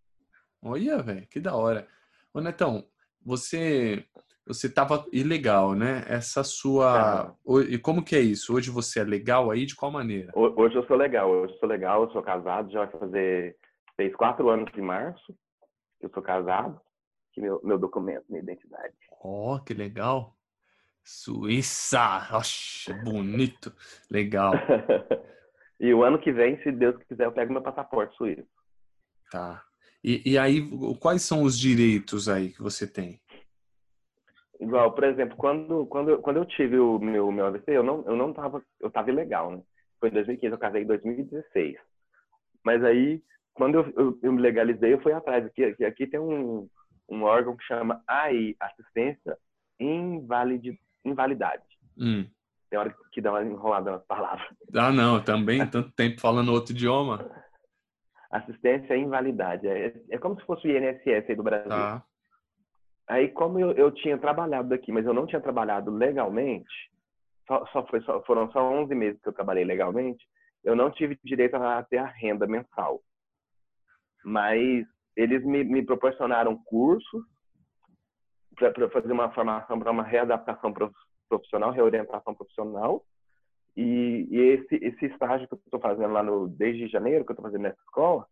Olha, 0.62 1.02
velho, 1.02 1.26
que 1.26 1.40
da 1.40 1.56
hora. 1.56 1.88
Ô, 2.32 2.40
Netão, 2.40 2.84
você 3.24 4.04
você 4.46 4.68
tava 4.72 5.04
ilegal, 5.12 5.74
né? 5.74 6.04
Essa 6.06 6.44
sua. 6.44 7.34
Ho- 7.44 7.60
E 7.60 7.78
como 7.78 8.04
que 8.04 8.14
é 8.14 8.20
isso? 8.20 8.54
Hoje 8.54 8.70
você 8.70 9.00
é 9.00 9.04
legal 9.04 9.50
aí? 9.50 9.66
De 9.66 9.74
qual 9.74 9.90
maneira? 9.90 10.30
Ho- 10.34 10.54
Hoje 10.56 10.76
eu 10.76 10.86
sou 10.86 10.96
legal, 10.96 11.28
hoje 11.30 11.52
eu 11.54 11.58
sou 11.58 11.68
legal, 11.68 12.02
eu 12.04 12.10
sou 12.12 12.22
casado, 12.22 12.70
já 12.70 12.84
vai 12.84 13.00
fazer 13.00 13.56
fez 13.96 14.14
quatro 14.14 14.48
anos 14.48 14.70
de 14.72 14.80
março. 14.80 15.34
Eu 16.00 16.10
sou 16.12 16.22
casado. 16.22 16.80
Aqui 17.30 17.40
meu, 17.40 17.60
meu 17.64 17.78
documento, 17.78 18.24
minha 18.28 18.42
identidade. 18.42 18.94
Ó, 19.22 19.58
que 19.58 19.74
legal. 19.74 20.36
Suíça! 21.04 22.28
Oxe, 22.32 22.92
bonito. 23.04 23.72
Legal. 24.10 24.52
e 25.80 25.92
o 25.94 26.02
ano 26.02 26.18
que 26.18 26.32
vem, 26.32 26.60
se 26.62 26.70
Deus 26.72 26.96
quiser, 27.08 27.26
eu 27.26 27.32
pego 27.32 27.52
meu 27.52 27.62
passaporte 27.62 28.14
suíço. 28.16 28.46
Tá. 29.30 29.62
E, 30.04 30.32
e 30.32 30.38
aí, 30.38 30.62
quais 31.00 31.22
são 31.22 31.42
os 31.42 31.58
direitos 31.58 32.28
aí 32.28 32.50
que 32.50 32.62
você 32.62 32.86
tem? 32.86 33.20
Igual, 34.60 34.92
por 34.92 35.04
exemplo, 35.04 35.36
quando, 35.36 35.86
quando, 35.86 36.18
quando 36.18 36.36
eu 36.38 36.44
tive 36.46 36.78
o 36.78 36.98
meu, 36.98 37.30
meu 37.30 37.46
AVC, 37.46 37.64
eu 37.68 37.82
não, 37.82 38.04
eu 38.06 38.16
não 38.16 38.32
tava, 38.32 38.62
eu 38.80 38.90
tava 38.90 39.10
ilegal, 39.10 39.50
né? 39.50 39.62
Foi 40.00 40.08
em 40.08 40.12
2015, 40.12 40.52
eu 40.52 40.58
casei 40.58 40.82
em 40.82 40.86
2016. 40.86 41.76
Mas 42.64 42.82
aí, 42.82 43.22
quando 43.54 43.76
eu, 43.76 43.92
eu, 43.96 44.18
eu 44.22 44.32
me 44.32 44.40
legalizei, 44.40 44.92
eu 44.92 45.00
fui 45.00 45.12
atrás. 45.12 45.44
Aqui, 45.44 45.64
aqui, 45.64 45.84
aqui 45.84 46.06
tem 46.06 46.20
um, 46.20 46.68
um 47.08 47.22
órgão 47.22 47.56
que 47.56 47.64
chama 47.64 48.02
AI, 48.06 48.54
Assistência 48.60 49.36
Invalidi, 49.78 50.78
Invalidade. 51.04 51.62
Hum. 51.98 52.26
Tem 52.68 52.78
hora 52.78 52.94
que 53.12 53.20
dá 53.20 53.30
uma 53.30 53.44
enrolada 53.44 53.92
nas 53.92 54.04
palavras. 54.06 54.48
Ah, 54.74 54.90
não, 54.90 55.22
também 55.22 55.64
tanto 55.66 55.92
tempo 55.92 56.20
falando 56.20 56.52
outro 56.52 56.72
idioma. 56.72 57.30
Assistência 58.30 58.96
Invalidade. 58.96 59.68
É, 59.68 59.94
é 60.10 60.18
como 60.18 60.38
se 60.38 60.44
fosse 60.44 60.66
o 60.66 60.70
INSS 60.70 61.28
aí 61.28 61.36
do 61.36 61.42
Brasil. 61.42 61.68
Tá. 61.68 62.04
Aí, 63.08 63.28
como 63.28 63.58
eu, 63.58 63.72
eu 63.72 63.90
tinha 63.92 64.18
trabalhado 64.18 64.68
daqui, 64.68 64.90
mas 64.90 65.06
eu 65.06 65.14
não 65.14 65.26
tinha 65.26 65.40
trabalhado 65.40 65.90
legalmente, 65.90 66.90
só, 67.46 67.64
só 67.66 67.86
foi, 67.86 68.00
só- 68.02 68.22
foram 68.22 68.50
só 68.50 68.60
11 68.60 68.94
meses 68.94 69.20
que 69.20 69.28
eu 69.28 69.32
trabalhei 69.32 69.64
legalmente, 69.64 70.26
eu 70.64 70.74
não 70.74 70.90
tive 70.90 71.16
direito 71.24 71.54
a 71.54 71.82
ter 71.84 71.98
a 71.98 72.06
renda 72.06 72.46
mensal. 72.46 73.00
Mas 74.24 74.84
eles 75.14 75.44
me, 75.44 75.62
me 75.62 75.84
proporcionaram 75.84 76.56
cursos 76.64 77.22
para 78.56 78.90
fazer 78.90 79.12
uma 79.12 79.30
formação 79.32 79.78
para 79.78 79.90
uma 79.92 80.02
readaptação 80.02 80.72
prof- 80.72 80.92
profissional, 81.28 81.70
reorientação 81.70 82.34
profissional. 82.34 83.04
E, 83.76 84.26
e 84.30 84.40
esse, 84.40 84.74
esse 84.76 85.06
estágio 85.06 85.46
que 85.46 85.54
eu 85.54 85.60
estou 85.64 85.78
fazendo 85.80 86.12
lá 86.12 86.22
no, 86.22 86.48
desde 86.48 86.88
janeiro, 86.88 87.24
que 87.24 87.30
eu 87.30 87.34
estou 87.34 87.44
fazendo 87.44 87.62
nessa 87.62 87.80
escola, 87.82 88.26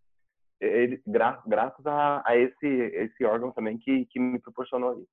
ele, 0.61 1.03
gra, 1.07 1.43
graças 1.47 1.85
a, 1.87 2.23
a 2.27 2.37
esse, 2.37 2.67
esse 2.67 3.25
órgão 3.25 3.51
também 3.53 3.79
que, 3.79 4.07
que 4.07 4.19
me 4.19 4.39
proporcionou 4.39 4.99
isso. 4.99 5.09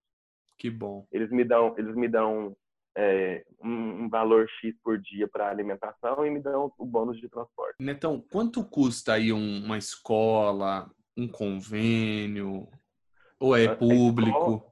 Que 0.57 0.69
bom. 0.69 1.07
Eles 1.11 1.29
me 1.31 1.43
dão, 1.43 1.73
eles 1.77 1.95
me 1.95 2.07
dão 2.07 2.55
é, 2.95 3.43
um, 3.63 4.03
um 4.03 4.09
valor 4.09 4.47
X 4.59 4.75
por 4.83 4.99
dia 4.99 5.27
para 5.27 5.49
alimentação 5.49 6.25
e 6.25 6.29
me 6.29 6.39
dão 6.39 6.71
o 6.77 6.85
bônus 6.85 7.19
de 7.19 7.27
transporte. 7.29 7.75
Netão, 7.79 8.23
quanto 8.31 8.63
custa 8.63 9.13
aí 9.13 9.33
um- 9.33 9.63
uma 9.65 9.77
escola, 9.77 10.89
um 11.17 11.27
convênio? 11.27 12.67
Ou 13.39 13.55
é 13.57 13.65
a 13.65 13.75
público? 13.75 14.63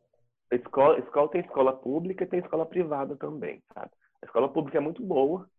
A 0.52 0.56
escola, 0.56 1.00
escola 1.00 1.30
tem 1.30 1.42
escola 1.42 1.74
pública 1.74 2.24
e 2.24 2.28
tem 2.28 2.40
escola 2.40 2.66
privada 2.66 3.16
também, 3.16 3.64
sabe? 3.74 3.92
A 4.22 4.26
escola 4.26 4.52
pública 4.52 4.78
é 4.78 4.82
muito 4.82 5.04
boa, 5.04 5.50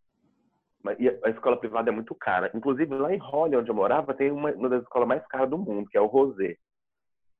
a 0.85 1.27
a 1.27 1.31
escola 1.31 1.57
privada 1.59 1.91
é 1.91 1.93
muito 1.93 2.15
cara. 2.15 2.51
Inclusive, 2.55 2.95
lá 2.95 3.13
em 3.15 3.19
Holly, 3.19 3.57
onde 3.57 3.71
eu 3.71 3.75
morava, 3.75 4.15
tem 4.15 4.31
uma, 4.31 4.51
uma 4.53 4.69
das 4.69 4.83
escolas 4.83 5.07
mais 5.09 5.27
caras 5.27 5.51
do 5.51 5.59
mundo, 5.59 5.89
que 5.91 5.97
é 5.97 6.01
o 6.01 6.07
Rosé. 6.07 6.57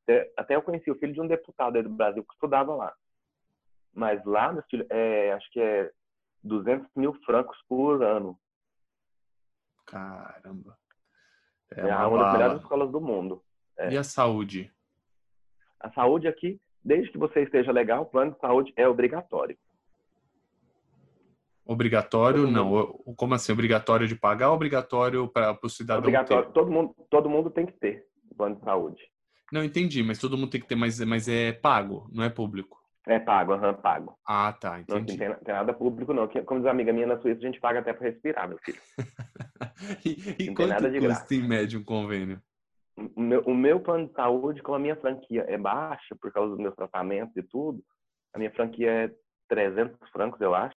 É, 0.09 0.31
Até 0.37 0.57
eu 0.57 0.63
conheci 0.63 0.91
o 0.91 0.95
filho 0.97 1.13
de 1.13 1.21
um 1.21 1.27
deputado 1.27 1.77
aí 1.77 1.83
do 1.83 1.89
Brasil 1.91 2.25
que 2.25 2.35
estudava 2.35 2.75
lá. 2.75 2.93
Mas 3.93 4.25
lá, 4.25 4.53
meu 4.53 4.63
filho, 4.65 4.87
é, 4.91 5.33
acho 5.33 5.51
que 5.51 5.61
é 5.61 5.91
200 6.43 6.89
mil 6.97 7.15
francos 7.25 7.59
por 7.69 8.03
ano. 8.03 8.39
Caramba. 9.87 10.77
É, 11.73 11.81
É 11.81 11.85
uma 11.87 12.09
uma 12.09 12.25
das 12.25 12.33
melhores 12.33 12.61
escolas 12.63 12.91
do 12.91 13.01
mundo. 13.01 13.43
é. 13.79 13.93
E 13.93 13.97
a 13.97 14.05
saúde? 14.05 14.73
A 15.79 15.91
saúde 15.93 16.29
aqui, 16.29 16.61
desde 16.85 17.11
que 17.11 17.19
você 17.19 17.43
esteja 17.43 17.73
legal, 17.73 18.03
o 18.03 18.07
plano 18.07 18.33
de 18.33 18.39
saúde 18.39 18.73
é 18.77 18.87
obrigatório. 18.87 19.57
Obrigatório? 21.73 22.43
Todo 22.43 22.53
Não. 22.53 22.73
O- 22.73 23.15
Como 23.15 23.35
assim? 23.35 23.53
Obrigatório 23.53 24.09
de 24.09 24.17
pagar 24.17 24.49
ou 24.51 24.57
obrigatório 24.57 25.29
para 25.29 25.57
o 25.63 25.69
cidadão 25.69 26.01
obrigatório. 26.01 26.47
ter? 26.49 26.53
Todo 26.53 26.71
mundo, 26.71 26.95
todo 27.09 27.31
mundo 27.31 27.51
tem 27.51 27.65
que 27.67 27.73
ter 27.73 28.07
plano 28.37 28.57
de 28.57 28.63
saúde. 28.65 29.01
Não, 29.53 29.63
entendi, 29.65 30.03
mas 30.03 30.19
todo 30.19 30.37
mundo 30.37 30.51
tem 30.51 30.61
que 30.61 30.67
ter, 30.67 30.75
mas, 30.77 30.99
mas 31.01 31.29
é 31.29 31.53
pago, 31.53 32.09
não 32.13 32.25
é 32.25 32.31
público. 32.31 32.79
É 33.07 33.19
pago, 33.19 33.53
aham, 33.53 33.75
pago. 33.75 34.17
Ah, 34.27 34.53
tá, 34.53 34.79
Não 34.89 34.99
entendi. 34.99 35.17
tem, 35.19 35.35
tem 35.35 35.55
nada 35.55 35.73
público, 35.73 36.13
não. 36.13 36.29
Como 36.29 36.61
diz 36.61 36.67
a 36.67 36.71
amiga 36.71 36.93
minha 36.93 37.07
na 37.07 37.21
Suíça, 37.21 37.39
a 37.41 37.47
gente 37.47 37.61
paga 37.61 37.81
até 37.81 37.93
para 37.93 38.09
respirar, 38.09 38.49
meu 38.49 38.59
filho. 38.59 38.79
E, 40.05 40.45
e 40.45 40.47
Não 40.49 40.55
tem 40.55 40.67
nada 40.67 40.91
de 40.91 40.99
custa 40.99 41.09
graça. 41.09 41.35
em 41.35 41.43
média 41.47 41.79
um 41.79 41.85
convênio? 41.85 42.41
O 43.17 43.21
meu, 43.21 43.41
o 43.43 43.55
meu 43.55 43.81
plano 43.81 44.07
de 44.09 44.13
saúde, 44.15 44.63
como 44.63 44.77
a 44.77 44.79
minha 44.79 44.97
franquia 44.97 45.45
é 45.49 45.57
baixa, 45.57 46.15
por 46.21 46.31
causa 46.33 46.51
dos 46.51 46.59
meus 46.59 46.75
tratamentos 46.75 47.35
e 47.37 47.43
tudo, 47.43 47.83
a 48.35 48.39
minha 48.39 48.51
franquia 48.53 48.91
é 48.91 49.11
300 49.49 49.97
francos, 50.11 50.41
eu 50.41 50.55
acho. 50.55 50.75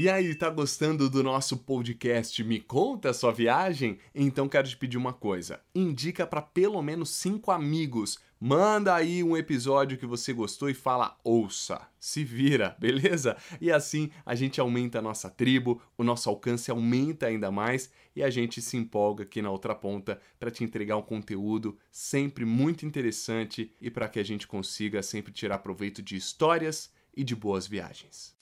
E 0.00 0.08
aí, 0.08 0.32
tá 0.32 0.48
gostando 0.48 1.10
do 1.10 1.24
nosso 1.24 1.56
podcast 1.56 2.44
Me 2.44 2.60
Conta 2.60 3.10
a 3.10 3.12
Sua 3.12 3.32
Viagem? 3.32 3.98
Então 4.14 4.48
quero 4.48 4.68
te 4.68 4.76
pedir 4.76 4.96
uma 4.96 5.12
coisa. 5.12 5.60
Indica 5.74 6.24
para 6.24 6.40
pelo 6.40 6.80
menos 6.80 7.10
cinco 7.10 7.50
amigos. 7.50 8.16
Manda 8.38 8.94
aí 8.94 9.24
um 9.24 9.36
episódio 9.36 9.98
que 9.98 10.06
você 10.06 10.32
gostou 10.32 10.70
e 10.70 10.74
fala 10.74 11.18
ouça. 11.24 11.84
Se 11.98 12.22
vira, 12.22 12.76
beleza? 12.78 13.36
E 13.60 13.72
assim 13.72 14.08
a 14.24 14.36
gente 14.36 14.60
aumenta 14.60 15.00
a 15.00 15.02
nossa 15.02 15.28
tribo, 15.28 15.82
o 15.98 16.04
nosso 16.04 16.30
alcance 16.30 16.70
aumenta 16.70 17.26
ainda 17.26 17.50
mais 17.50 17.90
e 18.14 18.22
a 18.22 18.30
gente 18.30 18.62
se 18.62 18.76
empolga 18.76 19.24
aqui 19.24 19.42
na 19.42 19.50
outra 19.50 19.74
ponta 19.74 20.20
para 20.38 20.52
te 20.52 20.62
entregar 20.62 20.96
um 20.96 21.02
conteúdo 21.02 21.76
sempre 21.90 22.44
muito 22.44 22.86
interessante 22.86 23.72
e 23.80 23.90
para 23.90 24.08
que 24.08 24.20
a 24.20 24.24
gente 24.24 24.46
consiga 24.46 25.02
sempre 25.02 25.32
tirar 25.32 25.58
proveito 25.58 26.00
de 26.00 26.14
histórias 26.14 26.88
e 27.16 27.24
de 27.24 27.34
boas 27.34 27.66
viagens. 27.66 28.37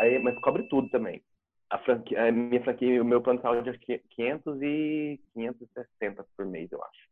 Aí, 0.00 0.18
mas 0.18 0.38
cobre 0.40 0.62
tudo 0.62 0.88
também. 0.88 1.22
A, 1.68 1.78
franquia, 1.78 2.26
a 2.26 2.32
minha 2.32 2.62
franquia, 2.64 3.02
o 3.02 3.04
meu 3.04 3.20
plano 3.20 3.38
de 3.38 3.42
saúde 3.42 3.68
é 3.68 3.98
500 4.16 4.62
e 4.62 5.20
560 5.34 6.26
por 6.34 6.46
mês, 6.46 6.72
eu 6.72 6.82
acho. 6.82 7.10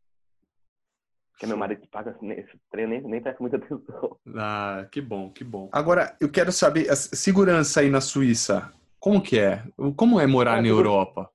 Que 1.37 1.45
é 1.45 1.47
meu 1.47 1.55
marido 1.55 1.87
paga 1.87 2.17
nesse 2.19 2.59
trem, 2.71 2.87
nem, 2.87 3.01
nem 3.01 3.21
presta 3.21 3.41
muita 3.41 3.57
atenção. 3.63 4.17
Ah, 4.35 4.87
que 4.91 4.99
bom, 4.99 5.31
que 5.31 5.43
bom. 5.43 5.69
Agora, 5.71 6.17
eu 6.19 6.31
quero 6.31 6.51
saber, 6.51 6.89
a 6.89 6.95
segurança 6.95 7.79
aí 7.79 7.91
na 7.91 8.01
Suíça, 8.01 8.73
como 8.99 9.21
que 9.21 9.39
é? 9.39 9.63
Como 9.95 10.19
é 10.19 10.25
morar 10.25 10.57
é, 10.57 10.61
na 10.61 10.67
Europa? 10.67 11.29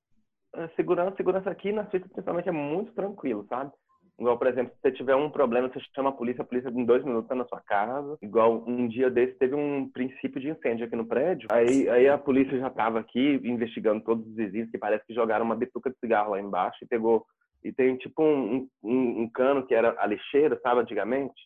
Segurança, 0.75 1.15
segurança 1.15 1.49
aqui 1.49 1.71
na 1.71 1.89
Suíça, 1.89 2.09
principalmente, 2.09 2.49
é 2.49 2.51
muito 2.51 2.91
tranquilo, 2.91 3.45
sabe? 3.47 3.71
Igual, 4.17 4.37
por 4.37 4.47
exemplo, 4.47 4.73
se 4.73 4.81
você 4.81 4.91
tiver 4.93 5.15
um 5.15 5.29
problema, 5.29 5.67
você 5.67 5.79
chama 5.93 6.09
a 6.09 6.13
polícia, 6.13 6.41
a 6.41 6.45
polícia 6.45 6.69
em 6.69 6.85
dois 6.85 7.03
minutos 7.03 7.27
tá 7.27 7.35
na 7.35 7.45
sua 7.45 7.61
casa. 7.61 8.17
Igual 8.21 8.63
um 8.65 8.87
dia 8.87 9.09
desse 9.09 9.33
teve 9.37 9.55
um 9.55 9.89
princípio 9.89 10.39
de 10.39 10.49
incêndio 10.49 10.85
aqui 10.85 10.95
no 10.95 11.05
prédio. 11.05 11.49
Aí, 11.51 11.89
aí 11.89 12.07
a 12.07 12.17
polícia 12.17 12.57
já 12.57 12.67
estava 12.67 12.99
aqui 12.99 13.41
investigando 13.43 14.03
todos 14.03 14.25
os 14.25 14.35
vizinhos, 14.35 14.71
que 14.71 14.77
parece 14.77 15.05
que 15.05 15.13
jogaram 15.13 15.43
uma 15.43 15.55
bituca 15.55 15.89
de 15.89 15.97
cigarro 15.99 16.31
lá 16.31 16.39
embaixo 16.39 16.77
e 16.81 16.87
pegou. 16.87 17.25
E 17.61 17.73
tem 17.73 17.97
tipo 17.97 18.23
um, 18.23 18.69
um, 18.81 19.23
um 19.23 19.29
cano 19.29 19.65
que 19.65 19.75
era 19.75 19.93
a 19.99 20.05
lixeira, 20.05 20.57
sabe, 20.63 20.81
antigamente? 20.81 21.41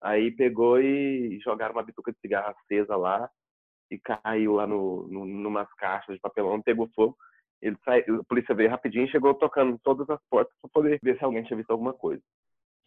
Aí 0.00 0.30
pegou 0.30 0.80
e 0.80 1.38
jogaram 1.40 1.74
uma 1.74 1.82
bituca 1.82 2.12
de 2.12 2.18
cigarro 2.20 2.54
acesa 2.56 2.96
lá 2.96 3.28
e 3.90 3.98
caiu 3.98 4.54
lá 4.54 4.66
no, 4.66 5.06
no, 5.08 5.26
numas 5.26 5.70
caixas 5.74 6.14
de 6.14 6.20
papelão, 6.20 6.62
pegou 6.62 6.88
fogo. 6.94 7.16
Ele 7.60 7.76
saiu, 7.84 8.20
a 8.20 8.24
polícia 8.24 8.54
veio 8.54 8.70
rapidinho 8.70 9.04
e 9.06 9.10
chegou 9.10 9.34
tocando 9.34 9.78
todas 9.82 10.08
as 10.08 10.20
portas 10.30 10.54
para 10.60 10.70
poder 10.72 10.98
ver 11.02 11.18
se 11.18 11.24
alguém 11.24 11.42
tinha 11.42 11.56
visto 11.56 11.70
alguma 11.70 11.92
coisa. 11.92 12.22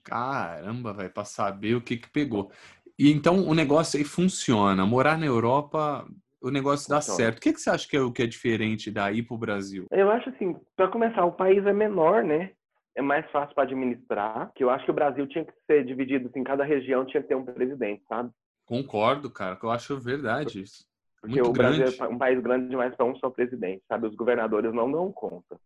Caramba, 0.04 0.94
vai 0.94 1.10
para 1.10 1.26
saber 1.26 1.76
o 1.76 1.82
que 1.82 1.98
que 1.98 2.10
pegou. 2.10 2.52
E 2.98 3.12
então 3.12 3.48
o 3.48 3.54
negócio 3.54 3.98
aí 3.98 4.06
funciona. 4.06 4.86
Morar 4.86 5.18
na 5.18 5.26
Europa, 5.26 6.08
o 6.42 6.50
negócio 6.50 6.86
funciona. 6.86 7.00
dá 7.00 7.02
certo. 7.02 7.38
O 7.38 7.42
que, 7.42 7.54
que 7.54 7.60
você 7.60 7.70
acha 7.70 7.88
que 7.88 7.98
é 7.98 8.02
o 8.02 8.12
que 8.12 8.24
é 8.24 8.28
diferente 8.28 8.92
daí 8.92 9.22
para 9.22 9.36
o 9.36 9.40
Brasil? 9.40 9.86
Eu 9.92 10.10
acho 10.10 10.30
assim, 10.30 10.56
para 10.76 10.88
começar, 10.88 11.26
o 11.26 11.32
país 11.32 11.66
é 11.66 11.74
menor, 11.74 12.24
né? 12.24 12.52
É 12.96 13.02
mais 13.02 13.30
fácil 13.32 13.56
para 13.56 13.64
administrar. 13.64 14.52
Que 14.56 14.64
eu 14.64 14.70
acho 14.70 14.86
que 14.86 14.92
o 14.92 14.96
Brasil 14.96 15.28
tinha 15.28 15.46
que 15.46 15.54
ser 15.66 15.86
dividido, 15.86 16.28
assim, 16.28 16.44
cada 16.44 16.64
região 16.64 17.06
tinha 17.06 17.22
que 17.22 17.30
ter 17.30 17.36
um 17.36 17.46
presidente, 17.46 18.04
sabe? 18.08 18.32
Concordo, 18.66 19.30
cara. 19.30 19.58
Eu 19.62 19.70
acho 19.70 20.00
verdade 20.00 20.62
isso. 20.62 20.86
Porque 21.22 21.40
Muito 21.40 21.50
o 21.50 21.54
Brasil 21.54 21.86
grande. 21.86 22.02
é 22.02 22.08
um 22.08 22.18
país 22.18 22.42
grande 22.42 22.68
demais 22.68 22.96
para 22.96 23.06
um 23.06 23.16
só 23.16 23.30
presidente, 23.30 23.84
sabe? 23.88 24.08
Os 24.08 24.16
governadores 24.16 24.74
não 24.74 24.92
dão 24.92 25.12
conta. 25.12 25.60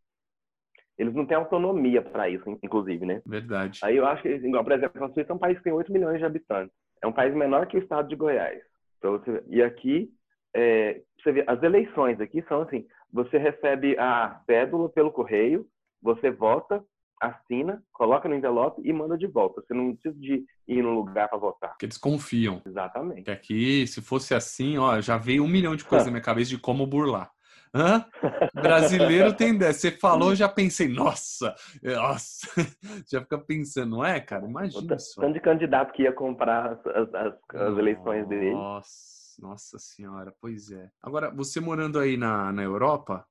Eles 0.97 1.13
não 1.13 1.25
têm 1.25 1.37
autonomia 1.37 2.01
para 2.01 2.29
isso, 2.29 2.43
inclusive, 2.61 3.05
né? 3.05 3.21
Verdade. 3.25 3.79
Aí 3.83 3.95
eu 3.95 4.05
acho 4.05 4.21
que, 4.21 4.29
igual, 4.29 4.63
por 4.63 4.73
exemplo, 4.73 5.03
a 5.03 5.09
Suíça 5.09 5.31
é 5.31 5.35
um 5.35 5.39
país 5.39 5.57
que 5.57 5.63
tem 5.63 5.73
8 5.73 5.91
milhões 5.91 6.19
de 6.19 6.25
habitantes. 6.25 6.75
É 7.01 7.07
um 7.07 7.13
país 7.13 7.33
menor 7.33 7.67
que 7.67 7.77
o 7.77 7.81
estado 7.81 8.07
de 8.07 8.15
Goiás. 8.15 8.61
Então, 8.97 9.17
você... 9.17 9.43
E 9.47 9.61
aqui, 9.61 10.09
é... 10.53 11.01
você 11.21 11.31
vê, 11.31 11.43
as 11.47 11.61
eleições 11.63 12.19
aqui 12.19 12.43
são 12.47 12.61
assim: 12.61 12.85
você 13.11 13.37
recebe 13.37 13.97
a 13.97 14.41
cédula 14.45 14.89
pelo 14.89 15.11
correio, 15.11 15.65
você 16.01 16.31
vota, 16.31 16.83
assina, 17.21 17.81
coloca 17.93 18.27
no 18.27 18.35
envelope 18.35 18.81
e 18.83 18.91
manda 18.91 19.17
de 19.17 19.27
volta. 19.27 19.61
Você 19.61 19.73
não 19.73 19.95
precisa 19.95 20.19
de 20.19 20.45
ir 20.67 20.82
no 20.82 20.91
lugar 20.91 21.30
para 21.30 21.38
votar. 21.38 21.69
Porque 21.71 21.86
eles 21.86 21.97
confiam. 21.97 22.62
Exatamente. 22.65 23.23
Que 23.23 23.32
aqui, 23.32 23.88
se 23.88 24.01
fosse 24.01 24.34
assim, 24.34 24.78
ó, 24.78 24.99
já 25.01 25.17
veio 25.17 25.43
um 25.43 25.47
milhão 25.47 25.75
de 25.75 25.84
coisas 25.84 26.08
na 26.08 26.12
minha 26.12 26.23
cabeça 26.23 26.49
de 26.49 26.58
como 26.58 26.86
burlar. 26.86 27.32
Hã? 27.73 28.06
Brasileiro 28.54 29.34
tem 29.34 29.58
dessa. 29.58 29.80
Você 29.80 29.91
falou, 29.91 30.34
já 30.34 30.47
pensei, 30.47 30.88
nossa, 30.88 31.54
nossa. 31.84 32.47
Já 33.12 33.19
fica 33.19 33.38
pensando, 33.38 33.97
não 33.97 34.06
é, 34.06 34.21
cara? 34.21 34.45
Imagina 34.45 34.95
isso. 34.95 35.19
Tanto 35.19 35.34
de 35.34 35.41
candidato 35.41 35.91
que 35.91 36.04
ia 36.04 36.13
comprar 36.13 36.71
as, 36.71 37.13
as, 37.13 37.34
as 37.54 37.78
eleições 37.78 38.25
dele. 38.30 38.54
Nossa, 38.54 39.41
nossa 39.41 39.78
senhora, 39.78 40.34
pois 40.39 40.71
é. 40.71 40.89
Agora, 41.04 41.30
você 41.30 41.60
morando 41.60 41.99
aí 41.99 42.15
na, 42.15 42.54
na 42.54 42.63
Europa, 42.63 43.25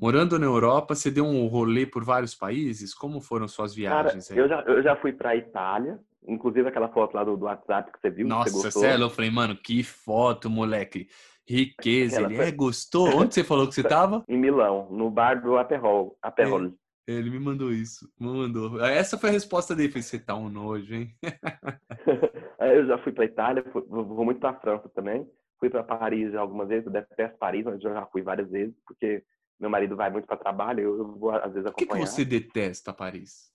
Morando 0.00 0.38
na 0.38 0.46
Europa, 0.46 0.94
você 0.94 1.10
deu 1.10 1.26
um 1.26 1.46
rolê 1.46 1.84
por 1.84 2.02
vários 2.02 2.34
países? 2.34 2.94
Como 2.94 3.20
foram 3.20 3.46
suas 3.46 3.74
viagens? 3.74 4.28
Cara, 4.28 4.40
eu, 4.40 4.48
já, 4.48 4.60
eu 4.62 4.82
já 4.82 4.96
fui 4.96 5.12
para 5.12 5.36
Itália, 5.36 6.00
inclusive 6.26 6.68
aquela 6.68 6.88
foto 6.88 7.14
lá 7.14 7.24
do, 7.24 7.36
do 7.36 7.46
WhatsApp 7.46 7.92
que 7.92 8.00
você 8.00 8.10
viu. 8.10 8.26
Nossa, 8.26 8.50
você 8.50 8.70
sério, 8.70 9.04
eu 9.04 9.10
falei, 9.10 9.30
mano, 9.30 9.56
que 9.56 9.82
foto, 9.82 10.50
moleque. 10.50 11.08
Riqueza, 11.48 12.16
Aquela 12.16 12.28
ele 12.28 12.36
foi... 12.36 12.46
é, 12.46 12.52
gostou? 12.52 13.08
Onde 13.16 13.34
você 13.34 13.42
falou 13.42 13.66
que 13.66 13.74
você 13.74 13.82
tava? 13.82 14.24
Em 14.28 14.38
Milão, 14.38 14.88
no 14.90 15.10
bar 15.10 15.42
do 15.42 15.58
Aperol. 15.58 16.16
Aperol. 16.22 16.66
É, 17.08 17.12
ele 17.12 17.28
me 17.28 17.40
mandou 17.40 17.72
isso, 17.72 18.08
me 18.20 18.28
mandou. 18.28 18.80
Essa 18.84 19.18
foi 19.18 19.30
a 19.30 19.32
resposta 19.32 19.74
dele, 19.74 19.90
foi, 19.90 20.00
você 20.00 20.18
tá 20.18 20.36
um 20.36 20.48
nojo, 20.48 20.94
hein? 20.94 21.12
eu 22.60 22.86
já 22.86 22.98
fui 22.98 23.10
para 23.10 23.24
Itália, 23.24 23.64
fui, 23.72 23.82
vou 23.88 24.24
muito 24.24 24.38
para 24.38 24.60
França 24.60 24.88
também. 24.90 25.28
Fui 25.58 25.68
para 25.68 25.82
Paris 25.82 26.34
algumas 26.34 26.68
vezes, 26.68 26.86
eu 26.86 26.92
detesto 26.92 27.36
Paris, 27.36 27.64
mas 27.64 27.74
eu 27.74 27.92
já 27.92 28.06
fui 28.06 28.22
várias 28.22 28.48
vezes, 28.48 28.74
porque 28.86 29.22
meu 29.58 29.68
marido 29.68 29.96
vai 29.96 30.08
muito 30.08 30.26
para 30.26 30.36
trabalho, 30.36 30.80
eu 30.80 31.18
vou 31.18 31.30
às 31.32 31.52
vezes 31.52 31.66
acompanhar. 31.66 31.72
Por 31.72 31.76
que, 31.76 31.86
que 31.86 32.06
você 32.06 32.24
detesta 32.24 32.92
Paris? 32.92 33.49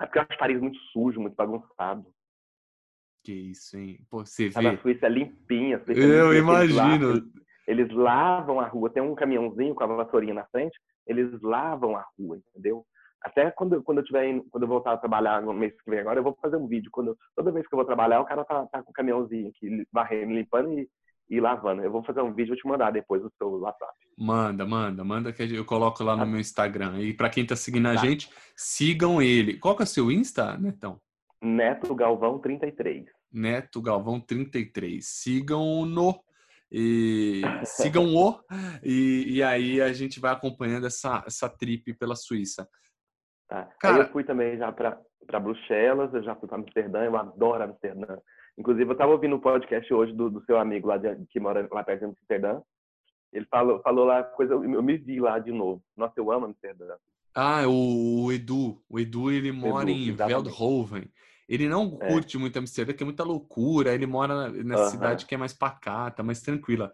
É 0.00 0.06
porque 0.06 0.18
eu 0.18 0.22
acho 0.28 0.38
Paris 0.38 0.60
muito 0.60 0.78
sujo, 0.92 1.20
muito 1.20 1.34
bagunçado. 1.34 2.06
Que 3.22 3.32
isso, 3.32 3.76
hein? 3.78 3.98
Pô, 4.10 4.24
você 4.24 4.48
vê. 4.48 4.68
A 4.68 4.78
Suíça 4.78 5.06
é 5.06 5.08
limpinha. 5.08 5.82
Suíça 5.84 6.00
eu 6.00 6.32
é 6.32 6.34
limpinha, 6.34 6.64
imagino. 6.64 7.10
Eles, 7.10 7.24
eles, 7.66 7.92
lavam 7.92 8.60
a 8.60 8.66
rua. 8.66 8.90
Tem 8.90 9.02
um 9.02 9.14
caminhãozinho 9.14 9.74
com 9.74 9.84
a 9.84 9.86
vassourinha 9.86 10.34
na 10.34 10.44
frente, 10.46 10.78
eles 11.06 11.40
lavam 11.40 11.96
a 11.96 12.04
rua, 12.18 12.36
entendeu? 12.36 12.84
Até 13.22 13.50
quando, 13.50 13.82
quando 13.82 13.98
eu 13.98 14.04
tiver 14.04 14.38
quando 14.50 14.64
eu 14.64 14.68
voltar 14.68 14.92
a 14.92 14.98
trabalhar 14.98 15.40
no 15.40 15.54
mês 15.54 15.72
que 15.80 15.90
vem 15.90 16.00
agora, 16.00 16.18
eu 16.18 16.22
vou 16.22 16.36
fazer 16.42 16.56
um 16.56 16.66
vídeo. 16.66 16.90
Quando, 16.92 17.16
toda 17.34 17.50
vez 17.50 17.66
que 17.66 17.74
eu 17.74 17.78
vou 17.78 17.86
trabalhar, 17.86 18.20
o 18.20 18.26
cara 18.26 18.44
tá, 18.44 18.66
tá 18.66 18.82
com 18.82 18.90
o 18.90 18.94
caminhãozinho 18.94 19.48
aqui, 19.48 19.86
varrendo, 19.90 20.34
limpando 20.34 20.78
e 20.78 20.86
e 21.28 21.40
lavando. 21.40 21.82
Eu 21.82 21.90
vou 21.90 22.02
fazer 22.02 22.22
um 22.22 22.32
vídeo 22.32 22.54
e 22.54 22.56
te 22.56 22.66
mandar 22.66 22.90
depois 22.90 23.22
no 23.22 23.30
seu 23.36 23.48
WhatsApp. 23.60 23.92
Manda, 24.16 24.66
manda, 24.66 25.04
manda 25.04 25.32
que 25.32 25.42
eu 25.42 25.64
coloco 25.64 26.02
lá 26.04 26.14
no 26.14 26.24
tá. 26.24 26.26
meu 26.26 26.40
Instagram. 26.40 27.00
E 27.00 27.14
para 27.14 27.30
quem 27.30 27.46
tá 27.46 27.56
seguindo 27.56 27.86
a 27.86 27.94
tá. 27.94 28.00
gente, 28.00 28.30
sigam 28.56 29.20
ele. 29.20 29.58
Qual 29.58 29.76
que 29.76 29.82
é 29.82 29.84
o 29.84 29.88
seu 29.88 30.10
Insta, 30.10 30.56
Netão? 30.58 31.00
Neto 31.42 31.94
Galvão 31.94 32.38
33. 32.38 33.06
Neto 33.32 33.82
Galvão 33.82 34.20
33. 34.20 35.04
Sigam 35.04 35.84
no 35.84 36.22
e 36.70 37.42
sigam 37.64 38.14
o 38.14 38.40
e, 38.82 39.36
e 39.36 39.42
aí 39.42 39.80
a 39.80 39.92
gente 39.92 40.18
vai 40.18 40.32
acompanhando 40.32 40.86
essa 40.86 41.22
essa 41.26 41.48
trip 41.48 41.94
pela 41.94 42.16
Suíça. 42.16 42.68
Tá. 43.48 43.68
Cara, 43.78 43.96
aí 43.96 44.00
eu 44.02 44.08
fui 44.08 44.24
também 44.24 44.56
já 44.56 44.72
para 44.72 44.98
para 45.26 45.40
Bruxelas, 45.40 46.12
eu 46.12 46.22
já 46.22 46.34
fui 46.36 46.48
para 46.48 46.58
Amsterdã, 46.58 47.02
eu 47.04 47.16
adoro 47.16 47.64
Amsterdã. 47.64 48.18
Inclusive, 48.56 48.88
eu 48.88 48.92
estava 48.92 49.12
ouvindo 49.12 49.34
o 49.34 49.36
um 49.36 49.40
podcast 49.40 49.92
hoje 49.92 50.12
do, 50.12 50.30
do, 50.30 50.44
seu 50.44 50.58
amigo 50.58 50.88
lá 50.88 50.96
de, 50.96 51.14
que 51.26 51.40
mora 51.40 51.68
lá 51.70 51.82
perto 51.82 52.00
de 52.00 52.06
Amsterdã. 52.06 52.60
Ele 53.32 53.46
falou, 53.46 53.80
falou 53.82 54.04
lá 54.04 54.22
coisa, 54.22 54.54
eu 54.54 54.82
me 54.82 54.96
vi 54.96 55.18
lá 55.20 55.38
de 55.38 55.50
novo. 55.50 55.82
Nossa, 55.96 56.14
eu 56.16 56.30
amo 56.30 56.46
Amsterdã. 56.46 56.94
Ah, 57.34 57.66
o, 57.66 58.26
o 58.26 58.32
Edu. 58.32 58.80
O 58.88 59.00
Edu, 59.00 59.30
ele 59.30 59.50
mora 59.50 59.90
Edu, 59.90 59.98
em. 59.98 60.12
Veldhoven. 60.12 61.10
Ele 61.48 61.68
não 61.68 61.98
é. 62.00 62.08
curte 62.08 62.38
muito 62.38 62.58
Amsterdã, 62.58 62.92
que 62.92 63.02
é 63.02 63.06
muita 63.06 63.24
loucura. 63.24 63.92
Ele 63.92 64.06
mora 64.06 64.50
nessa 64.50 64.90
cidade 64.90 65.26
que 65.26 65.34
é 65.34 65.38
mais 65.38 65.52
pacata, 65.52 66.22
mais 66.22 66.40
tranquila. 66.40 66.92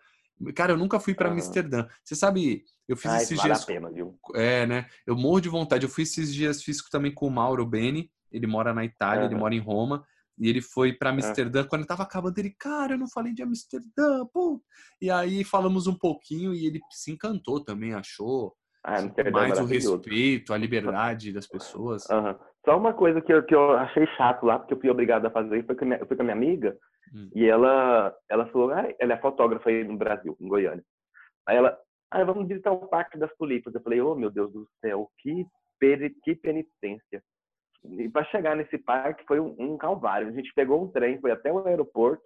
Cara, 0.55 0.73
eu 0.73 0.77
nunca 0.77 0.99
fui 0.99 1.15
para 1.15 1.31
Amsterdã. 1.31 1.87
Você 2.03 2.17
sabe, 2.17 2.65
eu 2.89 2.97
fiz 2.97 3.11
ah, 3.11 3.17
esses 3.19 3.37
vale 3.37 3.51
dias. 3.51 3.63
A 3.63 3.67
pena, 3.67 3.91
viu? 3.91 4.19
É, 4.35 4.67
né? 4.67 4.87
Eu 5.07 5.15
morro 5.15 5.41
de 5.41 5.51
vontade. 5.51 5.85
Eu 5.85 5.91
fui 5.91 6.03
esses 6.03 6.35
dias, 6.35 6.63
fiz 6.63 6.83
também 6.89 7.13
com 7.13 7.27
o 7.27 7.31
Mauro 7.31 7.67
Beni. 7.67 8.11
Ele 8.33 8.47
mora 8.47 8.73
na 8.73 8.85
Itália, 8.85 9.25
uhum. 9.25 9.31
ele 9.31 9.39
mora 9.39 9.55
em 9.55 9.61
Roma. 9.61 10.05
E 10.41 10.49
ele 10.49 10.63
foi 10.63 10.93
para 10.93 11.11
Amsterdã, 11.11 11.61
é. 11.61 11.65
quando 11.65 11.83
ele 11.83 11.89
tava 11.89 12.03
acabando, 12.03 12.39
ele, 12.39 12.55
cara, 12.59 12.95
eu 12.95 12.99
não 12.99 13.09
falei 13.09 13.35
de 13.35 13.43
Amsterdã, 13.43 14.25
pô. 14.33 14.63
E 15.01 15.11
aí 15.11 15.45
falamos 15.45 15.87
um 15.87 15.97
pouquinho 15.97 16.55
e 16.55 16.67
ele 16.67 16.81
se 16.91 17.13
encantou 17.13 17.63
também, 17.63 17.93
achou 17.93 18.55
ah, 18.83 18.97
mais 19.31 19.61
o 19.61 19.67
respeito, 19.67 20.55
a 20.55 20.57
liberdade 20.57 21.33
das 21.33 21.47
pessoas. 21.47 22.09
Uhum. 22.09 22.35
Só 22.65 22.79
uma 22.79 22.95
coisa 22.95 23.21
que 23.21 23.33
eu, 23.33 23.43
que 23.45 23.55
eu 23.55 23.73
achei 23.73 24.07
chato 24.17 24.45
lá, 24.45 24.59
porque 24.59 24.73
eu 24.73 24.81
fui 24.81 24.89
obrigado 24.89 25.27
a 25.27 25.31
fazer, 25.31 25.65
foi 25.67 25.77
que 25.77 25.85
eu 25.85 26.07
fui 26.07 26.17
com 26.17 26.23
a 26.23 26.25
minha 26.25 26.37
amiga 26.37 26.77
hum. 27.15 27.31
e 27.35 27.47
ela, 27.47 28.15
ela 28.31 28.47
falou, 28.47 28.71
ah, 28.71 28.89
ela 28.99 29.13
é 29.13 29.21
fotógrafa 29.21 29.69
aí 29.69 29.85
no 29.85 29.99
Brasil, 29.99 30.35
em 30.41 30.49
Goiânia. 30.49 30.85
Aí 31.47 31.57
ela, 31.57 31.79
ah, 32.11 32.25
vamos 32.25 32.49
visitar 32.49 32.73
o 32.73 32.89
Parque 32.89 33.19
das 33.19 33.31
Tulipas. 33.37 33.75
Eu 33.75 33.83
falei, 33.83 34.01
oh 34.01 34.15
meu 34.15 34.31
Deus 34.31 34.51
do 34.53 34.67
céu, 34.81 35.11
que, 35.19 35.47
que 36.25 36.35
penitência. 36.37 37.23
E 37.85 38.09
para 38.09 38.25
chegar 38.27 38.57
nesse 38.57 38.77
parque 38.79 39.25
foi 39.27 39.41
um, 39.41 39.55
um, 39.59 39.79
calvário. 39.79 40.29
A 40.29 40.33
gente 40.33 40.53
pegou 40.55 40.83
um 40.83 40.89
trem, 40.89 41.21
foi 41.21 41.31
até 41.31 41.53
o 41.53 41.67
aeroporto. 41.67 42.23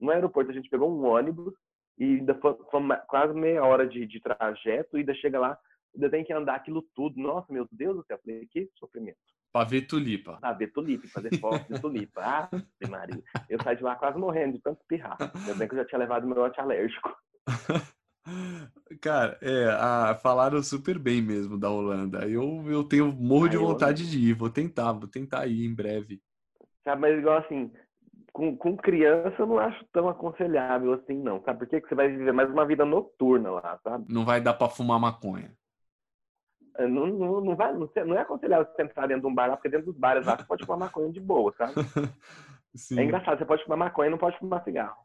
No 0.00 0.10
aeroporto 0.10 0.50
a 0.50 0.54
gente 0.54 0.68
pegou 0.68 0.90
um 0.90 1.04
ônibus 1.06 1.54
e 1.98 2.04
ainda 2.04 2.34
foi, 2.36 2.56
foi 2.70 2.80
quase 3.06 3.34
meia 3.34 3.64
hora 3.64 3.86
de, 3.86 4.06
de 4.06 4.20
trajeto 4.20 4.96
e 4.96 5.00
ainda 5.00 5.14
chega 5.14 5.38
lá, 5.38 5.58
ainda 5.94 6.10
tem 6.10 6.24
que 6.24 6.32
andar 6.32 6.56
aquilo 6.56 6.82
tudo. 6.94 7.20
Nossa, 7.20 7.52
meu 7.52 7.68
Deus 7.70 7.96
do 7.96 8.04
céu, 8.04 8.18
falei, 8.24 8.46
que 8.46 8.68
sofrimento. 8.78 9.18
Para 9.52 9.68
ver 9.68 9.82
tulipa. 9.82 10.40
Ver 10.58 10.72
tulipa, 10.72 11.06
fazer 11.08 11.38
foto 11.38 11.72
de 11.72 11.80
tulipa. 11.80 12.20
Ah, 12.24 12.88
Maria. 12.88 13.22
Eu 13.48 13.62
saí 13.62 13.76
de 13.76 13.84
lá 13.84 13.94
quase 13.94 14.18
morrendo 14.18 14.54
de 14.56 14.62
tanto 14.62 14.80
espirrar. 14.80 15.16
Ainda 15.20 15.54
bem 15.54 15.68
que 15.68 15.74
eu 15.74 15.78
já 15.78 15.84
tinha 15.84 15.98
levado 15.98 16.26
meu 16.26 16.44
antialérgico. 16.44 17.16
Cara, 19.00 19.38
é, 19.42 19.66
a, 19.70 20.14
falaram 20.22 20.62
super 20.62 20.98
bem 20.98 21.20
mesmo 21.20 21.58
da 21.58 21.70
Holanda. 21.70 22.26
Eu, 22.28 22.64
eu 22.70 22.84
tenho 22.84 23.12
morro 23.12 23.48
de 23.48 23.56
vontade 23.56 24.08
de 24.10 24.18
ir, 24.18 24.32
vou 24.32 24.50
tentar, 24.50 24.92
vou 24.92 25.08
tentar 25.08 25.46
ir 25.46 25.64
em 25.64 25.74
breve. 25.74 26.22
Sabe, 26.82 27.00
mas 27.00 27.18
igual 27.18 27.38
assim, 27.38 27.70
com, 28.32 28.56
com 28.56 28.76
criança 28.76 29.34
eu 29.38 29.46
não 29.46 29.58
acho 29.58 29.84
tão 29.92 30.08
aconselhável 30.08 30.94
assim, 30.94 31.14
não. 31.14 31.42
Sabe 31.42 31.60
por 31.60 31.68
quê? 31.68 31.80
Porque 31.80 31.90
você 31.90 31.94
vai 31.94 32.08
viver 32.08 32.32
mais 32.32 32.50
uma 32.50 32.66
vida 32.66 32.84
noturna 32.84 33.50
lá, 33.50 33.78
sabe? 33.82 34.06
Não 34.12 34.24
vai 34.24 34.40
dar 34.40 34.54
para 34.54 34.68
fumar 34.68 34.98
maconha. 34.98 35.52
não, 36.78 37.06
não, 37.06 37.40
não, 37.40 37.56
vai, 37.56 37.72
não, 37.72 37.88
não 38.06 38.16
é 38.16 38.20
aconselhável 38.20 38.66
você 38.74 38.82
entrar 38.82 39.06
dentro 39.06 39.22
de 39.22 39.28
um 39.28 39.34
bar 39.34 39.48
lá, 39.48 39.56
porque 39.56 39.68
dentro 39.68 39.86
dos 39.86 39.96
bares 39.96 40.26
lá 40.26 40.36
você 40.36 40.44
pode 40.44 40.64
fumar 40.64 40.78
maconha 40.78 41.12
de 41.12 41.20
boa, 41.20 41.54
sabe? 41.56 41.74
Sim. 42.74 42.98
É 42.98 43.04
engraçado, 43.04 43.38
você 43.38 43.44
pode 43.44 43.62
fumar 43.62 43.78
maconha 43.78 44.08
e 44.08 44.10
não 44.10 44.18
pode 44.18 44.38
fumar 44.38 44.64
cigarro. 44.64 44.96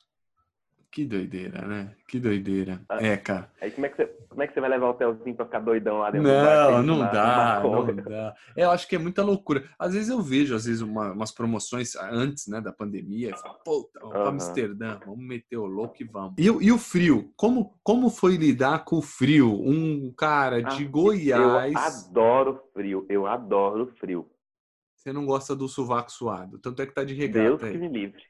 Que 0.92 1.06
doideira, 1.06 1.62
né? 1.68 1.96
Que 2.08 2.20
doideira. 2.20 2.82
Ah, 2.90 2.98
É, 3.00 3.16
cara. 3.16 3.52
Aí 3.62 3.70
como 3.70 3.86
é 3.86 3.90
que 3.90 3.96
você, 3.96 4.08
como 4.28 4.42
é 4.42 4.48
que 4.48 4.54
você 4.56 4.60
vai 4.60 4.70
levar 4.72 4.90
o 4.90 4.94
Telzinho 4.96 5.36
pra 5.36 5.46
ficar 5.46 5.60
doidão 5.60 6.00
lá 6.00 6.10
dentro? 6.10 6.28
Não, 6.28 6.82
não 6.82 6.96
fumar 6.96 7.12
dá, 7.14 7.62
não 7.64 7.72
maconha? 7.86 8.02
dá. 8.02 8.36
É, 8.58 8.64
eu 8.64 8.72
acho 8.72 8.88
que 8.88 8.96
é 8.96 9.00
muita 9.00 9.22
loucura. 9.22 9.70
Às 9.78 9.94
vezes 9.94 10.10
eu 10.10 10.20
vejo, 10.20 10.56
às 10.56 10.66
vezes, 10.66 10.82
uma- 10.82 11.12
umas 11.12 11.32
promoções 11.32 11.96
antes, 11.96 12.48
né, 12.48 12.60
da 12.60 12.74
pandemia, 12.74 13.30
e 13.30 13.38
falo, 13.38 13.60
puta, 13.64 14.00
vamos 14.00 14.14
pra. 14.16 14.30
Amsterdã, 14.30 15.00
vamos 15.06 15.24
meter 15.28 15.58
o 15.58 15.66
louco 15.68 15.96
e 16.02 16.06
vamos. 16.06 16.34
E, 16.40 16.50
o- 16.50 16.60
e 16.60 16.72
o 16.72 16.78
frio? 16.80 17.32
Como, 17.38 17.80
como 17.84 18.10
foi 18.10 18.36
lidar 18.36 18.84
com 18.84 18.98
o 18.98 19.02
frio? 19.04 19.54
Um 19.62 20.12
cara 20.18 20.60
de 20.64 20.86
Ah, 20.86 20.90
Goiás, 20.90 21.74
Eu 21.74 21.80
adoro 21.80 22.64
frio, 22.74 23.06
eu 23.08 23.28
adoro 23.28 23.94
frio. 24.00 24.28
você 24.96 25.14
não 25.14 25.26
gosta 25.26 25.56
do 25.56 25.68
sovaco 25.68 26.12
suado, 26.12 26.58
tanto 26.58 26.82
é 26.82 26.88
que 26.88 26.94
tá 26.94 27.04
de 27.04 27.14
Deus 27.14 27.28
regata 27.36 27.58
que 27.60 27.66
aí. 27.66 27.78
me 27.78 27.88
livre. 27.88 28.24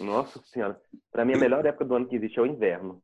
Nossa 0.00 0.40
senhora. 0.44 0.80
Pra 1.10 1.24
mim, 1.24 1.34
a 1.34 1.38
melhor 1.38 1.64
época 1.64 1.84
do 1.84 1.94
ano 1.94 2.06
que 2.06 2.16
existe 2.16 2.38
é 2.38 2.42
o 2.42 2.46
inverno. 2.46 3.00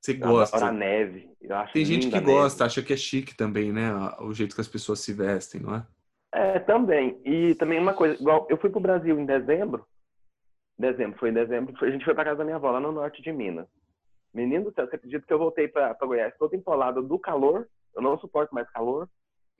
Você 0.00 0.14
gosta. 0.14 0.66
a 0.66 0.72
neve. 0.72 1.30
Tem 1.72 1.84
gente 1.84 2.10
que 2.10 2.20
gosta, 2.20 2.64
acha 2.64 2.82
que 2.82 2.92
é 2.92 2.96
chique 2.96 3.36
também, 3.36 3.72
né? 3.72 3.92
O 4.20 4.34
jeito 4.34 4.54
que 4.54 4.60
as 4.60 4.68
pessoas 4.68 4.98
se 4.98 5.12
vestem, 5.12 5.60
não 5.60 5.76
é? 5.76 5.86
É, 6.32 6.58
também. 6.58 7.20
E 7.24 7.54
também 7.54 7.78
uma 7.78 7.94
coisa, 7.94 8.20
igual 8.20 8.46
eu 8.50 8.56
fui 8.56 8.68
pro 8.68 8.80
Brasil 8.80 9.18
em 9.18 9.24
dezembro. 9.24 9.86
Dezembro, 10.76 11.18
foi 11.18 11.30
em 11.30 11.34
dezembro. 11.34 11.74
A 11.80 11.90
gente 11.90 12.04
foi 12.04 12.14
pra 12.14 12.24
casa 12.24 12.38
da 12.38 12.44
minha 12.44 12.56
avó, 12.56 12.70
lá 12.70 12.80
no 12.80 12.90
norte 12.90 13.22
de 13.22 13.30
Minas. 13.30 13.68
Menino 14.34 14.64
do 14.64 14.74
céu, 14.74 14.88
você 14.88 14.96
acredita 14.96 15.26
que 15.26 15.32
eu 15.32 15.38
voltei 15.38 15.68
pra, 15.68 15.94
pra 15.94 16.06
Goiás 16.06 16.34
todo 16.38 16.56
empolado 16.56 17.02
do 17.02 17.18
calor? 17.18 17.68
Eu 17.94 18.02
não 18.02 18.18
suporto 18.18 18.54
mais 18.54 18.68
calor. 18.70 19.08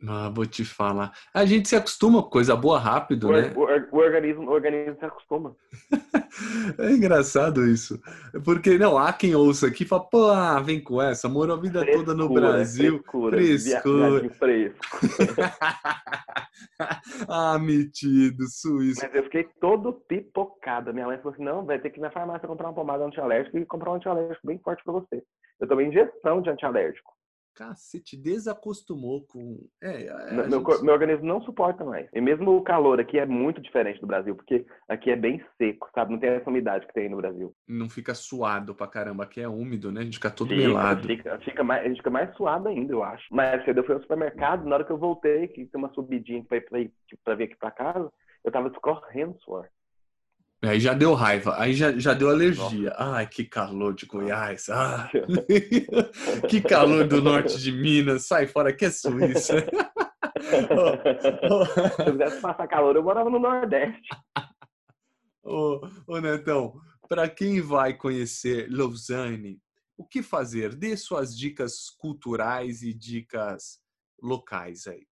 Ah, 0.06 0.28
vou 0.34 0.44
te 0.44 0.64
falar. 0.64 1.12
A 1.32 1.44
gente 1.44 1.68
se 1.68 1.76
acostuma 1.76 2.22
com 2.22 2.30
coisa 2.30 2.56
boa 2.56 2.78
rápido, 2.78 3.28
O, 3.28 3.32
né? 3.32 3.52
o 3.54 3.62
o 3.92 3.98
organismo, 3.98 4.50
o 4.50 4.52
organismo 4.52 4.96
se 4.98 5.04
acostuma. 5.04 5.56
É 6.78 6.90
engraçado 6.90 7.66
isso. 7.66 8.00
Porque, 8.42 8.78
não, 8.78 8.96
há 8.96 9.12
quem 9.12 9.34
ouça 9.34 9.66
aqui 9.66 9.82
e 9.82 9.86
fala, 9.86 10.02
pô, 10.08 10.28
ah, 10.28 10.58
vem 10.60 10.82
com 10.82 11.00
essa, 11.00 11.28
morou 11.28 11.56
a 11.56 11.60
vida 11.60 11.84
toda 11.84 12.14
no 12.14 12.26
Frescura, 12.26 12.48
Brasil. 12.48 13.04
Frescura, 13.30 14.30
frescura. 14.30 15.52
ah, 17.28 17.58
metido, 17.58 18.44
suíço. 18.48 19.00
Mas 19.02 19.14
eu 19.14 19.24
fiquei 19.24 19.44
todo 19.60 19.92
pipocado. 19.92 20.92
Minha 20.94 21.06
mãe 21.06 21.18
falou 21.18 21.34
assim: 21.34 21.44
não, 21.44 21.66
vai 21.66 21.78
ter 21.78 21.90
que 21.90 22.00
ir 22.00 22.02
na 22.02 22.10
farmácia 22.10 22.48
comprar 22.48 22.68
uma 22.68 22.74
pomada 22.74 23.04
antialérgica 23.04 23.58
e 23.58 23.66
comprar 23.66 23.92
um 23.92 23.96
antialérgico 23.96 24.46
bem 24.46 24.58
forte 24.58 24.82
pra 24.82 24.94
você. 24.94 25.22
Eu 25.60 25.68
tomei 25.68 25.86
injeção 25.86 26.40
de 26.40 26.48
antialérgico. 26.48 27.12
Cacete, 27.54 28.16
desacostumou 28.16 29.26
com. 29.26 29.58
É, 29.82 30.32
Meu, 30.32 30.44
gente- 30.50 30.62
cor- 30.62 30.82
meu 30.82 30.94
organismo 30.94 31.26
não 31.26 31.42
suporta 31.42 31.84
mais. 31.84 32.08
E 32.12 32.20
mesmo 32.20 32.56
o 32.56 32.62
calor 32.62 32.98
aqui 33.00 33.18
é 33.18 33.26
muito 33.26 33.60
diferente 33.60 34.00
do 34.00 34.06
Brasil, 34.06 34.34
porque 34.34 34.64
aqui 34.88 35.10
é 35.10 35.16
bem 35.16 35.44
seco, 35.58 35.88
sabe? 35.94 36.12
Não 36.12 36.18
tem 36.18 36.30
essa 36.30 36.48
umidade 36.48 36.86
que 36.86 36.94
tem 36.94 37.08
no 37.08 37.16
Brasil. 37.18 37.54
não 37.68 37.88
fica 37.88 38.14
suado 38.14 38.74
pra 38.74 38.86
caramba, 38.86 39.24
aqui 39.24 39.40
é 39.40 39.48
úmido, 39.48 39.90
né? 39.92 40.00
A 40.00 40.04
gente 40.04 40.14
fica 40.14 40.30
todo 40.30 40.48
Fica, 40.48 40.60
melado. 40.68 41.06
fica, 41.06 41.38
fica 41.40 41.64
mais, 41.64 41.84
a 41.84 41.88
gente 41.88 41.98
fica 41.98 42.10
mais 42.10 42.34
suado 42.36 42.68
ainda, 42.68 42.92
eu 42.92 43.02
acho. 43.02 43.24
Mas 43.30 43.64
cedo 43.64 43.78
eu 43.80 43.84
fui 43.84 43.94
ao 43.94 44.00
supermercado, 44.00 44.64
na 44.66 44.76
hora 44.76 44.84
que 44.84 44.90
eu 44.92 44.98
voltei, 44.98 45.48
que 45.48 45.66
tem 45.66 45.78
uma 45.78 45.92
subidinha 45.92 46.42
pra, 46.44 46.56
ir, 46.56 46.60
pra, 46.62 46.80
ir, 46.80 46.92
tipo, 47.08 47.20
pra 47.24 47.34
vir 47.34 47.44
aqui 47.44 47.56
pra 47.56 47.70
casa, 47.70 48.10
eu 48.44 48.50
tava 48.52 48.68
escorrendo 48.68 49.38
suor. 49.40 49.68
Aí 50.64 50.78
já 50.78 50.94
deu 50.94 51.12
raiva, 51.12 51.56
aí 51.58 51.74
já, 51.74 51.90
já 51.98 52.14
deu 52.14 52.30
alergia. 52.30 52.94
Ai, 52.96 53.26
que 53.26 53.44
calor 53.44 53.94
de 53.94 54.06
Goiás. 54.06 54.68
Ah. 54.68 55.10
que 56.48 56.60
calor 56.60 57.04
do 57.06 57.20
norte 57.20 57.60
de 57.60 57.72
Minas. 57.72 58.26
Sai 58.26 58.46
fora 58.46 58.72
que 58.72 58.84
é 58.84 58.90
Suíça. 58.90 59.56
Se 60.40 62.02
eu 62.06 62.12
quisesse 62.12 62.40
passar 62.40 62.68
calor, 62.68 62.94
eu 62.94 63.02
morava 63.02 63.28
no 63.28 63.40
Nordeste. 63.40 64.08
ô, 65.42 65.80
ô, 66.06 66.20
Netão, 66.20 66.80
para 67.08 67.28
quem 67.28 67.60
vai 67.60 67.94
conhecer 67.94 68.68
Lausanne, 68.70 69.58
o 69.96 70.04
que 70.04 70.22
fazer? 70.22 70.76
Dê 70.76 70.96
suas 70.96 71.36
dicas 71.36 71.90
culturais 71.90 72.82
e 72.82 72.94
dicas 72.94 73.80
locais 74.22 74.86
aí. 74.86 75.06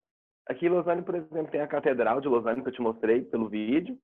Aqui 0.48 0.66
em 0.66 0.70
Lausanne, 0.70 1.02
por 1.02 1.16
exemplo, 1.16 1.50
tem 1.50 1.60
a 1.60 1.66
Catedral 1.66 2.20
de 2.20 2.28
Lausanne 2.28 2.62
que 2.62 2.68
eu 2.68 2.72
te 2.72 2.80
mostrei 2.80 3.22
pelo 3.22 3.48
vídeo, 3.48 3.98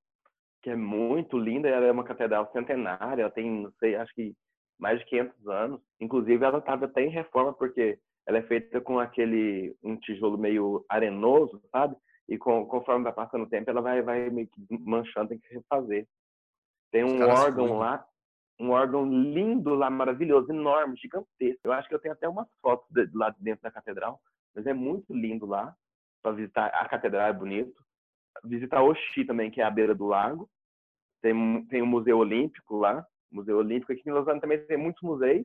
que 0.66 0.70
é 0.70 0.74
muito 0.74 1.38
linda. 1.38 1.68
Ela 1.68 1.86
é 1.86 1.92
uma 1.92 2.02
catedral 2.02 2.50
centenária, 2.50 3.22
ela 3.22 3.30
tem, 3.30 3.48
não 3.48 3.70
sei, 3.78 3.94
acho 3.94 4.12
que 4.12 4.34
mais 4.76 4.98
de 4.98 5.06
500 5.06 5.46
anos. 5.46 5.80
Inclusive, 6.00 6.44
ela 6.44 6.58
estava 6.58 6.86
até 6.86 7.04
em 7.04 7.08
reforma, 7.08 7.52
porque 7.52 7.96
ela 8.26 8.38
é 8.38 8.42
feita 8.42 8.80
com 8.80 8.98
aquele 8.98 9.76
um 9.80 9.96
tijolo 9.96 10.36
meio 10.36 10.84
arenoso, 10.88 11.62
sabe? 11.70 11.94
E 12.28 12.36
com, 12.36 12.66
conforme 12.66 13.04
vai 13.04 13.12
passando 13.12 13.44
o 13.44 13.48
tempo, 13.48 13.70
ela 13.70 13.80
vai, 13.80 14.02
vai 14.02 14.28
meio 14.28 14.48
que 14.48 14.60
manchando, 14.80 15.28
tem 15.28 15.38
que 15.38 15.54
refazer. 15.54 16.04
Tem 16.90 17.04
um 17.04 17.22
órgão 17.22 17.66
cuidam. 17.66 17.78
lá, 17.78 18.04
um 18.58 18.70
órgão 18.70 19.08
lindo 19.08 19.72
lá, 19.72 19.88
maravilhoso, 19.88 20.50
enorme, 20.50 20.96
gigantesco. 20.96 21.60
Eu 21.62 21.72
acho 21.74 21.88
que 21.88 21.94
eu 21.94 22.00
tenho 22.00 22.14
até 22.14 22.28
umas 22.28 22.48
fotos 22.60 22.88
de, 22.90 23.08
lá 23.14 23.32
dentro 23.38 23.62
da 23.62 23.70
catedral, 23.70 24.20
mas 24.52 24.66
é 24.66 24.72
muito 24.72 25.14
lindo 25.14 25.46
lá 25.46 25.72
para 26.20 26.32
visitar. 26.32 26.66
A 26.74 26.88
catedral 26.88 27.28
é 27.28 27.32
bonito. 27.32 27.86
Visitar 28.44 28.82
Oxi 28.82 29.24
também, 29.24 29.48
que 29.48 29.60
é 29.60 29.64
à 29.64 29.70
beira 29.70 29.94
do 29.94 30.06
lago. 30.06 30.50
Tem, 31.26 31.66
tem 31.66 31.82
o 31.82 31.86
Museu 31.86 32.18
Olímpico 32.18 32.76
lá. 32.78 33.04
Museu 33.32 33.56
Olímpico. 33.58 33.92
Aqui 33.92 34.02
em 34.08 34.12
Lausanne 34.12 34.40
também 34.40 34.64
tem 34.66 34.76
muitos 34.76 35.02
museus. 35.02 35.44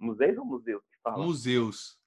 Museus 0.00 0.38
ou 0.38 0.44
museus 0.46 0.82
que 0.90 0.98
fala? 1.02 1.22
Museus. 1.22 1.98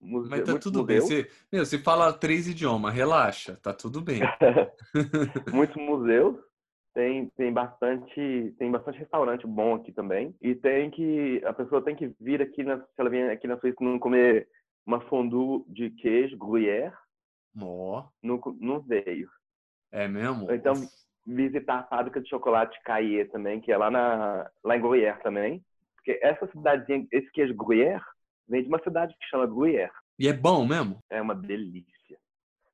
Muse- 0.00 0.30
Mas 0.30 0.42
tá 0.42 0.58
tudo 0.58 0.84
bem. 0.84 1.00
Você, 1.00 1.28
meu, 1.50 1.64
você 1.66 1.78
fala 1.78 2.12
três 2.12 2.46
idiomas, 2.46 2.94
relaxa, 2.94 3.56
tá 3.62 3.72
tudo 3.72 4.00
bem. 4.00 4.20
muitos 5.52 5.76
museus. 5.76 6.36
Tem, 6.92 7.28
tem 7.30 7.52
bastante 7.52 8.54
tem 8.56 8.70
bastante 8.70 8.98
restaurante 9.00 9.44
bom 9.48 9.74
aqui 9.74 9.90
também. 9.90 10.32
E 10.40 10.54
tem 10.54 10.90
que 10.92 11.42
a 11.44 11.52
pessoa 11.52 11.82
tem 11.82 11.96
que 11.96 12.14
vir 12.20 12.40
aqui 12.40 12.62
na 12.62 12.78
se 12.78 12.86
ela 12.96 13.10
vem 13.10 13.24
aqui 13.30 13.48
na 13.48 13.58
Suíça 13.58 13.78
não 13.80 13.98
comer 13.98 14.46
uma 14.86 15.00
fondue 15.08 15.64
de 15.66 15.90
queijo 15.90 16.36
gruyère, 16.36 16.94
Ó, 17.60 18.06
não, 18.22 18.40
não 18.60 18.80
veio. 18.80 19.28
é 19.90 20.06
mesmo? 20.06 20.52
Então, 20.52 20.74
visitar 21.26 21.80
a 21.80 21.84
fábrica 21.84 22.20
de 22.20 22.28
chocolate 22.28 22.78
Caillé 22.84 23.24
também, 23.24 23.60
que 23.60 23.72
é 23.72 23.76
lá 23.76 23.90
na 23.90 24.50
lá 24.62 24.76
em 24.76 24.80
Gruyère 24.80 25.22
também. 25.22 25.64
Porque 25.96 26.18
essa 26.22 26.46
cidadezinha, 26.48 27.06
esse 27.10 27.30
queijo 27.32 27.54
Gruyère, 27.54 28.04
vem 28.48 28.62
de 28.62 28.68
uma 28.68 28.82
cidade 28.82 29.14
que 29.18 29.26
chama 29.26 29.46
Gruyère. 29.46 29.92
E 30.18 30.28
é 30.28 30.32
bom 30.32 30.66
mesmo? 30.66 30.98
É 31.10 31.20
uma 31.20 31.34
delícia. 31.34 32.18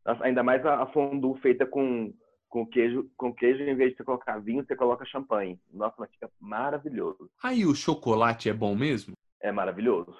Nossa, 0.04 0.24
ainda 0.24 0.42
mais 0.42 0.64
a, 0.66 0.82
a 0.82 0.86
fondue 0.86 1.38
feita 1.40 1.64
com, 1.64 2.12
com 2.48 2.66
queijo, 2.66 3.08
com 3.16 3.32
queijo, 3.32 3.62
em 3.62 3.76
vez 3.76 3.90
de 3.90 3.96
você 3.96 4.04
colocar 4.04 4.38
vinho, 4.38 4.64
você 4.64 4.74
coloca 4.74 5.04
champanhe. 5.06 5.60
Nossa, 5.72 5.94
mas 5.98 6.10
fica 6.10 6.28
maravilhoso. 6.40 7.30
Aí 7.42 7.64
o 7.64 7.74
chocolate 7.74 8.48
é 8.48 8.52
bom 8.52 8.74
mesmo? 8.74 9.14
É 9.40 9.52
maravilhoso. 9.52 10.14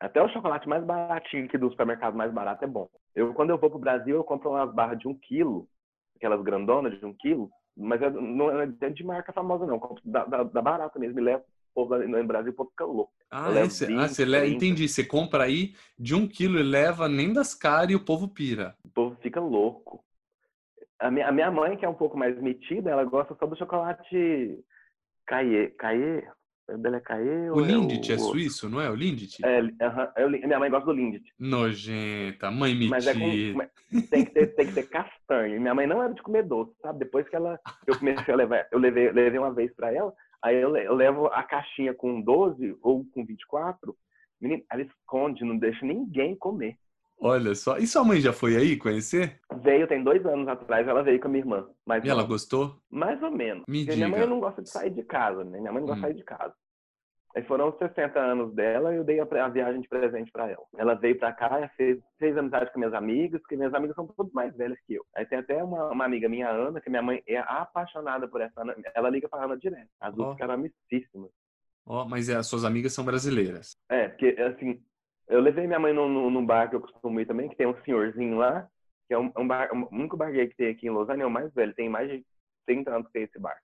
Até 0.00 0.22
o 0.22 0.28
chocolate 0.28 0.68
mais 0.68 0.84
baratinho 0.84 1.46
aqui 1.46 1.56
do 1.56 1.70
supermercado 1.70 2.16
mais 2.16 2.32
barato 2.32 2.64
é 2.64 2.68
bom. 2.68 2.88
Eu, 3.14 3.32
quando 3.34 3.50
eu 3.50 3.58
vou 3.58 3.70
pro 3.70 3.78
Brasil, 3.78 4.16
eu 4.16 4.24
compro 4.24 4.50
umas 4.50 4.72
barras 4.74 4.98
de 4.98 5.08
um 5.08 5.14
quilo, 5.14 5.68
aquelas 6.16 6.42
grandonas 6.42 6.98
de 6.98 7.04
um 7.06 7.12
quilo, 7.14 7.50
mas 7.76 8.00
é- 8.02 8.10
não 8.10 8.50
é 8.60 8.66
de 8.66 9.04
marca 9.04 9.32
famosa, 9.32 9.66
não. 9.66 9.78
Da, 10.04 10.24
da, 10.24 10.42
da 10.42 10.62
barata 10.62 10.98
mesmo 10.98 11.18
e 11.20 11.22
levo. 11.22 11.44
O 11.74 11.74
povo 11.84 11.94
lá 11.94 11.98
no 12.06 12.26
Brasil, 12.26 12.52
o 12.52 12.54
povo 12.54 12.70
fica 12.70 12.84
louco. 12.86 13.12
Ah, 13.30 13.48
Eu 13.48 13.52
levo 13.54 13.70
cê- 13.70 13.86
20, 13.86 13.98
ah, 14.00 14.08
você 14.08 14.24
le- 14.24 14.40
30. 14.40 14.54
entendi. 14.56 14.88
Você 14.88 15.04
compra 15.04 15.44
aí 15.44 15.74
de 15.98 16.14
um 16.14 16.26
quilo 16.26 16.58
e 16.58 16.62
leva 16.62 17.06
nem 17.08 17.32
das 17.34 17.54
caras 17.54 17.90
e 17.90 17.94
o 17.94 18.02
povo 18.04 18.28
pira. 18.28 18.74
O 18.84 18.88
povo 18.88 19.16
fica 19.20 19.40
louco. 19.40 20.02
A 20.98 21.10
minha, 21.10 21.28
a 21.28 21.32
minha 21.32 21.50
mãe, 21.50 21.76
que 21.76 21.84
é 21.84 21.88
um 21.88 21.92
pouco 21.94 22.16
mais 22.16 22.40
metida, 22.40 22.90
ela 22.90 23.04
gosta 23.04 23.34
só 23.38 23.44
do 23.46 23.56
chocolate 23.58 24.58
Caillé. 25.26 25.68
Caillé? 25.78 26.26
O 26.68 26.76
é 26.96 27.00
Caillé? 27.00 27.50
O 27.50 27.54
ou 27.54 27.60
Lindt 27.60 28.10
é 28.12 28.16
o- 28.16 28.18
suíço, 28.18 28.68
não 28.68 28.80
é? 28.80 28.90
O 28.90 28.94
Lindt? 28.94 29.38
É, 29.44 29.60
aham, 29.84 30.12
é 30.16 30.26
o 30.26 30.30
minha 30.30 30.58
mãe 30.58 30.68
gosta 30.70 30.86
do 30.86 30.92
Lindt. 30.92 31.22
Nojenta, 31.38 32.50
mãe 32.50 32.74
Mas 32.88 33.06
é 33.06 33.14
com, 33.14 33.20
tem, 34.10 34.24
que 34.24 34.32
ter, 34.32 34.46
tem 34.54 34.66
que 34.66 34.72
ter 34.74 34.88
castanho. 34.88 35.60
Minha 35.60 35.74
mãe 35.74 35.86
não 35.86 36.02
era 36.02 36.12
de 36.12 36.22
comer 36.22 36.42
doce, 36.42 36.72
sabe? 36.82 36.98
Depois 36.98 37.28
que 37.28 37.36
ela, 37.36 37.58
eu 37.86 37.96
comecei 37.96 38.34
a 38.34 38.36
levar, 38.36 38.66
eu 38.72 38.78
levei, 38.80 39.10
levei 39.12 39.38
uma 39.38 39.52
vez 39.54 39.72
pra 39.74 39.92
ela, 39.94 40.12
aí 40.42 40.56
eu, 40.60 40.72
le- 40.72 40.84
eu 40.84 40.94
levo 40.94 41.26
a 41.26 41.42
caixinha 41.44 41.94
com 41.94 42.20
12 42.20 42.76
ou 42.82 43.04
com 43.14 43.24
24, 43.24 43.96
menino, 44.40 44.62
ela 44.70 44.82
esconde, 44.82 45.44
não 45.44 45.56
deixa 45.56 45.86
ninguém 45.86 46.34
comer. 46.34 46.76
Olha 47.18 47.54
só. 47.54 47.78
E 47.78 47.86
sua 47.86 48.04
mãe 48.04 48.20
já 48.20 48.32
foi 48.32 48.56
aí 48.56 48.76
conhecer? 48.76 49.40
Veio, 49.62 49.86
tem 49.88 50.02
dois 50.04 50.24
anos 50.26 50.46
atrás, 50.48 50.86
ela 50.86 51.02
veio 51.02 51.18
com 51.20 51.28
a 51.28 51.30
minha 51.30 51.42
irmã. 51.42 51.68
Mas 51.84 52.04
E 52.04 52.08
ela 52.08 52.22
gostou? 52.22 52.76
mais 52.90 53.22
ou 53.22 53.30
menos. 53.30 53.64
Me 53.66 53.84
Porque 53.84 53.96
minha 53.96 54.08
mãe 54.08 54.20
diga. 54.20 54.30
não 54.30 54.40
gosta 54.40 54.62
de 54.62 54.68
sair 54.70 54.90
de 54.90 55.02
casa, 55.02 55.42
né? 55.44 55.58
Minha 55.58 55.72
mãe 55.72 55.80
não 55.80 55.88
gosta 55.88 56.00
de 56.02 56.06
Hum. 56.06 56.12
sair 56.12 56.16
de 56.18 56.24
casa. 56.24 56.54
Aí 57.34 57.42
foram 57.42 57.68
os 57.68 57.76
60 57.76 58.18
anos 58.18 58.54
dela 58.54 58.94
e 58.94 58.96
eu 58.96 59.04
dei 59.04 59.20
a, 59.20 59.24
a 59.24 59.48
viagem 59.48 59.80
de 59.82 59.88
presente 59.88 60.30
pra 60.32 60.48
ela. 60.50 60.62
Ela 60.78 60.94
veio 60.94 61.18
pra 61.18 61.32
cá, 61.34 61.68
fez, 61.76 61.98
fez 62.18 62.34
amizade 62.36 62.72
com 62.72 62.78
minhas 62.78 62.94
amigas, 62.94 63.40
porque 63.42 63.56
minhas 63.56 63.74
amigas 63.74 63.94
são 63.94 64.06
todas 64.06 64.32
mais 64.32 64.56
velhas 64.56 64.78
que 64.86 64.94
eu. 64.94 65.04
Aí 65.14 65.26
tem 65.26 65.38
até 65.38 65.62
uma, 65.62 65.90
uma 65.92 66.04
amiga 66.06 66.30
minha, 66.30 66.48
Ana, 66.48 66.80
que 66.80 66.88
minha 66.88 67.02
mãe 67.02 67.22
é 67.26 67.36
apaixonada 67.38 68.26
por 68.26 68.40
essa 68.40 68.62
Ana. 68.62 68.74
Ela 68.94 69.10
liga 69.10 69.28
pra 69.28 69.44
Ana 69.44 69.56
direto. 69.56 69.88
As 70.00 70.14
duas 70.14 70.28
Ó. 70.28 70.32
ficaram 70.32 70.54
amicíssimas. 70.54 71.30
Ó, 71.84 72.06
mas 72.06 72.28
é, 72.30 72.36
as 72.36 72.46
suas 72.46 72.64
amigas 72.64 72.94
são 72.94 73.04
brasileiras. 73.04 73.76
É, 73.90 74.08
porque 74.08 74.28
assim, 74.40 74.82
Eu 75.28 75.40
levei 75.40 75.66
minha 75.66 75.78
mãe 75.78 75.92
num, 75.92 76.30
num, 76.30 76.46
bar 76.46 76.68
que 76.68 76.76
eu 76.76 76.80
costumo 76.80 77.20
ir 77.20 77.26
também, 77.26 77.48
que 77.48 77.56
tem 77.56 77.66
um 77.66 77.76
senhorzinho 77.82 78.36
lá, 78.36 78.68
que 79.08 79.14
é 79.14 79.18
um, 79.18 79.32
um 79.36 79.46
bar, 79.46 79.70
um, 79.72 79.82
o 79.82 79.88
único 79.92 80.16
bar 80.16 80.30
gay 80.30 80.46
que 80.46 80.56
tem 80.56 80.70
aqui 80.70 80.86
em 80.86 80.90
Lausanne, 80.90 81.22
é 81.22 81.26
o 81.26 81.30
mais 81.30 81.52
velho, 81.52 81.74
tem 81.74 81.88
mais 81.88 82.08
de 82.08 82.24
30 82.66 82.94
anos 82.94 83.06
que 83.08 83.12
tem 83.12 83.22
esse 83.24 83.38
bar. 83.38 83.56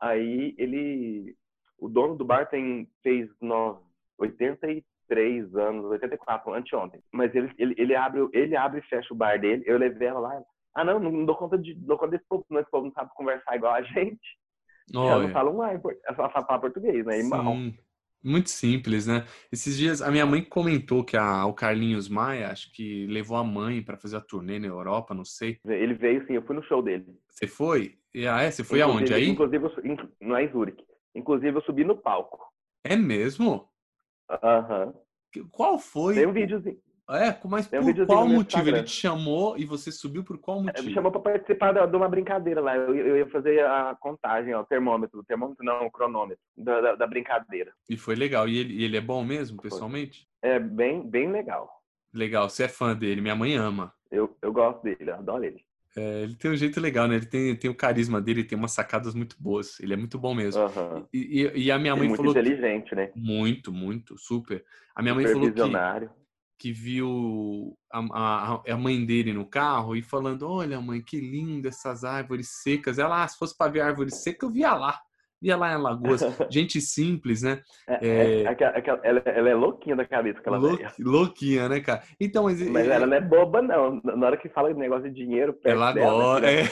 Aí 0.00 0.54
ele, 0.56 1.36
o 1.78 1.88
dono 1.88 2.14
do 2.14 2.24
bar 2.24 2.48
tem, 2.48 2.88
fez 3.02 3.28
no, 3.40 3.82
83 4.18 5.54
anos, 5.56 5.86
84, 5.86 6.52
anteontem. 6.54 7.02
Mas 7.12 7.34
ele, 7.34 7.52
ele, 7.58 7.74
ele, 7.78 7.94
abre, 7.96 8.28
ele 8.32 8.56
abre 8.56 8.80
e 8.80 8.88
fecha 8.88 9.12
o 9.12 9.16
bar 9.16 9.40
dele, 9.40 9.64
eu 9.66 9.78
levei 9.78 10.08
ela 10.08 10.20
lá, 10.20 10.42
ah 10.74 10.84
não, 10.84 11.00
não, 11.00 11.24
dou 11.24 11.36
conta, 11.36 11.58
de, 11.58 11.74
dou 11.74 11.98
conta 11.98 12.12
desse 12.12 12.28
povo, 12.28 12.44
não, 12.48 12.60
esse 12.60 12.70
povo 12.70 12.86
não 12.86 12.92
sabe 12.92 13.10
conversar 13.14 13.56
igual 13.56 13.74
a 13.74 13.82
gente. 13.82 14.38
Ela 14.94 15.22
não 15.22 15.28
fala 15.30 15.50
um 15.50 15.62
ela 15.64 16.16
só 16.16 16.30
fala 16.30 16.60
português, 16.60 17.04
né? 17.04 17.20
E 17.20 17.22
mal. 17.22 17.54
Muito 18.22 18.50
simples, 18.50 19.06
né? 19.06 19.24
Esses 19.50 19.76
dias 19.76 20.02
a 20.02 20.10
minha 20.10 20.26
mãe 20.26 20.42
comentou 20.42 21.04
que 21.04 21.16
a, 21.16 21.46
o 21.46 21.54
Carlinhos 21.54 22.08
Maia, 22.08 22.50
acho 22.50 22.72
que 22.72 23.06
levou 23.06 23.36
a 23.36 23.44
mãe 23.44 23.82
para 23.82 23.96
fazer 23.96 24.16
a 24.16 24.20
turnê 24.20 24.58
na 24.58 24.66
Europa, 24.66 25.14
não 25.14 25.24
sei. 25.24 25.58
Ele 25.64 25.94
veio 25.94 26.26
sim, 26.26 26.34
eu 26.34 26.42
fui 26.42 26.56
no 26.56 26.62
show 26.64 26.82
dele. 26.82 27.06
Você 27.30 27.46
foi? 27.46 27.96
Ah, 28.28 28.42
é? 28.42 28.50
Você 28.50 28.64
foi 28.64 28.80
inclusive, 28.80 29.00
aonde 29.00 29.14
aí? 29.14 29.28
Inclusive, 29.28 29.64
eu, 29.64 30.10
não 30.20 30.36
é 30.36 30.44
em 30.44 30.50
Zurich. 30.50 30.82
Inclusive, 31.14 31.56
eu 31.56 31.62
subi 31.62 31.84
no 31.84 31.96
palco. 31.96 32.38
É 32.84 32.96
mesmo? 32.96 33.68
Aham. 34.42 34.94
Uhum. 35.36 35.48
Qual 35.50 35.78
foi? 35.78 36.14
Tem 36.14 36.26
um 36.26 36.32
videozinho. 36.32 36.80
É, 37.10 37.34
mas 37.46 37.66
por 37.66 37.78
um 37.78 38.06
qual 38.06 38.28
motivo? 38.28 38.68
Ele 38.68 38.82
te 38.82 38.90
chamou 38.90 39.56
e 39.56 39.64
você 39.64 39.90
subiu 39.90 40.22
por 40.22 40.36
qual 40.38 40.62
motivo? 40.62 40.78
Ele 40.78 40.88
me 40.88 40.94
chamou 40.94 41.10
para 41.10 41.20
participar 41.20 41.72
de 41.86 41.96
uma 41.96 42.08
brincadeira 42.08 42.60
lá. 42.60 42.76
Eu, 42.76 42.94
eu, 42.94 43.16
ia 43.16 43.26
fazer 43.30 43.64
a 43.64 43.96
contagem, 43.98 44.54
ó, 44.54 44.60
o 44.60 44.66
termômetro. 44.66 45.20
O 45.20 45.24
termômetro 45.24 45.64
não, 45.64 45.86
o 45.86 45.90
cronômetro 45.90 46.42
da, 46.56 46.80
da, 46.80 46.94
da 46.96 47.06
brincadeira. 47.06 47.72
E 47.88 47.96
foi 47.96 48.14
legal. 48.14 48.46
E 48.46 48.58
ele, 48.58 48.84
ele 48.84 48.96
é 48.96 49.00
bom 49.00 49.24
mesmo, 49.24 49.60
pessoalmente? 49.62 50.28
É 50.42 50.58
bem, 50.58 51.02
bem 51.02 51.32
legal. 51.32 51.70
Legal. 52.12 52.50
Você 52.50 52.64
é 52.64 52.68
fã 52.68 52.94
dele. 52.94 53.22
Minha 53.22 53.36
mãe 53.36 53.54
ama. 53.54 53.92
Eu, 54.10 54.36
eu 54.42 54.52
gosto 54.52 54.82
dele, 54.82 55.10
eu 55.10 55.14
adoro 55.14 55.44
ele. 55.44 55.64
É, 55.96 56.22
ele 56.22 56.36
tem 56.36 56.50
um 56.50 56.56
jeito 56.56 56.78
legal, 56.78 57.08
né? 57.08 57.16
Ele 57.16 57.26
tem, 57.26 57.56
tem 57.56 57.70
o 57.70 57.74
carisma 57.74 58.20
dele, 58.20 58.44
tem 58.44 58.56
umas 58.58 58.72
sacadas 58.72 59.14
muito 59.14 59.34
boas. 59.40 59.80
Ele 59.80 59.94
é 59.94 59.96
muito 59.96 60.18
bom 60.18 60.34
mesmo. 60.34 60.62
Uhum. 60.62 61.06
E, 61.12 61.42
e, 61.42 61.64
e, 61.64 61.72
a 61.72 61.78
minha 61.78 61.96
mãe 61.96 62.06
muito 62.06 62.18
falou. 62.18 62.34
Muito 62.34 62.46
inteligente, 62.46 62.90
que... 62.90 62.94
né? 62.94 63.10
Muito, 63.16 63.72
muito, 63.72 64.18
super. 64.18 64.62
A 64.94 65.02
minha 65.02 65.14
mãe 65.14 65.26
falou 65.26 65.50
que 65.50 65.60
que 66.58 66.72
viu 66.72 67.76
a, 67.90 67.98
a, 67.98 68.62
a, 68.72 68.76
mãe 68.76 69.04
dele 69.06 69.32
no 69.32 69.46
carro 69.46 69.94
e 69.94 70.02
falando: 70.02 70.48
Olha, 70.48 70.80
mãe, 70.80 71.00
que 71.00 71.20
linda 71.20 71.68
essas 71.68 72.04
árvores 72.04 72.48
secas. 72.62 72.98
Ela, 72.98 73.22
ah, 73.22 73.28
se 73.28 73.38
fosse 73.38 73.56
para 73.56 73.70
ver 73.70 73.80
árvore 73.80 74.10
seca, 74.10 74.44
eu 74.44 74.50
via 74.50 74.74
lá 74.74 75.00
via 75.40 75.56
lá 75.56 75.70
em 75.70 75.74
Alagoas. 75.74 76.20
Gente 76.50 76.80
simples, 76.80 77.42
né? 77.42 77.60
É, 77.86 77.98
é... 78.06 78.42
É, 78.42 78.98
ela, 79.04 79.22
ela, 79.24 79.48
é 79.48 79.54
louquinha 79.54 79.96
da 79.96 80.04
cabeça, 80.04 80.38
aquela 80.40 80.58
Lou, 80.58 80.78
Louquinha, 80.98 81.68
né, 81.68 81.80
cara? 81.80 82.02
Então, 82.20 82.44
mas, 82.44 82.60
mas 82.68 82.88
ela 82.88 83.06
não 83.06 83.16
é 83.16 83.20
boba, 83.20 83.62
não. 83.62 84.00
Na 84.02 84.26
hora 84.26 84.36
que 84.36 84.48
fala 84.48 84.72
de 84.72 84.78
negócio 84.78 85.10
de 85.10 85.14
dinheiro, 85.14 85.56
ela 85.64 85.92
gosta. 85.92 86.46
É. 86.50 86.62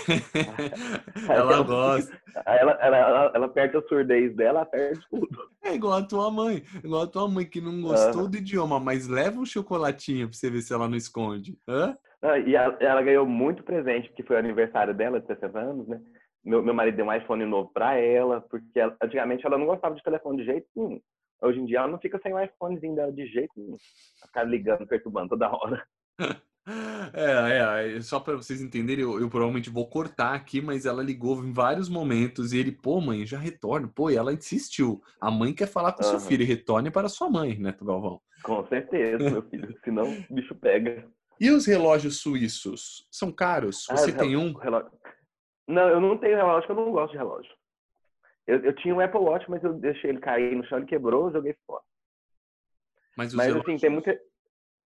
ela 1.29 1.63
gosta. 1.63 2.21
Ela, 2.45 2.73
ela, 2.81 3.33
ela, 3.35 3.49
perde 3.49 3.77
a 3.77 3.83
surdez 3.83 4.35
dela, 4.35 4.67
perde 4.67 5.01
tudo. 5.11 5.29
É 5.65 5.75
igual 5.75 5.95
a 5.95 6.03
tua 6.03 6.31
mãe. 6.31 6.63
Igual 6.85 7.03
a 7.03 7.07
tua 7.07 7.29
mãe 7.29 7.47
que 7.47 7.61
não 7.61 7.81
gostou 7.81 8.23
uhum. 8.23 8.31
do 8.31 8.37
idioma, 8.37 8.79
mas 8.79 9.09
leva 9.09 9.41
um 9.41 9.47
chocolatinho 9.47 10.29
pra 10.29 10.37
você 10.37 10.51
ver 10.51 10.61
se 10.61 10.73
ela 10.73 10.89
não 10.89 10.97
esconde. 10.97 11.59
Hã? 11.67 11.97
Ah, 12.23 12.39
e 12.39 12.55
ela, 12.55 12.77
ela, 12.81 13.03
ganhou 13.03 13.27
muito 13.27 13.63
presente, 13.63 14.09
porque 14.09 14.23
foi 14.23 14.37
o 14.37 14.39
aniversário 14.39 14.95
dela, 14.95 15.21
de 15.21 15.27
60 15.27 15.59
anos, 15.59 15.87
né? 15.87 16.01
Meu, 16.47 16.63
meu 16.63 16.75
marido 16.75 16.97
deu 16.97 17.07
um 17.07 17.13
iPhone 17.13 17.45
novo 17.45 17.71
para 17.73 17.97
ela, 17.97 18.41
porque 18.41 18.79
ela, 18.79 18.97
antigamente 19.03 19.45
ela 19.45 19.59
não 19.59 19.67
gostava 19.67 19.95
de 19.95 20.03
telefone 20.03 20.39
de 20.39 20.45
jeito 20.45 20.67
nenhum. 20.75 21.01
Hoje 21.43 21.61
em 21.61 21.67
dia 21.67 21.79
ela 21.79 21.89
não 21.89 21.99
fica 21.99 22.19
sem 22.23 22.33
o 22.33 22.43
iPhonezinho 22.43 22.95
dela 22.95 23.13
de 23.13 23.27
jeito 23.27 23.53
nenhum. 23.57 23.77
Ficar 24.25 24.45
ligando, 24.45 24.87
perturbando 24.87 25.31
toda 25.31 25.51
hora. 25.51 25.87
É, 27.15 27.95
é, 27.97 28.01
só 28.01 28.19
para 28.19 28.35
vocês 28.35 28.61
entenderem, 28.61 29.05
eu, 29.05 29.21
eu, 29.21 29.31
provavelmente 29.31 29.71
vou 29.71 29.89
cortar 29.89 30.35
aqui, 30.35 30.61
mas 30.61 30.85
ela 30.85 31.03
ligou 31.03 31.43
em 31.45 31.53
vários 31.53 31.89
momentos 31.89 32.53
e 32.53 32.59
ele, 32.59 32.73
pô, 32.73 33.01
mãe, 33.01 33.25
já 33.25 33.39
retorna. 33.39 33.89
Pô, 33.89 34.11
e 34.11 34.17
ela 34.17 34.33
insistiu. 34.33 35.01
A 35.21 35.31
mãe 35.31 35.53
quer 35.53 35.69
falar 35.69 35.93
com 35.93 36.03
uhum. 36.03 36.11
seu 36.11 36.21
filho, 36.21 36.45
retorne 36.45 36.91
para 36.91 37.09
sua 37.09 37.31
mãe, 37.31 37.57
né, 37.59 37.75
Galvão? 37.81 38.21
Com 38.43 38.67
certeza, 38.67 39.31
meu 39.31 39.43
filho, 39.43 39.75
senão 39.85 40.13
o 40.29 40.35
bicho 40.35 40.55
pega. 40.57 41.07
E 41.41 41.51
os 41.51 41.67
relógios 41.67 42.19
suíços? 42.19 43.07
São 43.11 43.31
caros? 43.31 43.87
Você 43.91 44.11
ah, 44.11 44.17
tem 44.17 44.37
um? 44.37 44.55
Relógio... 44.55 44.91
Não, 45.67 45.89
eu 45.89 46.01
não 46.01 46.17
tenho 46.17 46.37
relógio, 46.37 46.71
eu 46.71 46.77
não 46.77 46.93
gosto 46.93 47.13
de 47.13 47.19
relógio. 47.19 47.53
Eu, 48.47 48.61
eu 48.61 48.75
tinha 48.77 48.95
um 48.95 49.01
Apple 49.01 49.21
Watch, 49.21 49.51
mas 49.51 49.63
eu 49.65 49.75
deixei 49.75 50.11
ele 50.11 50.21
cair 50.21 50.55
no 50.55 50.65
chão, 50.67 50.79
ele 50.79 50.87
quebrou, 50.87 51.27
eu 51.27 51.33
joguei 51.33 51.57
fora. 51.67 51.83
Mas, 53.17 53.35
mas 53.35 53.47
relógios... 53.47 53.69
assim, 53.69 53.79
tem 53.81 53.91
muito, 53.91 54.11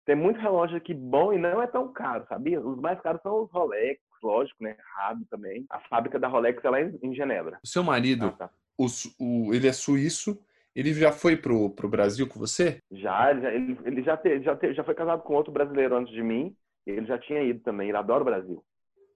tem 0.06 0.16
muito 0.16 0.40
relógio 0.40 0.78
aqui 0.78 0.94
bom 0.94 1.34
e 1.34 1.38
não 1.38 1.62
é 1.62 1.68
tão 1.68 1.92
caro, 1.92 2.26
sabia? 2.30 2.62
Os 2.62 2.80
mais 2.80 3.00
caros 3.02 3.22
são 3.22 3.44
os 3.44 3.52
Rolex, 3.52 4.00
lógico, 4.22 4.64
né? 4.64 4.78
Rabo 4.96 5.26
também. 5.30 5.66
A 5.70 5.80
fábrica 5.82 6.20
da 6.20 6.28
Rolex 6.28 6.64
é 6.64 6.92
em 7.02 7.16
Genebra. 7.16 7.60
O 7.64 7.68
seu 7.68 7.84
marido, 7.84 8.28
ah, 8.28 8.32
tá. 8.32 8.50
o, 8.78 8.86
o, 9.20 9.54
ele 9.54 9.68
é 9.68 9.74
suíço, 9.74 10.40
ele 10.76 10.94
já 10.94 11.12
foi 11.12 11.36
pro, 11.36 11.72
pro 11.72 11.90
Brasil 11.90 12.28
com 12.28 12.40
você? 12.40 12.80
Já, 12.92 13.32
ele 13.32 13.42
já, 13.42 13.52
ele, 13.54 13.80
ele 13.84 14.04
já, 14.04 14.16
te, 14.16 14.42
já, 14.44 14.56
te, 14.56 14.74
já 14.74 14.84
foi 14.84 14.94
casado 14.94 15.24
com 15.24 15.34
outro 15.34 15.52
brasileiro 15.52 15.96
antes 15.96 16.14
de 16.14 16.22
mim. 16.22 16.56
Ele 16.86 17.06
já 17.06 17.18
tinha 17.18 17.42
ido 17.42 17.60
também, 17.62 17.90
ele 17.90 17.98
adora 17.98 18.22
o 18.22 18.26
Brasil. 18.26 18.64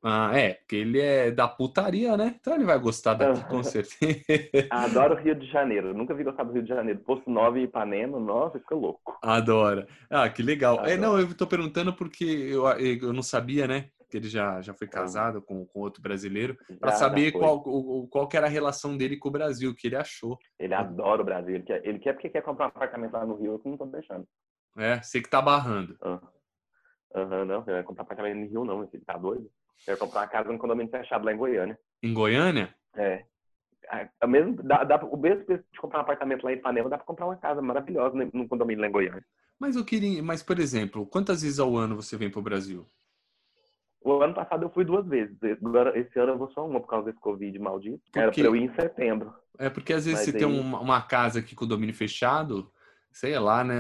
Ah, 0.04 0.32
é, 0.36 0.56
porque 0.56 0.78
ele 0.78 1.00
é 1.00 1.30
da 1.30 1.48
putaria, 1.48 2.18
né? 2.18 2.36
Então 2.40 2.56
ele 2.56 2.64
vai 2.64 2.80
gostar 2.80 3.14
daqui, 3.14 3.44
com 3.46 3.62
certeza. 3.62 3.96
Adoro 4.72 5.14
o 5.14 5.18
Rio 5.18 5.36
de 5.36 5.46
Janeiro. 5.46 5.94
Nunca 5.94 6.16
vi 6.16 6.24
gostar 6.24 6.44
do 6.44 6.54
Rio 6.54 6.64
de 6.64 6.70
Janeiro. 6.70 7.00
Posto 7.02 7.30
9 7.30 7.60
e 7.60 7.64
Ipanema, 7.66 8.20
nossa, 8.20 8.60
fica 8.60 8.74
louco. 8.74 9.20
Adora. 9.22 9.88
Ah, 10.10 10.28
que 10.28 10.42
legal. 10.42 10.84
É, 10.86 10.98
não, 10.98 11.20
eu 11.20 11.36
tô 11.36 11.46
perguntando 11.46 11.94
porque 11.94 12.24
eu, 12.24 12.66
eu 12.68 13.14
não 13.14 13.22
sabia, 13.22 13.68
né? 13.68 13.90
Que 14.10 14.18
ele 14.18 14.28
já, 14.28 14.60
já 14.62 14.74
foi 14.74 14.88
casado 14.88 15.42
com, 15.42 15.66
com 15.68 15.80
outro 15.80 16.02
brasileiro, 16.02 16.58
para 16.80 16.92
saber 16.92 17.32
qual, 17.32 17.62
qual 18.10 18.28
que 18.28 18.36
era 18.36 18.48
a 18.48 18.50
relação 18.50 18.98
dele 18.98 19.18
com 19.18 19.30
o 19.30 19.32
Brasil, 19.32 19.70
o 19.70 19.76
que 19.76 19.88
ele 19.88 19.96
achou. 19.96 20.38
Ele 20.60 20.74
adora 20.74 21.22
o 21.22 21.26
Brasil. 21.26 21.56
Ele 21.56 21.64
quer, 21.64 21.86
ele 21.86 22.00
quer 22.00 22.14
porque 22.14 22.30
quer 22.30 22.42
comprar 22.42 22.66
um 22.66 22.70
apartamento 22.70 23.14
lá 23.14 23.26
no 23.26 23.36
Rio, 23.36 23.54
eu 23.54 23.62
não 23.70 23.78
tô 23.78 23.86
deixando. 23.86 24.28
É, 24.78 25.02
sei 25.02 25.22
que 25.22 25.30
tá 25.30 25.42
barrando. 25.42 25.96
Aham, 26.02 26.22
uhum, 27.16 27.46
não, 27.46 27.62
ele 27.62 27.72
vai 27.72 27.84
comprar 27.84 28.04
apartamento 28.04 28.38
no 28.38 28.48
Rio, 28.48 28.66
não, 28.66 28.84
ele 28.84 29.04
tá 29.06 29.18
doido. 29.18 29.50
Eu 29.88 29.94
ia 29.94 29.98
comprar 29.98 30.22
uma 30.22 30.28
casa 30.28 30.52
no 30.52 30.60
condomínio 30.60 30.92
fechado 30.92 31.26
lá 31.26 31.34
em 31.34 31.38
Goiânia. 31.38 31.78
Em 32.04 32.14
Goiânia? 32.14 32.74
É. 32.96 33.24
é 33.90 34.28
mesmo, 34.28 34.62
dá, 34.64 34.84
dá, 34.84 34.98
o 34.98 35.18
mesmo 35.18 35.46
preço 35.46 35.64
de 35.72 35.80
comprar 35.80 36.00
um 36.00 36.02
apartamento 36.02 36.44
lá 36.44 36.52
em 36.52 36.56
Ipanema, 36.56 36.90
dá 36.90 36.98
para 36.98 37.06
comprar 37.06 37.26
uma 37.26 37.38
casa 37.38 37.62
maravilhosa 37.62 38.16
no 38.34 38.48
condomínio 38.48 38.82
lá 38.82 38.88
em 38.88 38.92
Goiânia. 38.92 39.26
Mas 39.60 39.76
eu 39.76 39.86
queria, 39.86 40.24
mas 40.24 40.42
por 40.42 40.60
exemplo, 40.60 41.06
quantas 41.06 41.42
vezes 41.42 41.60
ao 41.60 41.76
ano 41.78 41.96
você 41.96 42.18
vem 42.18 42.30
para 42.30 42.40
o 42.40 42.44
Brasil? 42.44 42.86
O 44.04 44.20
ano 44.20 44.34
passado 44.34 44.64
eu 44.64 44.70
fui 44.72 44.84
duas 44.84 45.06
vezes. 45.06 45.38
Agora, 45.64 45.98
esse 45.98 46.18
ano 46.20 46.32
eu 46.32 46.38
vou 46.38 46.50
só 46.52 46.66
uma 46.66 46.80
por 46.80 46.88
causa 46.88 47.06
desse 47.06 47.20
Covid 47.20 47.58
maldito. 47.60 48.02
Era 48.16 48.32
para 48.32 48.42
eu 48.42 48.56
ir 48.56 48.64
em 48.64 48.74
setembro. 48.74 49.32
É 49.60 49.70
porque 49.70 49.94
às 49.94 50.06
vezes 50.06 50.22
mas 50.22 50.30
você 50.30 50.36
aí... 50.36 50.40
tem 50.40 50.48
uma, 50.48 50.80
uma 50.80 51.02
casa 51.04 51.40
aqui 51.40 51.54
com 51.54 51.66
o 51.66 51.68
domínio 51.68 51.94
fechado, 51.94 52.72
sei 53.12 53.38
lá, 53.38 53.64
né? 53.64 53.78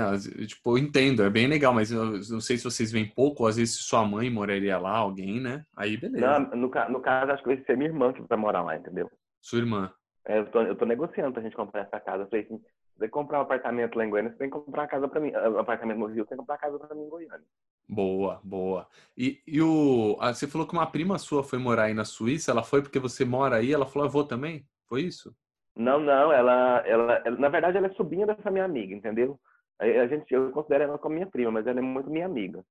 Tipo, 0.48 0.78
eu 0.78 0.84
entendo, 0.84 1.24
é 1.24 1.30
bem 1.30 1.48
legal, 1.48 1.74
mas 1.74 1.92
eu 1.92 2.06
não 2.30 2.42
sei 2.42 2.58
se 2.58 2.64
vocês 2.64 2.92
vêm 2.92 3.08
pouco, 3.08 3.44
ou 3.44 3.50
às 3.50 3.58
vezes 3.58 3.76
sua 3.76 4.06
mãe 4.06 4.30
moraria 4.30 4.78
lá, 4.78 4.98
alguém, 4.98 5.40
né? 5.40 5.66
Aí 5.76 5.98
beleza. 5.98 6.40
Não, 6.40 6.50
no, 6.50 6.68
no 6.90 7.02
caso, 7.02 7.32
acho 7.32 7.44
que 7.44 7.56
vai 7.56 7.64
ser 7.66 7.78
minha 7.78 7.90
irmã 7.90 8.14
que 8.14 8.22
vai 8.22 8.38
morar 8.38 8.62
lá, 8.62 8.76
entendeu? 8.76 9.10
Sua 9.40 9.60
irmã. 9.60 9.92
É, 10.26 10.40
eu, 10.40 10.46
tô, 10.52 10.62
eu 10.62 10.76
tô 10.76 10.86
negociando 10.86 11.34
pra 11.34 11.42
gente 11.42 11.56
comprar 11.56 11.82
essa 11.82 12.00
casa. 12.00 12.24
Eu 12.24 12.28
falei 12.28 12.46
assim, 12.46 12.62
você 12.98 13.08
comprar 13.08 13.40
um 13.40 13.42
apartamento 13.42 13.96
lá 13.98 14.06
em 14.06 14.10
Goiânia, 14.10 14.32
você 14.32 14.38
tem 14.38 14.50
que 14.50 14.56
comprar 14.56 14.84
uma 14.84 14.88
casa 14.88 15.08
pra 15.08 15.20
mim. 15.20 15.32
Um 15.32 15.58
apartamento 15.58 15.98
no 15.98 16.06
Rio, 16.06 16.24
você 16.24 16.30
tem 16.30 16.38
que 16.38 16.42
comprar 16.42 16.56
uma 16.56 16.62
casa 16.62 16.80
pra 16.80 16.96
mim 16.96 17.04
em 17.04 17.10
Goiânia. 17.10 17.46
Boa, 17.90 18.40
boa. 18.44 18.88
E, 19.18 19.42
e 19.46 19.62
o. 19.62 20.18
Ah, 20.22 20.34
você 20.34 20.48
falou 20.48 20.68
que 20.68 20.74
uma 20.74 20.86
prima 20.86 21.18
sua 21.18 21.44
foi 21.44 21.58
morar 21.58 21.86
aí 21.86 21.94
na 21.94 22.06
Suíça, 22.06 22.52
ela 22.52 22.64
foi 22.64 22.82
porque 22.82 23.00
você 23.00 23.26
mora 23.26 23.58
aí, 23.58 23.74
ela 23.74 23.86
falou, 23.86 24.08
eu 24.08 24.12
vou 24.12 24.24
também? 24.24 24.66
Foi 24.88 25.02
isso? 25.02 25.36
Não, 25.82 26.00
não, 26.00 26.32
ela, 26.32 26.84
ela, 26.86 27.14
ela, 27.26 27.38
na 27.38 27.50
verdade, 27.50 27.78
ela 27.78 27.88
é 27.88 27.94
sobrinha 27.94 28.28
dessa 28.28 28.52
minha 28.52 28.66
amiga, 28.66 28.94
entendeu? 28.94 29.40
A 29.80 30.06
gente, 30.06 30.32
eu 30.32 30.52
considero 30.52 30.84
ela 30.84 30.98
como 31.00 31.16
minha 31.16 31.26
prima, 31.26 31.52
mas 31.52 31.66
ela 31.66 31.80
é 31.80 31.82
muito 31.82 32.10
minha 32.10 32.28
amiga. 32.28 32.64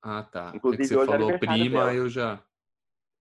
Ah, 0.00 0.22
tá. 0.22 0.52
Inclusive, 0.54 0.84
é 0.84 0.86
você 0.86 0.96
hoje 0.96 1.12
é 1.12 1.18
falou 1.18 1.38
prima, 1.38 1.80
dela. 1.80 1.94
eu 1.94 2.08
já. 2.08 2.40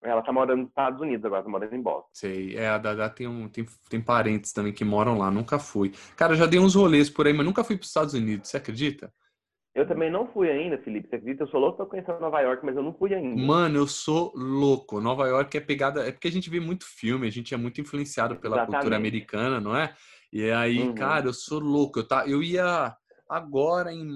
Ela 0.03 0.21
tá 0.21 0.31
morando 0.31 0.59
nos 0.59 0.69
Estados 0.69 1.01
Unidos 1.01 1.25
agora, 1.25 1.43
tá 1.43 1.49
morando 1.49 1.73
em 1.73 1.81
Boston. 1.81 2.09
Sei. 2.13 2.55
É, 2.55 2.67
a 2.67 2.77
Dada 2.77 3.09
tem, 3.09 3.27
um, 3.27 3.47
tem, 3.47 3.65
tem 3.89 4.01
parentes 4.01 4.51
também 4.51 4.73
que 4.73 4.83
moram 4.83 5.17
lá, 5.17 5.31
nunca 5.31 5.57
fui. 5.57 5.93
Cara, 6.15 6.35
já 6.35 6.45
dei 6.45 6.59
uns 6.59 6.75
rolês 6.75 7.09
por 7.09 7.25
aí, 7.25 7.33
mas 7.33 7.45
nunca 7.45 7.63
fui 7.63 7.75
para 7.75 7.83
os 7.83 7.89
Estados 7.89 8.13
Unidos, 8.13 8.49
você 8.49 8.57
acredita? 8.57 9.11
Eu 9.75 9.87
também 9.87 10.11
não 10.11 10.27
fui 10.31 10.51
ainda, 10.51 10.77
Felipe. 10.77 11.09
Você 11.09 11.15
acredita? 11.15 11.43
Eu 11.43 11.47
sou 11.47 11.59
louco 11.59 11.77
pra 11.77 11.85
conhecer 11.87 12.19
Nova 12.19 12.41
York, 12.41 12.63
mas 12.63 12.75
eu 12.75 12.83
não 12.83 12.93
fui 12.93 13.13
ainda. 13.13 13.41
Mano, 13.41 13.77
eu 13.77 13.87
sou 13.87 14.31
louco. 14.35 15.01
Nova 15.01 15.27
York 15.27 15.57
é 15.57 15.61
pegada. 15.61 16.07
É 16.07 16.11
porque 16.11 16.27
a 16.27 16.31
gente 16.31 16.49
vê 16.49 16.59
muito 16.59 16.85
filme, 16.85 17.27
a 17.27 17.31
gente 17.31 17.53
é 17.53 17.57
muito 17.57 17.81
influenciado 17.81 18.35
pela 18.35 18.57
Exatamente. 18.57 18.75
cultura 18.75 18.95
americana, 18.97 19.59
não 19.59 19.75
é? 19.75 19.95
E 20.31 20.51
aí, 20.51 20.79
uhum. 20.79 20.93
cara, 20.93 21.25
eu 21.25 21.33
sou 21.33 21.59
louco. 21.59 21.99
Eu, 21.99 22.07
tá, 22.07 22.27
eu 22.27 22.43
ia 22.43 22.95
agora 23.27 23.91
em 23.91 24.07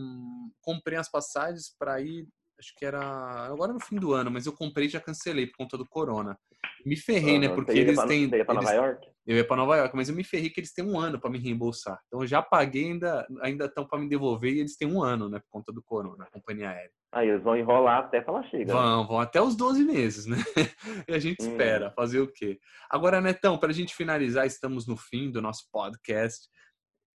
comprei 0.62 0.98
as 0.98 1.10
passagens 1.10 1.76
para 1.78 2.00
ir 2.02 2.28
acho 2.60 2.74
que 2.76 2.86
era 2.86 3.00
agora 3.46 3.72
no 3.72 3.80
fim 3.80 3.98
do 3.98 4.14
ano, 4.14 4.32
mas 4.32 4.46
eu 4.46 4.54
comprei 4.54 4.88
e 4.88 4.90
já 4.90 5.00
cancelei 5.00 5.48
por 5.48 5.58
conta 5.58 5.78
do 5.78 5.88
corona. 5.88 6.38
Me 6.86 6.96
ferrei, 6.96 7.36
uhum. 7.36 7.40
né? 7.42 7.50
Porque 7.50 7.72
eles 7.72 8.04
têm. 8.04 8.30
Você 8.30 8.38
ia 8.38 8.46
pra 8.46 8.56
eles, 8.56 8.66
Nova 8.66 8.74
York? 8.74 9.08
Eu 9.28 9.36
ia 9.36 9.46
para 9.46 9.58
Nova 9.58 9.76
York, 9.76 9.94
mas 9.94 10.08
eu 10.08 10.16
me 10.16 10.24
ferrei 10.24 10.50
que 10.50 10.62
eles 10.62 10.74
têm 10.74 10.86
um 10.86 10.98
ano 10.98 11.20
para 11.20 11.30
me 11.30 11.38
reembolsar. 11.38 12.00
Então 12.08 12.22
eu 12.22 12.28
já 12.28 12.42
paguei, 12.42 12.86
ainda 12.86 13.28
ainda 13.42 13.66
estão 13.66 13.86
para 13.86 14.00
me 14.00 14.08
devolver 14.08 14.54
e 14.54 14.60
eles 14.60 14.78
têm 14.78 14.88
um 14.88 15.04
ano, 15.04 15.28
né? 15.28 15.38
Por 15.40 15.50
conta 15.50 15.74
do 15.74 15.84
corona, 15.84 16.24
a 16.24 16.32
companhia 16.32 16.70
aérea. 16.70 16.94
Aí 17.12 17.28
eles 17.28 17.44
vão 17.44 17.58
enrolar 17.58 18.06
até 18.06 18.22
falar 18.22 18.44
chega. 18.44 18.66
Né? 18.66 18.74
Vão, 18.74 19.02
né? 19.02 19.08
vão 19.10 19.20
até 19.20 19.42
os 19.42 19.58
12 19.58 19.84
meses, 19.84 20.26
né? 20.26 20.38
e 21.10 21.14
a 21.14 21.20
gente 21.20 21.44
hum. 21.44 21.52
espera 21.52 21.92
fazer 21.92 22.22
o 22.22 22.32
quê? 22.32 22.58
Agora, 22.90 23.20
Netão, 23.20 23.58
para 23.58 23.72
a 23.72 23.74
gente 23.74 23.94
finalizar, 23.94 24.48
estamos 24.48 24.88
no 24.88 24.96
fim 24.96 25.30
do 25.30 25.42
nosso 25.42 25.68
podcast. 25.74 26.48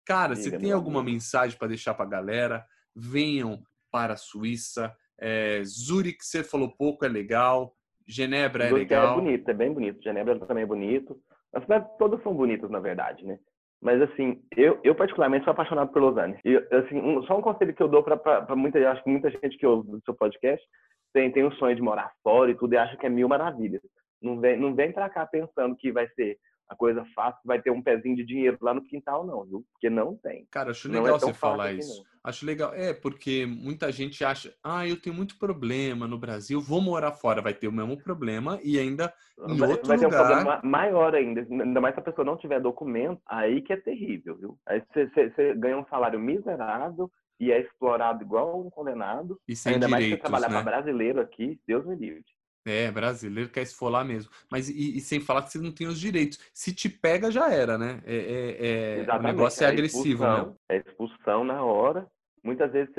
Cara, 0.05 0.35
Diga, 0.35 0.51
você 0.51 0.59
tem 0.59 0.71
alguma 0.71 1.01
amigo. 1.01 1.15
mensagem 1.15 1.57
para 1.57 1.69
deixar 1.69 1.95
para 1.95 2.05
a 2.05 2.11
galera? 2.11 2.67
Venham 2.95 3.63
para 3.91 4.15
a 4.15 4.19
Suíça. 4.19 4.95
É, 5.19 5.63
Zurich, 5.65 6.19
você 6.21 6.45
falou 6.45 6.77
pouco, 6.77 7.07
é 7.07 7.09
legal. 7.09 7.75
Genebra 8.07 8.65
é 8.65 8.69
Zurich 8.69 8.93
é 8.93 8.97
legal. 8.99 9.15
É 9.17 9.21
bonito, 9.23 9.49
é 9.49 9.55
bem 9.55 9.73
bonito. 9.73 10.03
Genebra 10.03 10.39
também 10.41 10.65
é 10.65 10.67
bonito. 10.67 11.19
As 11.55 11.63
cidades 11.63 11.89
todas 11.99 12.23
são 12.23 12.35
bonitas, 12.35 12.71
na 12.71 12.81
verdade, 12.81 13.25
né? 13.25 13.39
Mas, 13.81 14.01
assim, 14.01 14.41
eu, 14.57 14.79
eu 14.85 14.95
particularmente 14.95 15.45
sou 15.45 15.51
apaixonado 15.51 15.93
por 15.93 16.01
Lausanne. 16.01 16.39
E, 16.45 16.57
assim, 16.71 17.01
um, 17.01 17.23
só 17.25 17.37
um 17.37 17.43
conselho 17.43 17.75
que 17.75 17.83
eu 17.83 17.89
dou 17.89 18.03
para 18.03 18.55
muita, 18.55 18.79
acho 18.91 19.03
que 19.03 19.11
muita 19.11 19.29
gente 19.31 19.59
que 19.59 19.67
ouve 19.67 19.91
o 19.91 20.01
seu 20.05 20.15
podcast 20.15 20.65
tem, 21.13 21.31
tem 21.33 21.45
um 21.45 21.53
sonho 21.53 21.75
de 21.75 21.83
morar 21.83 22.13
fora 22.23 22.51
e 22.51 22.55
tudo 22.55 22.75
e 22.75 22.79
acha 22.79 22.97
que 22.97 23.07
é 23.07 23.09
mil 23.09 23.29
maravilhas. 23.29 23.83
Não 24.23 24.39
vem, 24.39 24.57
não 24.57 24.75
vem 24.75 24.93
para 24.93 25.11
cá 25.11 25.27
pensando 25.27 25.77
que 25.77 25.91
vai 25.91 26.09
ser 26.11 26.39
a 26.73 26.77
coisa 26.77 27.05
fácil, 27.15 27.41
vai 27.45 27.61
ter 27.61 27.71
um 27.71 27.83
pezinho 27.83 28.17
de 28.17 28.25
dinheiro 28.25 28.59
lá 28.61 28.73
no 28.73 28.83
quintal, 28.83 29.27
não, 29.27 29.45
viu? 29.45 29.65
Porque 29.73 29.91
não 29.91 30.17
tem. 30.17 30.47
Cara, 30.51 30.71
acho 30.71 30.89
é 30.89 30.93
legal 30.93 31.17
é 31.17 31.19
você 31.19 31.35
falar 31.35 31.73
isso. 31.73 32.05
Acho 32.25 32.47
legal. 32.47 32.73
É, 32.73 32.95
porque 32.95 33.47
muita 33.47 33.91
gente 33.93 34.25
acha, 34.25 34.55
ah, 34.63 34.87
eu 34.87 35.01
tenho 35.01 35.15
muito 35.15 35.39
problema 35.39 36.07
no 36.07 36.19
Brasil, 36.19 36.61
vou 36.61 36.81
morar 36.81 37.13
fora, 37.13 37.43
vai 37.43 37.53
ter 37.53 37.69
o 37.69 37.73
mesmo 37.73 37.97
problema 38.03 38.59
e 38.63 38.79
ainda 38.79 39.13
em 39.49 39.57
vai, 39.57 39.71
outro 39.71 39.87
vai 39.87 39.97
lugar. 39.97 40.11
Vai 40.11 40.21
ter 40.21 40.35
um 40.35 40.45
problema 40.45 40.61
maior 40.65 41.15
ainda. 41.15 41.41
Ainda 41.41 41.81
mais 41.81 41.95
se 41.95 42.01
a 42.01 42.05
pessoa 42.05 42.25
não 42.25 42.39
tiver 42.39 42.61
documento, 42.61 43.21
aí 43.27 43.61
que 43.61 43.73
é 43.73 43.77
terrível, 43.77 44.37
viu? 44.37 44.59
Aí 44.67 44.83
você 44.95 45.55
ganha 45.55 45.79
um 45.79 45.87
salário 45.87 46.19
miserável 46.19 47.11
e 47.39 47.51
é 47.51 47.61
explorado 47.61 48.23
igual 48.23 48.65
um 48.65 48.71
condenado. 48.71 49.39
E 49.47 49.55
sem 49.57 49.75
ainda 49.75 49.87
direitos, 49.87 50.11
mais 50.11 50.21
que 50.21 50.23
trabalhar 50.23 50.49
né? 50.49 50.63
para 50.63 50.71
brasileiro 50.71 51.21
aqui, 51.21 51.61
Deus 51.67 51.85
me 51.85 51.97
livre. 51.97 52.25
É, 52.65 52.91
brasileiro 52.91 53.51
quer 53.51 53.63
esfolar 53.63 54.05
mesmo. 54.05 54.31
Mas 54.51 54.69
e, 54.69 54.97
e, 54.97 55.01
sem 55.01 55.21
falar 55.21 55.43
que 55.43 55.51
você 55.51 55.59
não 55.59 55.73
tem 55.73 55.87
os 55.87 55.99
direitos. 55.99 56.39
Se 56.55 56.73
te 56.75 56.89
pega, 56.89 57.31
já 57.31 57.53
era, 57.53 57.77
né? 57.77 58.01
É, 58.07 58.17
é, 58.17 59.07
é 59.07 59.17
o 59.17 59.23
negócio 59.23 59.65
é, 59.65 59.67
é 59.67 59.71
agressivo, 59.71 60.25
né? 60.25 60.53
É 60.69 60.77
expulsão 60.77 61.43
na 61.43 61.65
hora. 61.65 62.07
Muitas 62.43 62.73
vezes, 62.73 62.93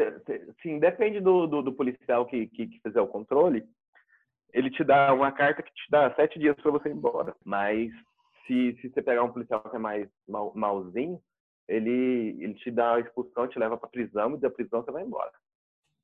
sim, 0.62 0.80
depende 0.80 1.20
do, 1.20 1.48
do, 1.48 1.62
do 1.62 1.74
policial 1.74 2.26
que, 2.26 2.48
que, 2.48 2.68
que, 2.68 2.80
fizer 2.80 3.02
o 3.02 3.08
controle. 3.08 3.64
Ele 4.54 4.70
te 4.70 4.84
dá 4.84 5.14
uma 5.14 5.32
carta 5.32 5.62
que 5.62 5.74
te 5.74 5.90
dá 5.90 6.14
sete 6.16 6.40
dias 6.40 6.56
para 6.62 6.72
você 6.72 6.90
ir 6.90 6.94
embora. 6.94 7.36
Mas 7.44 7.92
se, 8.46 8.78
se 8.82 8.90
você 8.90 9.02
pegar 9.02 9.24
um 9.24 9.32
policial 9.32 9.62
que 9.62 9.76
é 9.76 9.80
mais 9.80 10.08
mal, 10.28 10.54
malzinho, 10.56 11.22
ele, 11.68 12.38
ele 12.40 12.54
te 12.56 12.72
dá 12.72 12.96
a 12.96 13.00
expulsão, 13.00 13.48
te 13.48 13.60
leva 13.60 13.78
para 13.78 13.90
prisão 13.90 14.36
e 14.36 14.40
da 14.40 14.50
prisão 14.50 14.82
você 14.82 14.92
vai 14.92 15.04
embora. 15.04 15.32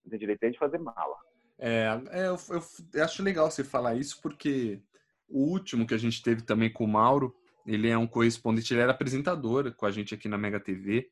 Não 0.03 0.11
tem 0.11 0.19
direito 0.19 0.51
de 0.51 0.57
fazer 0.57 0.77
mala. 0.77 1.15
É, 1.59 2.01
é 2.11 2.27
eu, 2.27 2.37
eu, 2.49 2.63
eu, 2.93 3.03
acho 3.03 3.21
legal 3.21 3.51
você 3.51 3.63
falar 3.63 3.95
isso 3.95 4.19
porque 4.21 4.81
o 5.27 5.51
último 5.51 5.85
que 5.85 5.93
a 5.93 5.97
gente 5.97 6.23
teve 6.23 6.41
também 6.41 6.71
com 6.71 6.85
o 6.85 6.87
Mauro, 6.87 7.35
ele 7.65 7.89
é 7.89 7.97
um 7.97 8.07
correspondente, 8.07 8.73
ele 8.73 8.81
era 8.81 8.91
apresentador 8.91 9.73
com 9.75 9.85
a 9.85 9.91
gente 9.91 10.13
aqui 10.13 10.27
na 10.27 10.37
Mega 10.37 10.59
TV. 10.59 11.09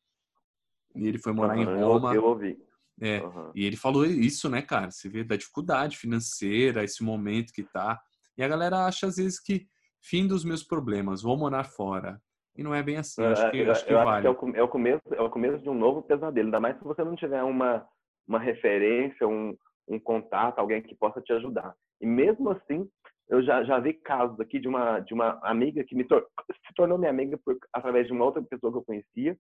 E 0.95 1.07
ele 1.07 1.19
foi 1.19 1.33
morar 1.33 1.55
uhum, 1.55 1.61
em 1.61 1.65
Roma. 1.65 2.15
Eu, 2.15 2.21
eu 2.21 2.25
ouvi. 2.29 2.57
É, 2.99 3.21
uhum. 3.21 3.51
E 3.53 3.65
ele 3.65 3.75
falou 3.75 4.05
isso, 4.05 4.49
né, 4.49 4.61
cara? 4.61 4.89
Você 4.89 5.07
vê 5.07 5.23
da 5.23 5.35
dificuldade 5.35 5.97
financeira, 5.97 6.83
esse 6.83 7.03
momento 7.03 7.53
que 7.53 7.63
tá. 7.63 8.01
E 8.35 8.43
a 8.43 8.47
galera 8.47 8.85
acha 8.85 9.05
às 9.05 9.17
vezes 9.17 9.39
que 9.39 9.67
fim 10.01 10.27
dos 10.27 10.43
meus 10.43 10.63
problemas, 10.63 11.21
vou 11.21 11.37
morar 11.37 11.63
fora. 11.63 12.19
E 12.55 12.63
não 12.63 12.73
é 12.73 12.81
bem 12.81 12.97
assim. 12.97 13.23
Acho 13.23 13.43
é, 13.43 13.51
que, 13.51 13.57
eu, 13.57 13.71
acho 13.71 13.85
que 13.85 13.93
eu 13.93 13.97
vale. 14.03 14.27
Acho 14.27 14.39
que 14.39 14.45
é, 14.45 14.49
o, 14.49 14.55
é, 14.55 14.63
o, 14.63 14.67
começo, 14.67 15.01
é 15.11 15.21
o 15.21 15.29
começo 15.29 15.59
de 15.59 15.69
um 15.69 15.75
novo 15.75 16.01
pesadelo. 16.01 16.47
Ainda 16.47 16.59
mais 16.59 16.77
se 16.77 16.83
você 16.83 17.03
não 17.03 17.15
tiver 17.15 17.43
uma, 17.43 17.87
uma 18.27 18.39
referência, 18.39 19.27
um, 19.27 19.55
um 19.87 19.99
contato, 19.99 20.59
alguém 20.59 20.81
que 20.81 20.95
possa 20.95 21.21
te 21.21 21.31
ajudar. 21.33 21.75
E 22.01 22.05
mesmo 22.05 22.49
assim, 22.49 22.89
eu 23.29 23.41
já, 23.43 23.63
já 23.63 23.79
vi 23.79 23.93
casos 23.93 24.39
aqui 24.39 24.59
de 24.59 24.67
uma, 24.67 24.99
de 24.99 25.13
uma 25.13 25.39
amiga 25.43 25.83
que 25.83 25.95
me 25.95 26.03
tor 26.03 26.27
se 26.51 26.73
tornou 26.75 26.97
minha 26.97 27.09
amiga 27.09 27.37
por, 27.43 27.57
através 27.73 28.07
de 28.07 28.13
uma 28.13 28.25
outra 28.25 28.41
pessoa 28.41 28.71
que 28.71 28.77
eu 28.77 28.85
conhecia. 28.85 29.37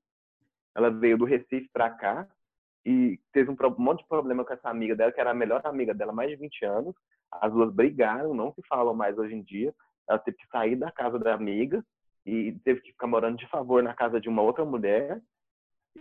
Ela 0.75 0.89
veio 0.89 1.17
do 1.17 1.25
Recife 1.25 1.69
para 1.71 1.89
cá 1.89 2.27
e 2.85 3.19
teve 3.33 3.49
um, 3.49 3.55
um, 3.59 3.75
monte 3.77 4.01
de 4.01 4.07
problema 4.07 4.45
com 4.45 4.53
essa 4.53 4.69
amiga 4.69 4.95
dela, 4.95 5.11
que 5.11 5.19
era 5.19 5.31
a 5.31 5.35
melhor 5.35 5.61
amiga 5.65 5.93
dela, 5.93 6.11
mais 6.11 6.29
de 6.29 6.35
20 6.35 6.65
anos. 6.65 6.95
As 7.31 7.51
duas 7.51 7.73
brigaram, 7.73 8.33
não 8.33 8.53
se 8.53 8.61
falam 8.67 8.93
mais 8.93 9.17
hoje 9.17 9.35
em 9.35 9.43
dia. 9.43 9.73
Ela 10.09 10.19
teve 10.19 10.37
que 10.37 10.47
sair 10.47 10.75
da 10.75 10.91
casa 10.91 11.19
da 11.19 11.33
amiga 11.33 11.83
e 12.25 12.53
teve 12.63 12.81
que 12.81 12.91
ficar 12.91 13.07
morando 13.07 13.37
de 13.37 13.47
favor 13.49 13.81
na 13.81 13.93
casa 13.93 14.19
de 14.19 14.29
uma 14.29 14.41
outra 14.41 14.65
mulher 14.65 15.21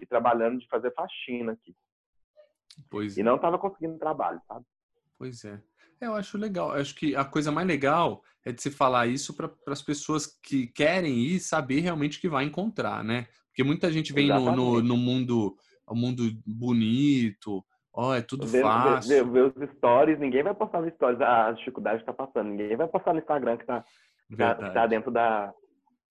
e 0.00 0.06
trabalhando 0.06 0.58
de 0.58 0.68
fazer 0.68 0.92
faxina 0.92 1.52
aqui. 1.52 1.74
Pois 2.90 3.16
e 3.16 3.22
não 3.22 3.36
estava 3.36 3.58
conseguindo 3.58 3.98
trabalho, 3.98 4.40
sabe? 4.46 4.64
Pois 5.18 5.44
é. 5.44 5.60
Eu 6.00 6.14
acho 6.14 6.36
legal. 6.36 6.74
Eu 6.74 6.80
acho 6.80 6.94
que 6.94 7.16
a 7.16 7.24
coisa 7.24 7.50
mais 7.50 7.66
legal 7.66 8.22
é 8.44 8.52
de 8.52 8.60
se 8.60 8.70
falar 8.70 9.06
isso 9.06 9.34
para 9.34 9.50
as 9.68 9.82
pessoas 9.82 10.26
que 10.26 10.66
querem 10.66 11.18
ir 11.18 11.40
saber 11.40 11.80
realmente 11.80 12.18
o 12.18 12.20
que 12.20 12.28
vai 12.28 12.44
encontrar, 12.44 13.02
né? 13.02 13.26
Porque 13.48 13.64
muita 13.64 13.90
gente 13.90 14.12
vem 14.12 14.28
no, 14.28 14.54
no, 14.54 14.82
no, 14.82 14.96
mundo, 14.96 15.56
o 15.86 15.94
mundo 15.94 16.22
bonito, 16.46 17.64
ó, 17.92 18.10
oh, 18.10 18.14
é 18.14 18.20
tudo 18.20 18.46
fácil. 18.46 19.32
Ver, 19.32 19.42
os 19.42 19.70
stories, 19.76 20.18
ninguém 20.18 20.42
vai 20.42 20.54
postar 20.54 20.82
nos 20.82 20.92
stories 20.92 21.18
as 21.22 21.56
dificuldades 21.58 22.00
que 22.00 22.06
tá 22.06 22.12
passando, 22.12 22.50
ninguém 22.50 22.76
vai 22.76 22.86
postar 22.86 23.14
no 23.14 23.20
Instagram 23.20 23.56
que 23.56 23.64
tá, 23.64 23.84
tá, 24.36 24.54
tá 24.54 24.86
dentro 24.86 25.10
da, 25.10 25.54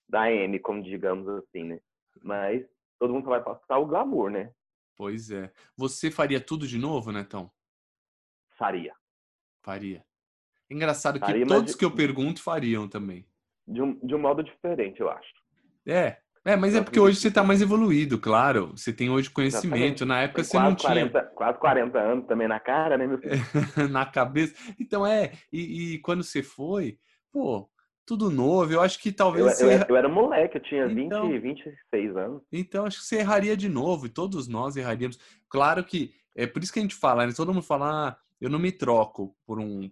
da 0.09 0.31
M, 0.31 0.57
como 0.57 0.81
digamos 0.81 1.27
assim, 1.27 1.65
né? 1.65 1.79
Mas 2.23 2.65
todo 2.99 3.13
mundo 3.13 3.25
só 3.25 3.29
vai 3.29 3.43
postar 3.43 3.77
o 3.77 3.85
glamour, 3.85 4.31
né? 4.31 4.51
Pois 4.95 5.29
é. 5.29 5.51
Você 5.75 6.09
faria 6.09 6.39
tudo 6.39 6.67
de 6.67 6.77
novo, 6.77 7.11
Netão? 7.11 7.51
Faria. 8.57 8.93
Faria. 9.61 10.03
Engraçado 10.69 11.19
faria, 11.19 11.43
que 11.43 11.47
todos 11.47 11.75
que 11.75 11.85
eu 11.85 11.91
pergunto 11.91 12.41
fariam 12.41 12.87
também. 12.87 13.27
De 13.67 13.81
um, 13.81 13.99
de 14.05 14.15
um 14.15 14.19
modo 14.19 14.43
diferente, 14.43 15.01
eu 15.01 15.09
acho. 15.09 15.33
É. 15.85 16.17
É, 16.47 16.55
mas 16.55 16.75
é 16.75 16.81
porque 16.81 16.99
hoje 16.99 17.19
você 17.19 17.29
está 17.29 17.43
mais 17.43 17.59
evoluído, 17.59 18.19
claro. 18.19 18.67
Você 18.77 18.93
tem 18.93 19.09
hoje 19.09 19.31
conhecimento. 19.31 20.03
Exatamente. 20.03 20.05
Na 20.05 20.21
época 20.21 20.43
você 20.43 20.59
não 20.59 20.75
40, 20.75 21.09
tinha. 21.09 21.23
Quase 21.33 21.57
40 21.57 21.99
anos 21.99 22.27
também 22.27 22.47
na 22.47 22.59
cara, 22.59 22.99
né, 22.99 23.07
meu 23.07 23.17
filho? 23.17 23.33
na 23.89 24.05
cabeça. 24.05 24.53
Então 24.79 25.05
é, 25.05 25.31
e, 25.51 25.95
e, 25.95 25.99
quando 25.99 26.23
você 26.23 26.43
foi, 26.43 26.99
pô, 27.31 27.67
tudo 28.05 28.29
novo. 28.29 28.71
Eu 28.71 28.81
acho 28.81 28.99
que 28.99 29.11
talvez. 29.11 29.59
Eu, 29.59 29.69
você... 29.69 29.85
eu, 29.89 29.95
era 29.95 30.07
moleque, 30.07 30.57
eu 30.57 30.61
tinha 30.61 30.85
então, 30.85 31.29
20, 31.29 31.41
26 31.41 32.17
anos. 32.17 32.41
Então, 32.51 32.85
acho 32.85 32.99
que 32.99 33.05
você 33.05 33.17
erraria 33.17 33.57
de 33.57 33.67
novo, 33.67 34.05
e 34.05 34.09
todos 34.09 34.47
nós 34.47 34.75
erraríamos. 34.75 35.19
Claro 35.49 35.83
que 35.83 36.13
é 36.35 36.45
por 36.45 36.61
isso 36.61 36.71
que 36.71 36.79
a 36.79 36.81
gente 36.81 36.95
fala, 36.95 37.25
né? 37.25 37.33
Todo 37.35 37.53
mundo 37.53 37.63
fala, 37.63 38.09
ah, 38.09 38.17
eu 38.39 38.49
não 38.49 38.59
me 38.59 38.71
troco 38.71 39.35
por 39.45 39.59
um, 39.59 39.89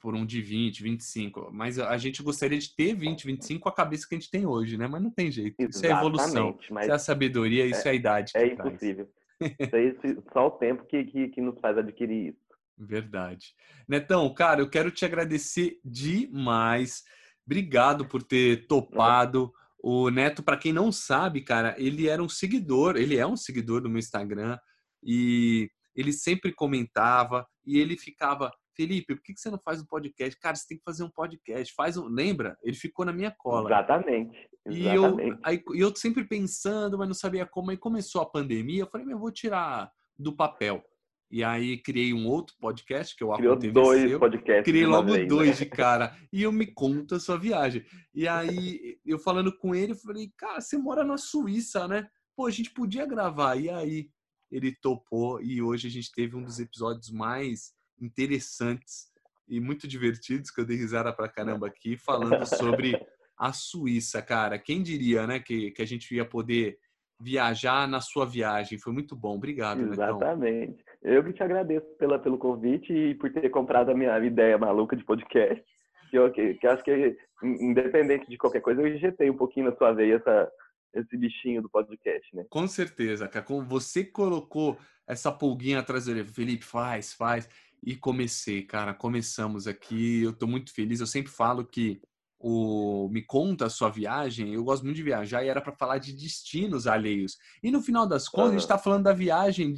por 0.00 0.14
um 0.14 0.26
de 0.26 0.40
20, 0.42 0.82
25. 0.82 1.50
Mas 1.52 1.78
a 1.78 1.96
gente 1.96 2.22
gostaria 2.22 2.58
de 2.58 2.74
ter 2.74 2.94
20, 2.94 3.26
25 3.26 3.60
com 3.60 3.68
a 3.68 3.74
cabeça 3.74 4.06
que 4.08 4.14
a 4.14 4.18
gente 4.18 4.30
tem 4.30 4.46
hoje, 4.46 4.76
né? 4.76 4.86
Mas 4.86 5.02
não 5.02 5.10
tem 5.10 5.30
jeito. 5.30 5.56
Exatamente, 5.58 5.76
isso 5.76 5.86
é 5.86 5.90
evolução. 5.90 6.58
Isso 6.60 6.90
é 6.90 6.92
a 6.92 6.98
sabedoria, 6.98 7.66
isso 7.66 7.86
é, 7.86 7.90
é 7.90 7.92
a 7.92 7.94
idade. 7.94 8.32
é 8.34 8.46
impossível. 8.46 9.08
Isso 9.40 9.74
é 9.74 10.32
só 10.34 10.48
o 10.48 10.50
tempo 10.50 10.84
que, 10.84 11.02
que, 11.02 11.28
que 11.28 11.40
nos 11.40 11.58
faz 11.60 11.78
adquirir 11.78 12.34
isso. 12.34 12.50
Verdade. 12.76 13.54
Netão, 13.88 14.28
cara, 14.34 14.60
eu 14.60 14.68
quero 14.68 14.90
te 14.90 15.02
agradecer 15.02 15.80
demais. 15.82 17.04
Obrigado 17.46 18.06
por 18.06 18.22
ter 18.22 18.66
topado. 18.66 19.52
O 19.82 20.10
Neto, 20.10 20.42
para 20.42 20.58
quem 20.58 20.72
não 20.72 20.92
sabe, 20.92 21.40
cara, 21.40 21.74
ele 21.78 22.08
era 22.08 22.22
um 22.22 22.28
seguidor, 22.28 22.96
ele 22.96 23.16
é 23.16 23.26
um 23.26 23.36
seguidor 23.36 23.80
do 23.80 23.88
meu 23.88 23.98
Instagram 23.98 24.58
e 25.02 25.70
ele 25.96 26.12
sempre 26.12 26.52
comentava 26.52 27.46
e 27.64 27.78
ele 27.78 27.96
ficava, 27.96 28.50
Felipe, 28.76 29.14
por 29.14 29.22
que 29.22 29.36
você 29.36 29.50
não 29.50 29.58
faz 29.58 29.80
um 29.80 29.86
podcast? 29.86 30.38
Cara, 30.38 30.54
você 30.54 30.66
tem 30.68 30.78
que 30.78 30.84
fazer 30.84 31.02
um 31.02 31.10
podcast. 31.10 31.74
Faz 31.74 31.96
um, 31.96 32.06
lembra? 32.06 32.56
Ele 32.62 32.76
ficou 32.76 33.04
na 33.04 33.12
minha 33.12 33.34
cola. 33.36 33.68
Exatamente. 33.68 34.48
exatamente. 34.66 35.28
E 35.28 35.32
eu, 35.32 35.38
aí, 35.42 35.62
eu 35.74 35.96
sempre 35.96 36.24
pensando, 36.24 36.98
mas 36.98 37.08
não 37.08 37.14
sabia 37.14 37.46
como. 37.46 37.70
Aí 37.70 37.76
começou 37.76 38.20
a 38.22 38.30
pandemia, 38.30 38.82
eu 38.82 38.90
falei, 38.90 39.12
eu 39.12 39.18
vou 39.18 39.32
tirar 39.32 39.90
do 40.18 40.36
papel. 40.36 40.84
E 41.30 41.44
aí 41.44 41.78
criei 41.78 42.12
um 42.12 42.26
outro 42.26 42.56
podcast 42.58 43.14
que 43.14 43.22
eu 43.22 43.30
Criou 43.32 43.56
dois 43.56 44.18
podcasts. 44.18 44.64
Criei 44.64 44.84
logo 44.84 45.12
vez, 45.12 45.20
né? 45.20 45.26
dois 45.26 45.60
né? 45.60 45.64
de 45.64 45.66
cara. 45.66 46.16
E 46.32 46.42
eu 46.42 46.50
me 46.50 46.66
conto 46.66 47.14
a 47.14 47.20
sua 47.20 47.38
viagem. 47.38 47.84
E 48.12 48.26
aí 48.26 48.98
eu 49.06 49.18
falando 49.18 49.56
com 49.56 49.72
ele, 49.72 49.92
eu 49.92 49.96
falei, 49.96 50.32
cara, 50.36 50.60
você 50.60 50.76
mora 50.76 51.04
na 51.04 51.16
Suíça, 51.16 51.86
né? 51.86 52.08
Pô, 52.34 52.46
a 52.46 52.50
gente 52.50 52.72
podia 52.72 53.06
gravar. 53.06 53.54
E 53.56 53.70
aí 53.70 54.10
ele 54.50 54.74
topou 54.74 55.40
e 55.40 55.62
hoje 55.62 55.86
a 55.86 55.90
gente 55.90 56.10
teve 56.10 56.34
um 56.34 56.42
dos 56.42 56.58
episódios 56.58 57.10
mais 57.10 57.72
interessantes 58.00 59.08
e 59.48 59.60
muito 59.60 59.86
divertidos 59.86 60.50
que 60.50 60.60
eu 60.60 60.66
dei 60.66 60.76
risada 60.76 61.12
pra 61.12 61.28
caramba 61.28 61.68
aqui 61.68 61.96
falando 61.96 62.44
sobre 62.44 63.00
a 63.38 63.52
Suíça, 63.52 64.20
cara. 64.20 64.58
Quem 64.58 64.82
diria, 64.82 65.28
né, 65.28 65.38
que, 65.38 65.70
que 65.70 65.82
a 65.82 65.86
gente 65.86 66.12
ia 66.12 66.24
poder 66.24 66.78
viajar 67.20 67.86
na 67.86 68.00
sua 68.00 68.24
viagem. 68.24 68.78
Foi 68.78 68.92
muito 68.92 69.14
bom. 69.14 69.36
Obrigado, 69.36 69.82
Exatamente. 69.82 70.82
Eu 71.02 71.24
que 71.24 71.32
te 71.32 71.42
agradeço 71.42 71.86
pela, 71.98 72.18
pelo 72.18 72.38
convite 72.38 72.92
e 72.92 73.14
por 73.14 73.32
ter 73.32 73.48
comprado 73.48 73.90
a 73.90 73.94
minha 73.94 74.18
ideia 74.18 74.58
maluca 74.58 74.94
de 74.94 75.04
podcast. 75.04 75.64
Que 76.10 76.18
eu, 76.18 76.30
que, 76.30 76.54
que 76.54 76.66
acho 76.66 76.82
que, 76.82 77.16
independente 77.42 78.28
de 78.28 78.36
qualquer 78.36 78.60
coisa, 78.60 78.82
eu 78.82 78.88
injetei 78.88 79.30
um 79.30 79.36
pouquinho 79.36 79.70
na 79.70 79.76
sua 79.76 79.92
veia 79.92 80.16
essa, 80.16 80.50
esse 80.94 81.16
bichinho 81.16 81.62
do 81.62 81.70
podcast, 81.70 82.34
né? 82.34 82.44
Com 82.50 82.66
certeza, 82.66 83.28
cara. 83.28 83.44
Como 83.44 83.64
você 83.64 84.04
colocou 84.04 84.76
essa 85.06 85.30
pulguinha 85.32 85.78
atrás 85.78 86.06
dele, 86.06 86.24
Felipe, 86.24 86.64
faz, 86.64 87.14
faz. 87.14 87.48
E 87.82 87.96
comecei, 87.96 88.62
cara. 88.62 88.92
Começamos 88.92 89.66
aqui. 89.66 90.22
Eu 90.22 90.32
tô 90.32 90.46
muito 90.46 90.74
feliz. 90.74 91.00
Eu 91.00 91.06
sempre 91.06 91.32
falo 91.32 91.64
que 91.64 92.00
o 92.42 93.06
Me 93.10 93.20
Conta 93.20 93.66
a 93.66 93.70
Sua 93.70 93.90
Viagem, 93.90 94.54
eu 94.54 94.64
gosto 94.64 94.82
muito 94.82 94.96
de 94.96 95.02
viajar 95.02 95.44
e 95.44 95.48
era 95.48 95.60
para 95.60 95.74
falar 95.74 95.98
de 95.98 96.14
destinos 96.14 96.86
alheios. 96.86 97.36
E 97.62 97.70
no 97.70 97.82
final 97.82 98.06
das 98.06 98.28
contas, 98.28 98.44
uhum. 98.44 98.48
a 98.48 98.52
gente 98.52 98.62
está 98.62 98.78
falando 98.78 99.04
da 99.04 99.12
viagem 99.12 99.74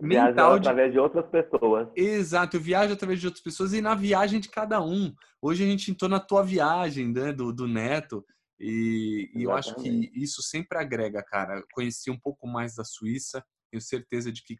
mental. 0.00 0.58
De... 0.58 0.66
através 0.66 0.92
de 0.92 0.98
outras 0.98 1.26
pessoas. 1.26 1.88
Exato, 1.94 2.56
eu 2.56 2.60
viajo 2.60 2.94
através 2.94 3.20
de 3.20 3.26
outras 3.26 3.44
pessoas 3.44 3.74
e 3.74 3.82
na 3.82 3.94
viagem 3.94 4.40
de 4.40 4.48
cada 4.48 4.80
um. 4.82 5.14
Hoje 5.42 5.62
a 5.62 5.66
gente 5.66 5.90
entrou 5.90 6.08
na 6.08 6.18
tua 6.18 6.42
viagem, 6.42 7.12
né, 7.12 7.34
do, 7.34 7.52
do 7.52 7.68
Neto. 7.68 8.24
E, 8.58 9.30
e 9.34 9.42
eu 9.42 9.52
acho 9.52 9.74
que 9.74 10.10
isso 10.14 10.42
sempre 10.42 10.78
agrega, 10.78 11.22
cara. 11.22 11.62
Conheci 11.74 12.10
um 12.10 12.18
pouco 12.18 12.46
mais 12.46 12.76
da 12.76 12.84
Suíça, 12.84 13.44
tenho 13.70 13.80
certeza 13.80 14.32
de 14.32 14.42
que 14.42 14.56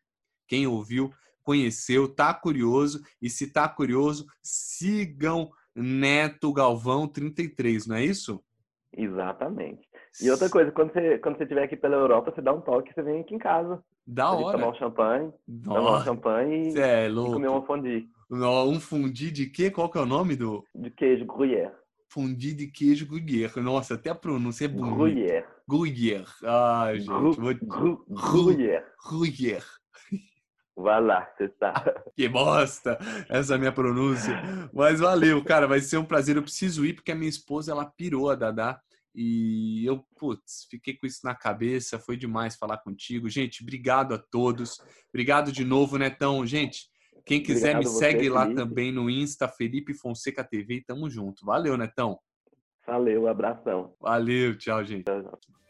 quem 0.47 0.67
ouviu 0.67 1.11
conheceu, 1.43 2.07
tá 2.07 2.35
curioso. 2.35 3.01
E 3.21 3.31
se 3.31 3.47
tá 3.47 3.67
curioso, 3.67 4.27
sigam 4.43 5.51
Neto 5.75 6.53
Galvão 6.53 7.07
33, 7.07 7.87
não 7.87 7.97
é 7.97 8.05
isso? 8.05 8.43
Exatamente. 8.97 9.89
E 10.21 10.31
outra 10.31 10.51
coisa, 10.51 10.73
quando 10.73 10.93
você, 10.93 11.19
quando 11.19 11.37
você 11.37 11.45
estiver 11.45 11.63
aqui 11.63 11.77
pela 11.77 11.97
Europa, 11.97 12.33
você 12.35 12.43
dá 12.43 12.53
um 12.53 12.61
toque, 12.61 12.93
você 12.93 13.03
vem 13.03 13.21
aqui 13.21 13.35
em 13.35 13.39
casa. 13.39 13.83
Da 14.07 14.33
hora. 14.33 14.59
Tomar 14.59 14.73
um 14.73 14.75
champanhe, 14.75 15.33
Nossa. 15.47 15.81
tomar 15.81 15.99
um 15.99 16.05
champanhe 16.05 16.75
e, 16.75 16.79
é 16.79 17.09
e 17.09 17.15
comer 17.15 17.49
um 17.49 17.63
fundi. 17.63 18.09
Um 18.31 18.81
fundi 18.81 19.31
de 19.31 19.47
quê? 19.47 19.71
Qual 19.71 19.89
que 19.89 19.99
é 19.99 20.01
o 20.01 20.07
nome 20.07 20.35
do? 20.35 20.65
De 20.75 20.91
queijo, 20.91 21.25
gruyère. 21.25 21.73
Fundi 22.09 22.53
de 22.53 22.67
queijo 22.67 23.07
gruyère. 23.07 23.57
Nossa, 23.61 23.95
até 23.95 24.11
a 24.11 24.15
pronúncia 24.15 24.65
é 24.65 24.69
bonita. 24.69 24.97
Gruyère. 24.97 25.47
Gruyère. 25.69 26.35
Ai, 26.43 26.99
gente. 26.99 27.37
Gru, 27.37 27.55
gru, 27.63 28.05
gruyère. 28.09 28.85
Gruyère. 29.05 29.80
Vai 30.81 31.01
lá, 31.01 31.31
você 31.37 31.49
tá. 31.49 31.73
Que 32.17 32.29
bosta 32.29 32.99
essa 33.29 33.55
é 33.55 33.59
minha 33.59 33.73
pronúncia. 33.73 34.41
Mas 34.73 35.01
valeu, 35.01 35.43
cara. 35.45 35.67
Vai 35.67 35.81
ser 35.81 35.99
um 35.99 36.05
prazer. 36.05 36.37
Eu 36.37 36.43
preciso 36.43 36.85
ir 36.85 36.95
porque 36.95 37.13
a 37.13 37.15
minha 37.15 37.29
esposa 37.29 37.73
ela 37.73 37.85
pirou 37.85 38.31
a 38.31 38.35
Dadá. 38.35 38.81
E 39.15 39.85
eu, 39.85 40.05
putz, 40.19 40.67
fiquei 40.71 40.95
com 40.97 41.07
isso 41.07 41.21
na 41.25 41.35
cabeça. 41.35 41.99
Foi 41.99 42.17
demais 42.17 42.57
falar 42.57 42.79
contigo. 42.79 43.29
Gente, 43.29 43.63
obrigado 43.63 44.15
a 44.15 44.19
todos. 44.19 44.79
Obrigado 45.09 45.53
de 45.53 45.65
novo, 45.65 45.99
Netão. 45.99 46.47
Gente, 46.47 46.89
quem 47.27 47.43
quiser 47.43 47.77
obrigado 47.77 47.93
me 47.93 47.99
segue 47.99 48.29
lá 48.29 48.43
Felipe. 48.43 48.61
também 48.61 48.93
no 48.93 49.11
Insta, 49.11 49.49
Felipe 49.49 49.95
Fonseca 49.95 50.45
TV. 50.45 50.83
Tamo 50.87 51.11
junto. 51.11 51.45
Valeu, 51.45 51.77
Netão. 51.77 52.19
Valeu, 52.87 53.27
abração. 53.27 53.95
Valeu, 54.01 54.57
tchau, 54.57 54.85
gente. 54.85 55.05
Tchau, 55.05 55.23
tchau. 55.23 55.61